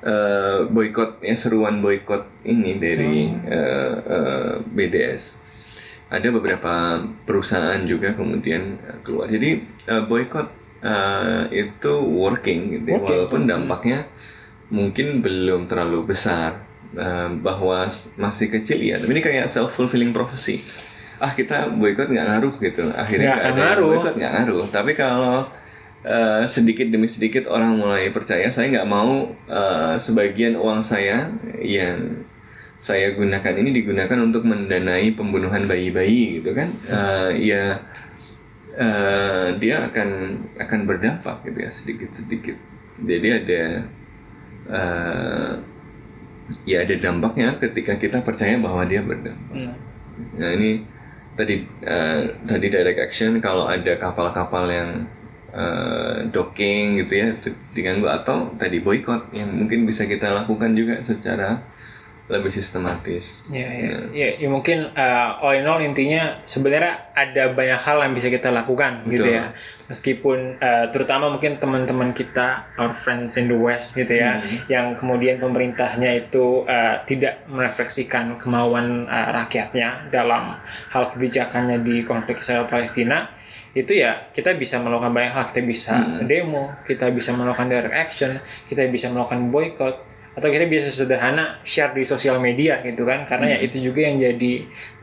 uh, 0.00 0.64
boykot 0.72 1.20
ya 1.20 1.36
seruan 1.36 1.84
boykot 1.84 2.24
ini 2.48 2.80
dari 2.80 3.28
mm. 3.28 3.44
uh, 3.46 3.94
uh, 4.08 4.52
BDS 4.64 5.22
ada 6.12 6.28
beberapa 6.28 7.00
perusahaan 7.24 7.80
juga 7.84 8.12
kemudian 8.16 8.80
keluar. 9.04 9.28
Jadi 9.28 9.60
uh, 9.88 10.04
boykot 10.08 10.48
uh, 10.84 11.44
itu 11.52 11.92
working 12.04 12.80
gitu 12.80 12.96
working. 12.96 13.04
walaupun 13.04 13.42
dampaknya 13.48 14.08
mungkin 14.72 15.20
belum 15.20 15.68
terlalu 15.68 16.12
besar 16.12 16.71
bahwa 17.40 17.88
masih 18.20 18.53
kecil 18.53 18.78
ya 18.80 19.01
tapi 19.01 19.16
ini 19.16 19.22
kayak 19.24 19.49
self 19.49 19.72
fulfilling 19.72 20.12
prophecy. 20.12 20.61
Ah 21.22 21.32
kita 21.32 21.70
boykot 21.72 22.11
nggak 22.11 22.26
ngaruh 22.28 22.55
gitu. 22.61 22.84
Akhirnya 22.93 23.38
nggak 23.38 23.78
ada 23.78 23.82
boykot 23.82 24.14
nggak 24.18 24.32
ngaruh. 24.36 24.64
Tapi 24.68 24.93
kalau 24.93 25.47
uh, 26.05 26.45
sedikit 26.51 26.90
demi 26.90 27.09
sedikit 27.09 27.49
orang 27.49 27.78
mulai 27.78 28.11
percaya 28.12 28.51
saya 28.53 28.68
nggak 28.68 28.88
mau 28.90 29.32
uh, 29.49 29.95
sebagian 29.97 30.59
uang 30.59 30.84
saya 30.84 31.30
yang 31.62 32.26
saya 32.82 33.14
gunakan 33.14 33.55
ini 33.62 33.70
digunakan 33.70 34.18
untuk 34.18 34.43
mendanai 34.43 35.14
pembunuhan 35.14 35.64
bayi-bayi 35.70 36.43
gitu 36.43 36.51
kan? 36.53 36.68
Uh, 36.90 37.30
ya 37.38 37.78
uh, 38.76 39.49
dia 39.57 39.88
akan 39.88 40.09
akan 40.57 40.80
berdampak 40.88 41.45
gitu 41.47 41.59
ya 41.62 41.70
sedikit 41.70 42.11
sedikit 42.12 42.57
jadi 43.03 43.28
ada 43.43 43.64
uh, 44.70 45.51
ya 46.68 46.82
ada 46.82 46.95
dampaknya 46.99 47.57
ketika 47.59 47.97
kita 47.97 48.18
percaya 48.20 48.59
bahwa 48.59 48.82
dia 48.86 49.03
berdampak. 49.03 49.57
Hmm. 49.57 49.76
Nah 50.38 50.51
ini 50.55 50.84
tadi 51.32 51.64
uh, 51.86 52.20
tadi 52.45 52.66
direct 52.68 53.01
action 53.01 53.40
kalau 53.40 53.64
ada 53.64 53.97
kapal-kapal 53.97 54.68
yang 54.68 54.90
uh, 55.57 56.28
docking 56.28 57.01
gitu 57.01 57.12
ya 57.24 57.28
diganggu 57.72 58.09
atau 58.09 58.53
tadi 58.61 58.84
boykot 58.84 59.32
yang 59.32 59.49
mungkin 59.57 59.88
bisa 59.88 60.05
kita 60.05 60.32
lakukan 60.32 60.76
juga 60.76 61.01
secara 61.01 61.64
lebih 62.33 62.49
sistematis. 62.49 63.45
Ya, 63.53 63.68
ya, 63.68 63.68
ya, 63.68 63.99
ya, 64.09 64.28
ya 64.41 64.49
mungkin 64.49 64.89
uh, 64.97 65.45
all 65.45 65.61
in 65.61 65.68
all 65.68 65.85
intinya 65.85 66.41
sebenarnya 66.49 67.12
ada 67.12 67.53
banyak 67.53 67.76
hal 67.76 68.01
yang 68.01 68.16
bisa 68.16 68.33
kita 68.33 68.49
lakukan 68.49 69.05
gitu 69.05 69.20
Betul. 69.20 69.28
gitu 69.28 69.28
ya. 69.37 69.45
Meskipun 69.93 70.39
uh, 70.57 70.89
terutama 70.89 71.28
mungkin 71.28 71.61
teman-teman 71.61 72.16
kita, 72.16 72.72
our 72.80 72.97
friends 72.97 73.37
in 73.37 73.53
the 73.53 73.59
West 73.59 73.93
gitu 73.93 74.16
ya, 74.16 74.41
hmm. 74.41 74.72
yang 74.72 74.97
kemudian 74.97 75.37
pemerintahnya 75.37 76.16
itu 76.16 76.64
uh, 76.64 77.05
tidak 77.05 77.45
merefleksikan 77.53 78.41
kemauan 78.41 79.05
uh, 79.05 79.28
rakyatnya 79.45 80.09
dalam 80.09 80.57
hal 80.89 81.05
kebijakannya 81.12 81.85
di 81.85 82.01
konflik 82.09 82.41
Israel 82.41 82.64
Palestina 82.64 83.28
itu 83.72 83.97
ya 83.97 84.28
kita 84.37 84.53
bisa 84.61 84.76
melakukan 84.85 85.16
banyak 85.16 85.33
hal 85.33 85.45
kita 85.49 85.61
bisa 85.64 85.97
hmm. 85.97 86.28
demo 86.28 86.76
kita 86.85 87.09
bisa 87.09 87.33
melakukan 87.33 87.72
direct 87.72 87.97
action 87.97 88.37
kita 88.68 88.85
bisa 88.93 89.09
melakukan 89.09 89.49
boycott 89.49 90.11
atau 90.33 90.49
kita 90.49 90.64
bisa 90.64 90.89
sederhana 90.89 91.61
share 91.61 91.93
di 91.93 92.09
sosial 92.09 92.41
media 92.41 92.80
gitu 92.80 93.05
kan 93.05 93.28
karena 93.28 93.53
ya 93.53 93.59
hmm. 93.61 93.64
ya 93.64 93.68
itu 93.68 93.76
juga 93.85 94.01
yang 94.09 94.16
jadi 94.16 94.53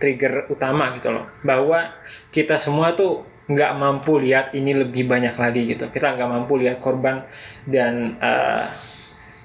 trigger 0.01 0.33
utama 0.49 0.97
gitu 0.97 1.13
loh 1.13 1.29
bahwa 1.45 1.93
kita 2.33 2.57
semua 2.57 2.97
tuh 2.97 3.21
nggak 3.49 3.71
mampu 3.77 4.21
lihat 4.21 4.53
ini 4.53 4.77
lebih 4.77 5.09
banyak 5.09 5.33
lagi 5.33 5.65
gitu 5.65 5.89
kita 5.89 6.17
nggak 6.17 6.29
mampu 6.29 6.57
lihat 6.61 6.77
korban 6.77 7.25
dan 7.65 8.17
uh, 8.21 8.69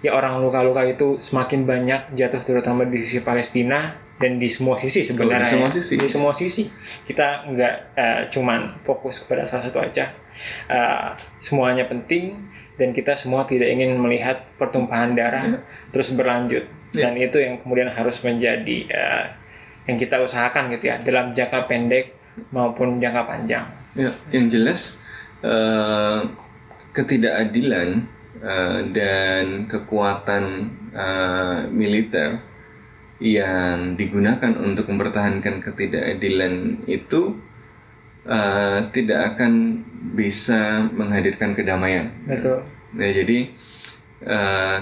ya 0.04 0.12
orang 0.12 0.40
luka-luka 0.44 0.84
itu 0.84 1.16
semakin 1.16 1.64
banyak 1.64 2.12
jatuh 2.12 2.40
terutama 2.44 2.84
di 2.84 3.00
sisi 3.00 3.24
Palestina 3.24 3.96
dan 4.20 4.36
di 4.36 4.46
semua 4.46 4.76
sisi 4.76 5.02
sebenarnya 5.08 5.48
di 5.48 5.52
semua 5.56 5.68
ya. 5.72 5.74
sisi 5.80 5.94
di 5.96 6.08
semua 6.08 6.32
sisi 6.36 6.62
kita 7.08 7.48
nggak 7.48 7.74
uh, 7.96 8.22
cuman 8.28 8.60
fokus 8.84 9.24
kepada 9.24 9.48
salah 9.48 9.72
satu 9.72 9.80
aja 9.80 10.12
uh, 10.68 11.16
semuanya 11.40 11.88
penting 11.88 12.36
dan 12.74 12.90
kita 12.90 13.14
semua 13.14 13.46
tidak 13.46 13.70
ingin 13.70 13.94
melihat 13.98 14.42
pertumpahan 14.58 15.14
darah 15.14 15.46
yeah. 15.46 15.60
terus 15.94 16.10
berlanjut 16.14 16.66
yeah. 16.94 17.06
dan 17.06 17.12
itu 17.18 17.38
yang 17.38 17.58
kemudian 17.62 17.90
harus 17.90 18.18
menjadi 18.22 18.78
uh, 18.90 19.26
yang 19.84 19.96
kita 20.00 20.16
usahakan 20.24 20.72
gitu 20.72 20.90
ya 20.90 20.96
dalam 21.04 21.36
jangka 21.36 21.68
pendek 21.68 22.16
maupun 22.50 22.98
jangka 22.98 23.22
panjang. 23.28 23.64
Ya, 23.94 24.10
yang 24.34 24.50
jelas 24.50 25.04
uh, 25.44 26.26
ketidakadilan 26.96 28.08
uh, 28.42 28.80
dan 28.90 29.70
kekuatan 29.70 30.72
uh, 30.96 31.68
militer 31.70 32.42
yang 33.22 33.94
digunakan 33.94 34.52
untuk 34.58 34.90
mempertahankan 34.90 35.62
ketidakadilan 35.62 36.82
itu 36.90 37.38
uh, 38.26 38.78
tidak 38.92 39.34
akan 39.34 39.82
bisa 40.14 40.88
menghadirkan 40.92 41.56
kedamaian. 41.56 42.12
Betul. 42.28 42.64
Nah, 42.94 43.10
jadi 43.10 43.38
uh, 44.24 44.78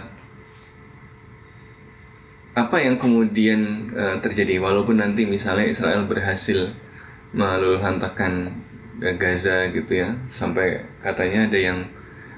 apa 2.52 2.76
yang 2.84 3.00
kemudian 3.00 3.88
uh, 3.96 4.16
terjadi 4.20 4.60
walaupun 4.60 5.00
nanti 5.00 5.24
misalnya 5.24 5.64
Israel 5.64 6.04
berhasil 6.04 6.68
meluluhlantakan 7.32 8.52
Gaza 9.16 9.66
gitu 9.72 9.98
ya 9.98 10.14
sampai 10.28 10.84
katanya 11.02 11.48
ada 11.48 11.58
yang 11.58 11.78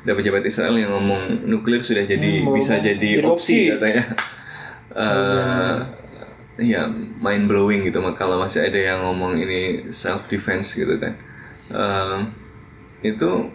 ada 0.06 0.12
pejabat 0.14 0.46
Israel 0.46 0.78
yang 0.78 0.94
ngomong 0.94 1.44
nuklir 1.44 1.82
sudah 1.82 2.06
jadi 2.06 2.46
Hmm, 2.46 2.54
bisa 2.56 2.78
jadi 2.78 2.94
jadi 2.96 3.26
opsi. 3.26 3.34
opsi 3.34 3.58
katanya 3.74 4.04
uh, 4.94 5.76
ya 6.60 6.86
mind 7.18 7.50
blowing 7.50 7.82
gitu 7.86 7.98
kalau 8.14 8.38
masih 8.38 8.70
ada 8.70 8.78
yang 8.78 9.02
ngomong 9.02 9.38
ini 9.40 9.90
self 9.90 10.30
defense 10.30 10.74
gitu 10.74 10.98
kan. 10.98 11.14
Uh, 11.72 12.18
itu 13.04 13.48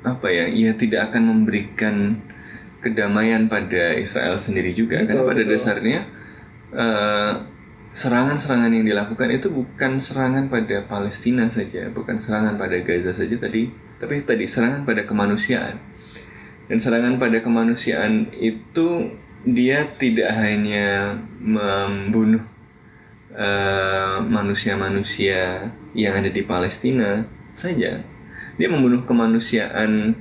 apa 0.00 0.26
ya 0.32 0.48
ia 0.48 0.72
tidak 0.72 1.12
akan 1.12 1.28
memberikan 1.28 2.16
kedamaian 2.80 3.44
pada 3.50 3.92
Israel 4.00 4.40
sendiri 4.40 4.72
juga 4.72 5.04
Betul, 5.04 5.08
karena 5.12 5.22
pada 5.28 5.42
betul. 5.44 5.52
dasarnya 5.52 6.00
eh, 6.72 7.32
serangan-serangan 7.92 8.72
yang 8.72 8.86
dilakukan 8.88 9.28
itu 9.28 9.52
bukan 9.52 10.00
serangan 10.00 10.48
pada 10.48 10.80
Palestina 10.88 11.52
saja 11.52 11.92
bukan 11.92 12.16
serangan 12.16 12.56
pada 12.56 12.80
Gaza 12.80 13.12
saja 13.12 13.36
tadi 13.36 13.68
tapi 14.00 14.24
tadi 14.24 14.48
serangan 14.48 14.88
pada 14.88 15.04
kemanusiaan. 15.04 15.76
Dan 16.72 16.78
serangan 16.80 17.20
pada 17.20 17.44
kemanusiaan 17.44 18.32
itu 18.40 19.12
dia 19.42 19.88
tidak 19.96 20.30
hanya 20.36 21.16
membunuh 21.40 22.44
eh, 23.32 24.16
manusia-manusia 24.26 25.70
yang 25.96 26.14
ada 26.18 26.28
di 26.28 26.42
Palestina 26.42 27.24
saja 27.54 28.00
dia 28.56 28.68
membunuh 28.68 29.02
kemanusiaan 29.02 30.12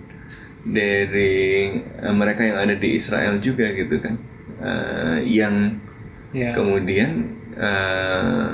dari 0.65 1.72
eh, 1.80 2.13
mereka 2.13 2.43
yang 2.43 2.59
ada 2.59 2.76
di 2.76 2.95
Israel 2.95 3.38
juga 3.39 3.70
gitu 3.72 3.99
kan 3.99 4.15
Eh, 4.59 5.24
yang 5.39 5.80
Ya. 6.30 6.51
kemudian 6.53 7.26
eh, 7.57 8.49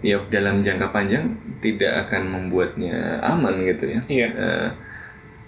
ya 0.00 0.16
dalam 0.32 0.64
jangka 0.64 0.88
panjang 0.88 1.36
tidak 1.60 2.08
akan 2.08 2.26
membuatnya 2.26 3.20
aman 3.22 3.60
gitu 3.62 3.84
ya 3.86 4.00
Iya. 4.08 4.28
Eh, 4.34 4.68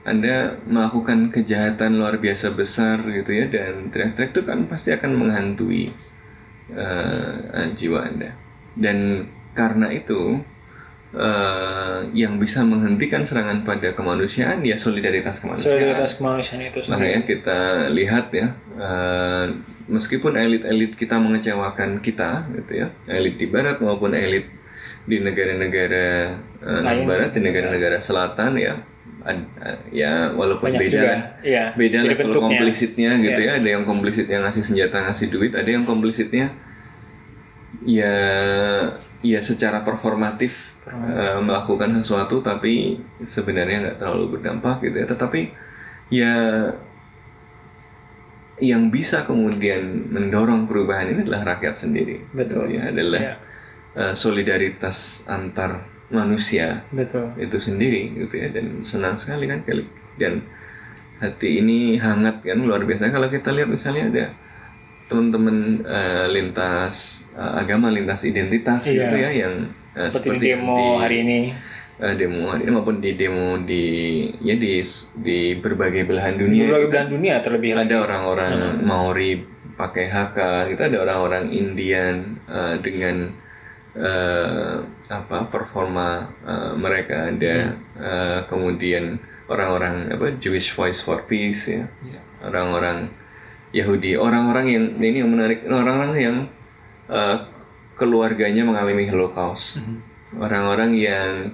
anda 0.02 0.58
melakukan 0.66 1.30
kejahatan 1.30 2.02
luar 2.02 2.18
biasa 2.18 2.58
besar 2.58 2.98
gitu 3.06 3.30
ya 3.30 3.46
dan 3.46 3.86
teriak-teriak 3.94 4.34
itu 4.34 4.42
kan 4.42 4.66
pasti 4.66 4.90
akan 4.90 5.14
menghantui 5.14 5.94
eh, 6.74 7.66
jiwa 7.78 8.10
anda 8.10 8.34
dan 8.74 9.28
karena 9.54 9.94
itu 9.94 10.42
eh, 11.14 12.00
yang 12.18 12.42
bisa 12.42 12.66
menghentikan 12.66 13.22
serangan 13.22 13.62
pada 13.62 13.94
kemanusiaan 13.94 14.66
ya 14.66 14.74
solidaritas 14.74 15.38
kemanusiaan 15.38 15.70
Solidaritas 15.70 16.12
kemanusiaan 16.18 16.62
itu 16.66 16.78
sendiri. 16.82 16.92
Makanya 16.98 17.20
kita 17.22 17.60
lihat 17.94 18.26
ya, 18.34 18.48
eh, 18.80 19.46
meskipun 19.86 20.34
elit-elit 20.34 20.98
kita 20.98 21.20
mengecewakan 21.20 22.02
kita, 22.02 22.48
gitu 22.58 22.72
ya, 22.74 22.86
elit 23.06 23.38
di 23.38 23.46
barat 23.46 23.78
maupun 23.78 24.16
elit 24.16 24.48
di 25.02 25.18
negara-negara 25.18 26.38
Lain. 26.62 27.04
barat, 27.04 27.34
di 27.34 27.40
negara-negara 27.42 27.98
selatan 28.00 28.54
ya, 28.56 28.80
ya 29.88 30.30
walaupun 30.32 30.70
Banyak 30.70 30.80
beda 30.82 30.94
juga. 30.98 31.14
Iya. 31.40 31.64
beda 31.72 31.98
Jadi 31.98 32.08
level 32.10 32.26
bentuknya. 32.26 32.42
komplisitnya 32.42 33.10
gitu 33.18 33.40
Iya. 33.40 33.48
ya, 33.48 33.58
ada 33.58 33.68
yang 33.70 33.84
komplisit 33.84 34.26
yang 34.26 34.42
ngasih 34.42 34.64
senjata 34.64 34.96
ngasih 35.04 35.28
duit, 35.28 35.52
ada 35.52 35.66
yang 35.66 35.84
komplisitnya 35.84 36.50
ya 37.82 38.14
ya 39.20 39.40
secara 39.40 39.82
performatif 39.82 40.74
eh, 40.86 41.38
melakukan 41.38 41.94
sesuatu 41.96 42.38
tapi 42.40 42.96
sebenarnya 43.22 43.78
nggak 43.82 43.96
terlalu 43.98 44.34
berdampak 44.34 44.82
gitu 44.82 44.98
ya 44.98 45.06
tetapi 45.06 45.40
ya 46.10 46.34
yang 48.58 48.90
bisa 48.90 49.22
kemudian 49.22 49.82
mendorong 50.08 50.66
perubahan 50.66 51.10
ini 51.10 51.26
adalah 51.26 51.56
rakyat 51.56 51.74
sendiri 51.76 52.22
Betul. 52.30 52.70
gitu 52.70 52.78
ya 52.78 52.82
adalah 52.90 53.20
Iya. 53.20 53.34
eh, 53.92 54.14
solidaritas 54.14 55.26
antar 55.26 55.82
manusia 56.12 56.84
Betul. 56.90 57.32
itu 57.36 57.56
sendiri 57.58 58.12
gitu 58.14 58.34
ya 58.34 58.48
dan 58.48 58.80
senang 58.82 59.16
sekali 59.16 59.44
kan 59.44 59.60
kali 59.60 59.82
dan 60.14 60.44
hati 61.18 61.58
ini 61.58 61.96
hangat 61.96 62.40
kan 62.40 62.58
luar 62.58 62.82
biasa 62.82 63.08
kalau 63.08 63.26
kita 63.26 63.50
lihat 63.50 63.68
misalnya 63.68 64.04
ada 64.06 64.24
teman-teman 65.04 65.56
eh, 65.82 66.26
lintas 66.30 66.96
eh, 67.32 67.52
agama 67.58 67.88
lintas 67.88 68.22
identitas 68.22 68.86
Iya. 68.86 68.96
gitu 69.02 69.16
ya 69.18 69.30
yang 69.32 69.54
eh, 69.94 70.08
Seperti, 70.08 70.38
seperti 70.38 70.46
demo 70.46 70.76
di- 70.76 70.98
hari 70.98 71.16
ini. 71.22 71.40
eh, 71.94 72.14
demo 72.14 72.42
hari 72.46 72.62
ini 72.62 72.72
maupun 72.72 72.96
di 72.98 73.10
demo 73.12 73.56
di 73.58 73.84
ya 74.38 74.54
di 74.54 74.80
di 75.18 75.38
berbagai 75.54 76.04
belahan 76.04 76.34
dunia 76.34 76.64
Berbagai 76.66 76.80
gitu. 76.80 76.90
belahan 76.90 77.10
dunia 77.10 77.34
terlebih 77.38 77.72
ada 77.74 77.96
orang-orang 78.00 78.52
Maori 78.82 79.32
pakai 79.72 80.06
haka 80.06 80.68
itu 80.68 80.80
ada 80.80 80.96
orang-orang 80.98 81.48
Indian 81.50 82.14
eh, 82.46 82.76
dengan 82.78 83.30
eh, 83.96 84.76
apa 85.12 85.38
performa 85.52 86.32
eh, 86.44 86.72
mereka 86.76 87.28
ada 87.28 87.76
eh, 88.00 88.40
kemudian 88.48 89.20
orang-orang 89.52 90.08
apa 90.08 90.32
Jewish 90.40 90.72
Voice 90.72 91.04
for 91.04 91.24
Peace 91.28 91.68
ya. 91.68 91.84
Orang-orang 92.42 93.06
Yahudi 93.72 94.16
orang-orang 94.20 94.66
yang 94.68 94.84
ini 95.00 95.20
yang 95.24 95.30
menarik 95.32 95.64
orang-orang 95.68 96.12
yang 96.16 96.36
eh, 97.12 97.36
keluarganya 97.96 98.64
mengalami 98.64 99.04
Holocaust. 99.08 99.84
Orang-orang 100.32 100.96
yang 100.96 101.52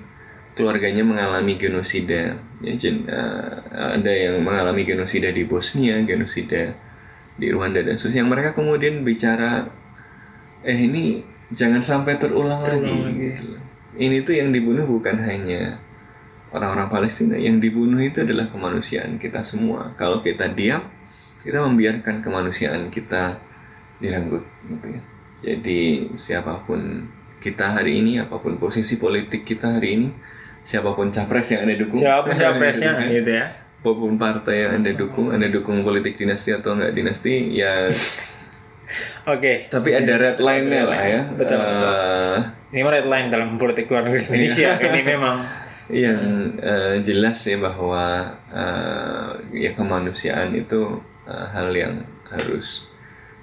keluarganya 0.55 1.03
mengalami 1.03 1.59
genosida. 1.59 2.39
Ya 2.63 2.73
jen- 2.79 3.07
eh, 3.07 3.55
ada 3.75 4.13
yang 4.15 4.43
mengalami 4.43 4.87
genosida 4.87 5.31
di 5.35 5.43
Bosnia 5.47 5.99
genosida 6.07 6.75
di 7.39 7.51
Rwanda 7.55 7.83
dan 7.83 7.99
seterusnya. 7.99 8.23
Yang 8.27 8.31
mereka 8.31 8.51
kemudian 8.55 9.07
bicara 9.07 9.67
eh 10.67 10.75
ini 10.75 11.23
jangan 11.51 11.81
sampai 11.81 12.17
terulang, 12.17 12.61
Terulang 12.61 12.85
lagi, 12.85 13.05
lagi. 13.05 13.27
gitu. 13.35 13.47
ini 13.97 14.17
tuh 14.21 14.35
yang 14.35 14.51
dibunuh 14.51 14.85
bukan 14.85 15.17
hanya 15.21 15.81
orang-orang 16.49 16.89
Palestina 16.89 17.37
yang 17.37 17.59
dibunuh 17.59 17.99
itu 17.99 18.21
adalah 18.21 18.49
kemanusiaan 18.49 19.17
kita 19.17 19.41
semua 19.43 19.93
kalau 19.95 20.21
kita 20.21 20.49
diam 20.49 20.81
kita 21.39 21.61
membiarkan 21.61 22.21
kemanusiaan 22.21 22.89
kita 22.89 23.37
direnggut 23.99 24.45
gitu 24.65 24.87
ya 24.93 25.01
jadi 25.39 25.81
siapa 26.15 26.65
pun 26.65 27.07
kita 27.39 27.79
hari 27.79 28.03
ini 28.03 28.19
apa 28.19 28.37
pun 28.37 28.59
posisi 28.59 28.99
politik 28.99 29.45
kita 29.45 29.79
hari 29.79 29.95
ini 29.95 30.09
siapa 30.61 30.91
pun 30.91 31.09
capres 31.09 31.49
yang 31.49 31.65
anda 31.65 31.77
dukung 31.77 31.97
Siapa 31.97 32.27
pun 32.27 32.35
capresnya 32.43 32.91
Gitu 32.93 33.01
kan. 33.01 33.09
gitu 33.15 33.31
ya. 33.31 33.47
apa 33.79 33.91
pun 33.95 34.13
partai 34.19 34.57
yang 34.59 34.73
anda 34.75 34.91
dukung 34.93 35.31
anda 35.31 35.47
dukung 35.47 35.81
politik 35.81 36.19
dinasti 36.19 36.51
atau 36.51 36.75
enggak 36.75 36.93
dinasti 36.93 37.55
ya 37.55 37.87
Oke. 39.27 39.69
tapi 39.69 39.93
ada 39.93 40.15
red 40.17 40.39
line-nya 40.39 40.83
lah 40.85 41.01
ya. 41.01 41.23
Betul, 41.31 41.59
Eh, 41.59 42.39
Ini 42.69 42.81
mah 42.81 42.93
red 42.93 43.05
line 43.05 43.29
dalam 43.29 43.57
politik 43.57 43.89
luar 43.89 44.05
negeri 44.05 44.25
Indonesia. 44.25 44.77
ini 44.81 45.01
memang 45.03 45.37
yang 45.89 46.21
eh, 46.57 47.01
jelas 47.01 47.41
ya 47.43 47.57
bahwa 47.57 48.05
eh, 48.49 49.29
ya 49.59 49.71
kemanusiaan 49.73 50.53
itu 50.53 51.01
eh, 51.25 51.47
hal 51.49 51.73
yang 51.73 51.95
harus 52.29 52.89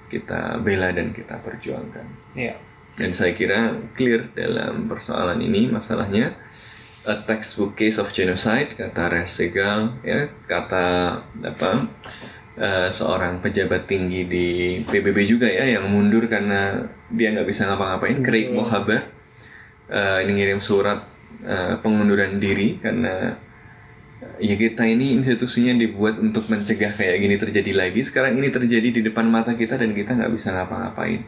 kita 0.06 0.58
bela 0.60 0.90
dan 0.90 1.10
kita 1.10 1.38
perjuangkan. 1.40 2.06
Ya. 2.34 2.54
dan 2.96 3.12
saya 3.12 3.34
kira 3.34 3.76
clear 3.92 4.30
dalam 4.32 4.86
persoalan 4.86 5.36
ini. 5.38 5.68
Masalahnya 5.68 6.32
a 7.04 7.14
textbook 7.20 7.74
case 7.74 7.98
of 7.98 8.08
genocide 8.10 8.72
kata 8.72 9.12
Resegal 9.12 9.94
ya 10.00 10.26
kata 10.46 10.86
apa 11.38 11.70
eh, 12.56 12.88
seorang 12.90 13.38
pejabat 13.44 13.84
tinggi 13.84 14.24
di 14.24 14.46
PBB 14.82 15.18
juga 15.28 15.48
ya 15.48 15.64
yang 15.78 15.88
mundur 15.88 16.26
karena 16.26 16.88
dia 17.12 17.32
nggak 17.32 17.48
bisa 17.48 17.68
ngapa-ngapain. 17.68 18.18
Craig 18.24 18.52
Mohaber 18.52 19.04
eh, 19.92 20.18
ini 20.26 20.32
ngirim 20.40 20.60
surat 20.60 20.98
eh, 21.44 21.76
pengunduran 21.80 22.40
diri 22.40 22.80
karena 22.80 23.36
ya 24.40 24.56
kita 24.56 24.84
ini 24.84 25.16
institusinya 25.16 25.76
dibuat 25.76 26.20
untuk 26.20 26.48
mencegah 26.48 26.92
kayak 26.96 27.20
gini 27.20 27.36
terjadi 27.36 27.72
lagi. 27.76 28.00
Sekarang 28.04 28.36
ini 28.40 28.48
terjadi 28.48 28.88
di 28.88 29.00
depan 29.04 29.28
mata 29.28 29.52
kita 29.52 29.76
dan 29.76 29.92
kita 29.92 30.16
nggak 30.16 30.32
bisa 30.32 30.56
ngapa-ngapain. 30.56 31.20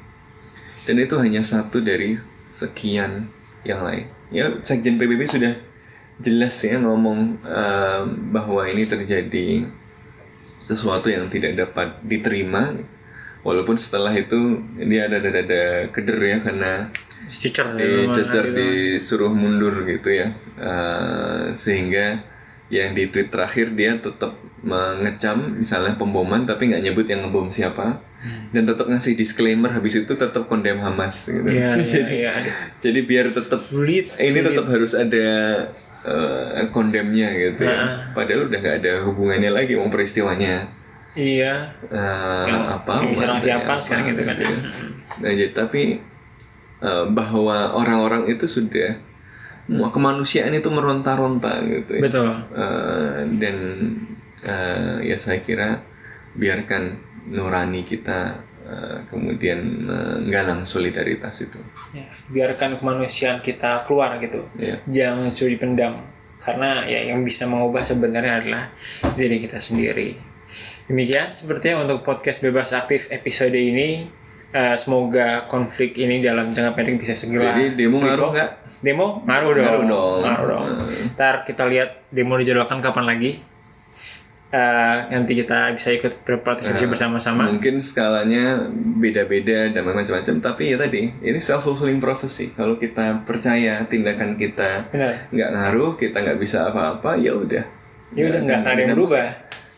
Dan 0.89 0.97
itu 0.97 1.15
hanya 1.21 1.45
satu 1.45 1.85
dari 1.85 2.17
sekian 2.49 3.13
yang 3.63 3.85
lain. 3.85 4.09
Ya 4.33 4.49
sekjen 4.65 4.97
PBB 4.97 5.29
sudah 5.29 5.57
jelas 6.19 6.57
ya 6.65 6.81
ngomong 6.81 7.39
eh, 7.45 8.03
bahwa 8.33 8.65
ini 8.67 8.89
terjadi 8.89 9.69
sesuatu 10.69 11.09
yang 11.09 11.33
tidak 11.33 11.57
dapat 11.57 11.97
diterima 12.05 12.77
walaupun 13.41 13.81
setelah 13.81 14.13
itu 14.13 14.61
dia 14.77 15.09
ada 15.09 15.17
ada, 15.25 15.31
ada 15.41 15.63
keder 15.89 16.21
ya 16.21 16.39
karena 16.45 16.73
Dicecer 17.29 17.77
dicecer 17.77 18.45
gitu. 18.53 18.57
disuruh 18.57 19.33
mundur 19.33 19.85
gitu 19.85 20.13
ya 20.13 20.33
Eh, 20.59 21.55
sehingga 21.55 22.19
yang 22.67 22.91
di 22.93 23.07
tweet 23.09 23.31
terakhir 23.31 23.79
dia 23.79 23.95
tetap 23.95 24.35
mengecam 24.67 25.63
misalnya 25.63 25.95
pemboman 25.95 26.43
tapi 26.51 26.69
nggak 26.75 26.83
nyebut 26.83 27.07
yang 27.07 27.23
ngebom 27.25 27.49
siapa 27.55 28.03
dan 28.51 28.67
tetap 28.67 28.87
ngasih 28.87 29.15
disclaimer 29.15 29.71
habis 29.71 29.95
itu 29.95 30.11
tetap 30.11 30.45
condemn 30.45 30.79
Hamas 30.79 31.23
gitu 31.25 31.47
Iya, 31.47 31.71
iya, 31.79 31.85
jadi 31.85 32.15
iya. 32.19 32.33
jadi 32.77 33.01
biar 33.03 33.27
tetap 33.31 33.61
Sulit. 33.61 34.11
ini 34.17 34.35
sulit. 34.35 34.47
tetap 34.51 34.67
harus 34.67 34.93
ada 34.93 35.27
eh, 36.03 36.67
condemnnya 36.69 37.31
gitu 37.31 37.63
ya 37.63 37.79
Nah. 37.79 37.91
padahal 38.13 38.47
udah 38.47 38.59
nggak 38.59 38.77
ada 38.81 38.93
hubungannya 39.05 39.51
lagi 39.51 39.75
mau 39.75 39.87
peristiwanya 39.87 40.67
Iya. 41.15 41.73
eh, 41.85 42.45
Yang 42.45 42.65
apa 42.73 42.93
diserang 43.03 43.15
warnanya 43.33 43.41
siapa 43.41 43.71
apa, 43.71 43.83
sekarang 43.83 44.07
gitu 44.09 44.23
kan. 44.23 44.37
ya. 44.37 44.49
Nah, 45.19 45.33
jadi, 45.33 45.51
tapi 45.51 45.83
eh, 46.81 47.05
bahwa 47.09 47.57
orang-orang 47.75 48.23
itu 48.29 48.47
sudah 48.47 48.99
mau 49.69 49.91
kemanusiaan 49.91 50.51
itu 50.51 50.69
meronta-ronta 50.69 51.59
gitu 51.63 51.99
ya. 51.99 52.03
Betul. 52.03 52.29
Eh, 52.51 53.19
dan 53.37 53.57
eh, 54.43 54.97
ya 55.05 55.17
saya 55.19 55.39
kira 55.39 55.83
biarkan 56.33 56.97
nurani 57.29 57.85
kita 57.85 58.41
eh, 58.69 58.99
kemudian 59.09 59.89
menggalang 59.89 60.65
solidaritas 60.65 61.45
itu. 61.45 61.61
Ya, 61.97 62.09
biarkan 62.33 62.77
kemanusiaan 62.81 63.41
kita 63.41 63.85
keluar 63.89 64.17
gitu. 64.21 64.45
Ya. 64.57 64.81
Jangan 64.89 65.29
suruh 65.33 65.53
dipendam. 65.53 66.01
Karena 66.39 66.87
ya 66.87 67.03
yang 67.13 67.27
bisa 67.27 67.45
mengubah 67.45 67.85
sebenarnya 67.85 68.41
adalah 68.45 68.63
diri 69.19 69.43
kita 69.43 69.59
sendiri. 69.59 70.15
Demikian 70.89 71.37
sepertinya 71.37 71.85
untuk 71.85 72.01
podcast 72.01 72.41
bebas 72.41 72.73
aktif 72.73 73.13
episode 73.13 73.53
ini. 73.53 74.09
Eh, 74.49 74.77
semoga 74.81 75.45
konflik 75.45 75.93
ini 76.01 76.25
dalam 76.25 76.57
jangka 76.57 76.73
pendek 76.73 77.05
bisa 77.05 77.13
segera 77.13 77.53
Jadi 77.53 77.77
demo 77.77 78.01
ngaruh 78.01 78.33
nggak? 78.33 78.51
Demo 78.81 79.21
ngaruh 79.29 79.53
dong. 79.53 79.65
Ngaruh 79.69 79.85
dong. 79.85 80.19
Ngaruh 80.25 80.47
dong. 80.49 80.67
Ntar 81.13 81.45
kita 81.45 81.69
lihat 81.69 82.09
demo 82.09 82.33
dijadwalkan 82.41 82.81
kapan 82.81 83.05
lagi. 83.05 83.45
Eh, 84.49 84.97
nanti 85.13 85.37
kita 85.37 85.77
bisa 85.77 85.93
ikut 85.93 86.25
berpartisipasi 86.25 86.89
Nah, 86.89 86.93
bersama-sama. 86.97 87.43
Mungkin 87.53 87.85
skalanya 87.85 88.65
beda-beda 88.73 89.69
dan 89.69 89.85
macam-macam, 89.85 90.41
tapi 90.41 90.73
ya 90.73 90.81
tadi 90.81 91.13
ini 91.21 91.37
self 91.37 91.69
fulfilling 91.69 92.01
prophecy. 92.01 92.57
Kalau 92.57 92.81
kita 92.81 93.29
percaya 93.29 93.85
tindakan 93.85 94.41
kita 94.41 94.89
nggak 95.29 95.51
ngaruh, 95.53 96.01
kita 96.01 96.25
nggak 96.25 96.41
bisa 96.41 96.65
apa-apa, 96.65 97.21
ya 97.21 97.37
udah. 97.37 97.61
Ya 98.17 98.25
udah 98.33 98.41
nggak 98.41 98.59
akan 98.65 98.73
ada 98.73 98.81
yang 98.81 98.97
berubah. 98.97 99.27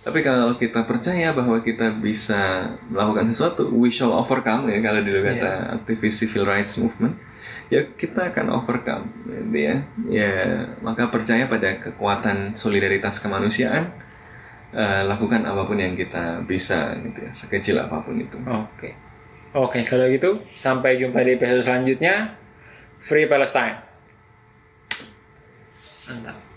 Tapi 0.01 0.19
kalau 0.23 0.55
kita 0.55 0.87
percaya 0.87 1.35
bahwa 1.35 1.59
kita 1.61 1.91
bisa 1.93 2.71
melakukan 2.87 3.27
sesuatu, 3.35 3.75
we 3.75 3.91
shall 3.91 4.15
overcome 4.15 4.71
ya 4.71 4.79
kalau 4.81 5.03
dulu 5.03 5.19
Iya. 5.19 5.29
kata 5.35 5.53
aktivis 5.83 6.15
civil 6.15 6.47
rights 6.47 6.79
movement, 6.79 7.19
ya 7.69 7.85
kita 7.99 8.31
akan 8.31 8.55
overcome, 8.55 9.11
gitu 9.27 9.59
ya. 9.59 9.83
Ya 10.07 10.33
maka 10.81 11.11
percaya 11.11 11.51
pada 11.51 11.75
kekuatan 11.75 12.55
solidaritas 12.55 13.19
kemanusiaan, 13.19 13.91
eh, 14.75 15.03
lakukan 15.07 15.43
apa 15.47 15.63
pun 15.67 15.79
yang 15.79 15.95
kita 15.95 16.43
bisa, 16.45 16.95
gitu 16.99 17.27
ya, 17.27 17.33
sekecil 17.33 17.77
apa 17.79 18.03
pun 18.03 18.19
itu. 18.19 18.39
Oke. 18.45 18.91
Oke, 19.51 19.83
kalau 19.83 20.07
gitu 20.07 20.47
sampai 20.55 20.95
jumpa 20.95 21.23
di 21.27 21.35
episode 21.35 21.67
selanjutnya. 21.67 22.39
Free 23.01 23.25
Palestine. 23.25 23.81
Mantap. 26.07 26.50